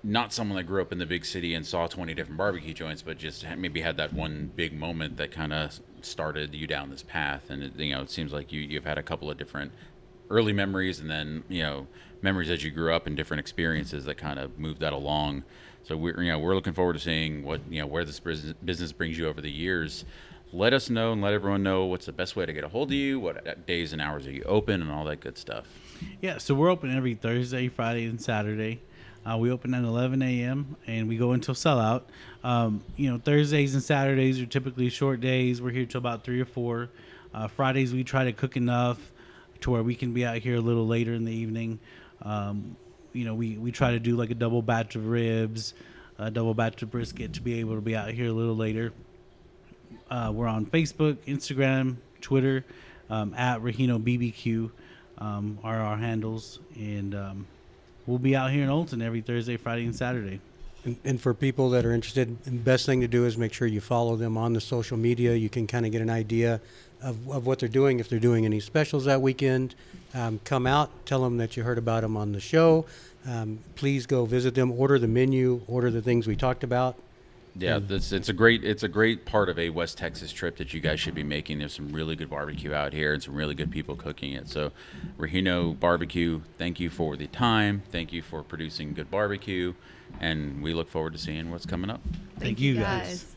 not 0.04 0.32
someone 0.32 0.56
that 0.56 0.64
grew 0.64 0.80
up 0.80 0.92
in 0.92 0.98
the 0.98 1.06
big 1.06 1.24
city 1.24 1.54
and 1.54 1.66
saw 1.66 1.86
20 1.86 2.14
different 2.14 2.38
barbecue 2.38 2.74
joints, 2.74 3.02
but 3.02 3.18
just 3.18 3.44
maybe 3.56 3.80
had 3.80 3.96
that 3.96 4.12
one 4.12 4.50
big 4.54 4.72
moment 4.72 5.16
that 5.16 5.32
kind 5.32 5.52
of 5.52 5.78
started 6.02 6.54
you 6.54 6.66
down 6.66 6.90
this 6.90 7.02
path. 7.02 7.50
And 7.50 7.62
it, 7.62 7.76
you 7.76 7.94
know, 7.94 8.02
it 8.02 8.10
seems 8.10 8.32
like 8.32 8.52
you 8.52 8.60
you've 8.60 8.84
had 8.84 8.98
a 8.98 9.02
couple 9.02 9.30
of 9.30 9.38
different 9.38 9.72
early 10.30 10.52
memories, 10.52 11.00
and 11.00 11.10
then 11.10 11.44
you 11.48 11.62
know 11.62 11.86
memories 12.22 12.50
as 12.50 12.62
you 12.62 12.70
grew 12.70 12.94
up 12.94 13.06
and 13.06 13.16
different 13.16 13.40
experiences 13.40 14.04
that 14.04 14.16
kind 14.16 14.38
of 14.38 14.58
moved 14.58 14.80
that 14.80 14.92
along. 14.92 15.44
So 15.84 15.96
we're 15.96 16.20
you 16.22 16.30
know 16.30 16.38
we're 16.38 16.54
looking 16.54 16.74
forward 16.74 16.94
to 16.94 17.00
seeing 17.00 17.44
what 17.44 17.60
you 17.68 17.80
know 17.80 17.86
where 17.86 18.04
this 18.04 18.20
business 18.20 18.54
business 18.64 18.92
brings 18.92 19.18
you 19.18 19.28
over 19.28 19.40
the 19.40 19.50
years. 19.50 20.04
Let 20.54 20.74
us 20.74 20.90
know 20.90 21.12
and 21.12 21.22
let 21.22 21.32
everyone 21.32 21.62
know 21.62 21.86
what's 21.86 22.04
the 22.04 22.12
best 22.12 22.36
way 22.36 22.44
to 22.44 22.52
get 22.52 22.62
a 22.62 22.68
hold 22.68 22.90
of 22.90 22.94
you, 22.94 23.18
what 23.18 23.46
uh, 23.46 23.54
days 23.66 23.94
and 23.94 24.02
hours 24.02 24.26
are 24.26 24.32
you 24.32 24.42
open, 24.42 24.82
and 24.82 24.90
all 24.90 25.04
that 25.06 25.20
good 25.20 25.38
stuff. 25.38 25.64
Yeah, 26.20 26.38
so 26.38 26.54
we're 26.54 26.68
open 26.68 26.94
every 26.94 27.14
Thursday, 27.14 27.68
Friday, 27.68 28.04
and 28.04 28.20
Saturday. 28.20 28.82
Uh, 29.24 29.36
we 29.36 29.50
open 29.50 29.72
at 29.74 29.84
11 29.84 30.20
a.m. 30.22 30.76
and 30.86 31.08
we 31.08 31.16
go 31.16 31.32
until 31.32 31.54
sellout. 31.54 32.02
Um, 32.42 32.82
you 32.96 33.10
know, 33.10 33.18
Thursdays 33.18 33.74
and 33.74 33.82
Saturdays 33.82 34.40
are 34.40 34.46
typically 34.46 34.88
short 34.88 35.20
days. 35.20 35.62
We're 35.62 35.70
here 35.70 35.86
till 35.86 35.98
about 35.98 36.24
three 36.24 36.40
or 36.40 36.44
four. 36.44 36.90
Uh, 37.32 37.46
Fridays 37.48 37.92
we 37.92 38.04
try 38.04 38.24
to 38.24 38.32
cook 38.32 38.56
enough 38.56 38.98
to 39.60 39.70
where 39.70 39.82
we 39.82 39.94
can 39.94 40.12
be 40.12 40.24
out 40.24 40.38
here 40.38 40.56
a 40.56 40.60
little 40.60 40.86
later 40.86 41.14
in 41.14 41.24
the 41.24 41.32
evening. 41.32 41.78
Um, 42.22 42.76
you 43.12 43.24
know, 43.24 43.34
we, 43.34 43.56
we 43.56 43.70
try 43.70 43.92
to 43.92 44.00
do 44.00 44.16
like 44.16 44.30
a 44.30 44.34
double 44.34 44.60
batch 44.60 44.96
of 44.96 45.06
ribs, 45.06 45.74
a 46.18 46.30
double 46.30 46.54
batch 46.54 46.82
of 46.82 46.90
brisket 46.90 47.34
to 47.34 47.40
be 47.40 47.60
able 47.60 47.76
to 47.76 47.80
be 47.80 47.94
out 47.94 48.10
here 48.10 48.26
a 48.26 48.32
little 48.32 48.56
later. 48.56 48.92
Uh, 50.10 50.32
we're 50.34 50.46
on 50.46 50.66
Facebook, 50.66 51.16
Instagram, 51.26 51.96
Twitter, 52.20 52.64
um, 53.08 53.34
at 53.34 53.60
Rahino 53.60 54.02
BBQ 54.02 54.70
um, 55.18 55.58
are 55.62 55.78
our 55.78 55.96
handles, 55.96 56.58
and 56.74 57.14
um, 57.14 57.46
we'll 58.06 58.18
be 58.18 58.36
out 58.36 58.50
here 58.50 58.64
in 58.64 58.68
Olton 58.68 59.02
every 59.02 59.20
Thursday, 59.20 59.56
Friday, 59.56 59.84
and 59.84 59.94
Saturday. 59.94 60.40
And, 60.84 60.96
and 61.04 61.20
for 61.20 61.32
people 61.32 61.70
that 61.70 61.84
are 61.84 61.92
interested, 61.92 62.42
the 62.44 62.50
best 62.50 62.86
thing 62.86 63.00
to 63.02 63.08
do 63.08 63.24
is 63.24 63.36
make 63.36 63.52
sure 63.52 63.68
you 63.68 63.80
follow 63.80 64.16
them 64.16 64.36
on 64.36 64.52
the 64.52 64.60
social 64.60 64.96
media. 64.96 65.34
You 65.34 65.48
can 65.48 65.66
kind 65.66 65.86
of 65.86 65.92
get 65.92 66.02
an 66.02 66.10
idea 66.10 66.60
of, 67.00 67.28
of 67.30 67.46
what 67.46 67.60
they're 67.60 67.68
doing. 67.68 68.00
If 68.00 68.08
they're 68.08 68.18
doing 68.18 68.44
any 68.44 68.58
specials 68.58 69.04
that 69.04 69.20
weekend, 69.20 69.74
um, 70.14 70.40
come 70.44 70.66
out, 70.66 70.90
tell 71.06 71.22
them 71.22 71.36
that 71.38 71.56
you 71.56 71.62
heard 71.62 71.78
about 71.78 72.02
them 72.02 72.16
on 72.16 72.32
the 72.32 72.40
show. 72.40 72.84
Um, 73.26 73.60
please 73.76 74.06
go 74.06 74.24
visit 74.24 74.54
them, 74.54 74.72
order 74.72 74.98
the 74.98 75.06
menu, 75.06 75.62
order 75.68 75.90
the 75.90 76.02
things 76.02 76.26
we 76.26 76.34
talked 76.34 76.64
about. 76.64 76.96
Yeah, 77.54 77.78
this, 77.78 78.12
it's 78.12 78.28
a 78.28 78.32
great 78.32 78.64
it's 78.64 78.82
a 78.82 78.88
great 78.88 79.26
part 79.26 79.48
of 79.48 79.58
a 79.58 79.70
West 79.70 79.98
Texas 79.98 80.32
trip 80.32 80.56
that 80.56 80.72
you 80.72 80.80
guys 80.80 81.00
should 81.00 81.14
be 81.14 81.22
making. 81.22 81.58
There's 81.58 81.74
some 81.74 81.92
really 81.92 82.16
good 82.16 82.30
barbecue 82.30 82.72
out 82.72 82.92
here 82.92 83.12
and 83.12 83.22
some 83.22 83.34
really 83.34 83.54
good 83.54 83.70
people 83.70 83.94
cooking 83.94 84.32
it. 84.32 84.48
So, 84.48 84.72
Regino 85.18 85.78
Barbecue, 85.78 86.40
thank 86.56 86.80
you 86.80 86.88
for 86.88 87.16
the 87.16 87.26
time. 87.26 87.82
Thank 87.90 88.12
you 88.12 88.22
for 88.22 88.42
producing 88.42 88.94
good 88.94 89.10
barbecue, 89.10 89.74
and 90.20 90.62
we 90.62 90.72
look 90.72 90.88
forward 90.88 91.12
to 91.12 91.18
seeing 91.18 91.50
what's 91.50 91.66
coming 91.66 91.90
up. 91.90 92.00
Thank 92.38 92.58
you, 92.58 92.76
guys. 92.76 93.31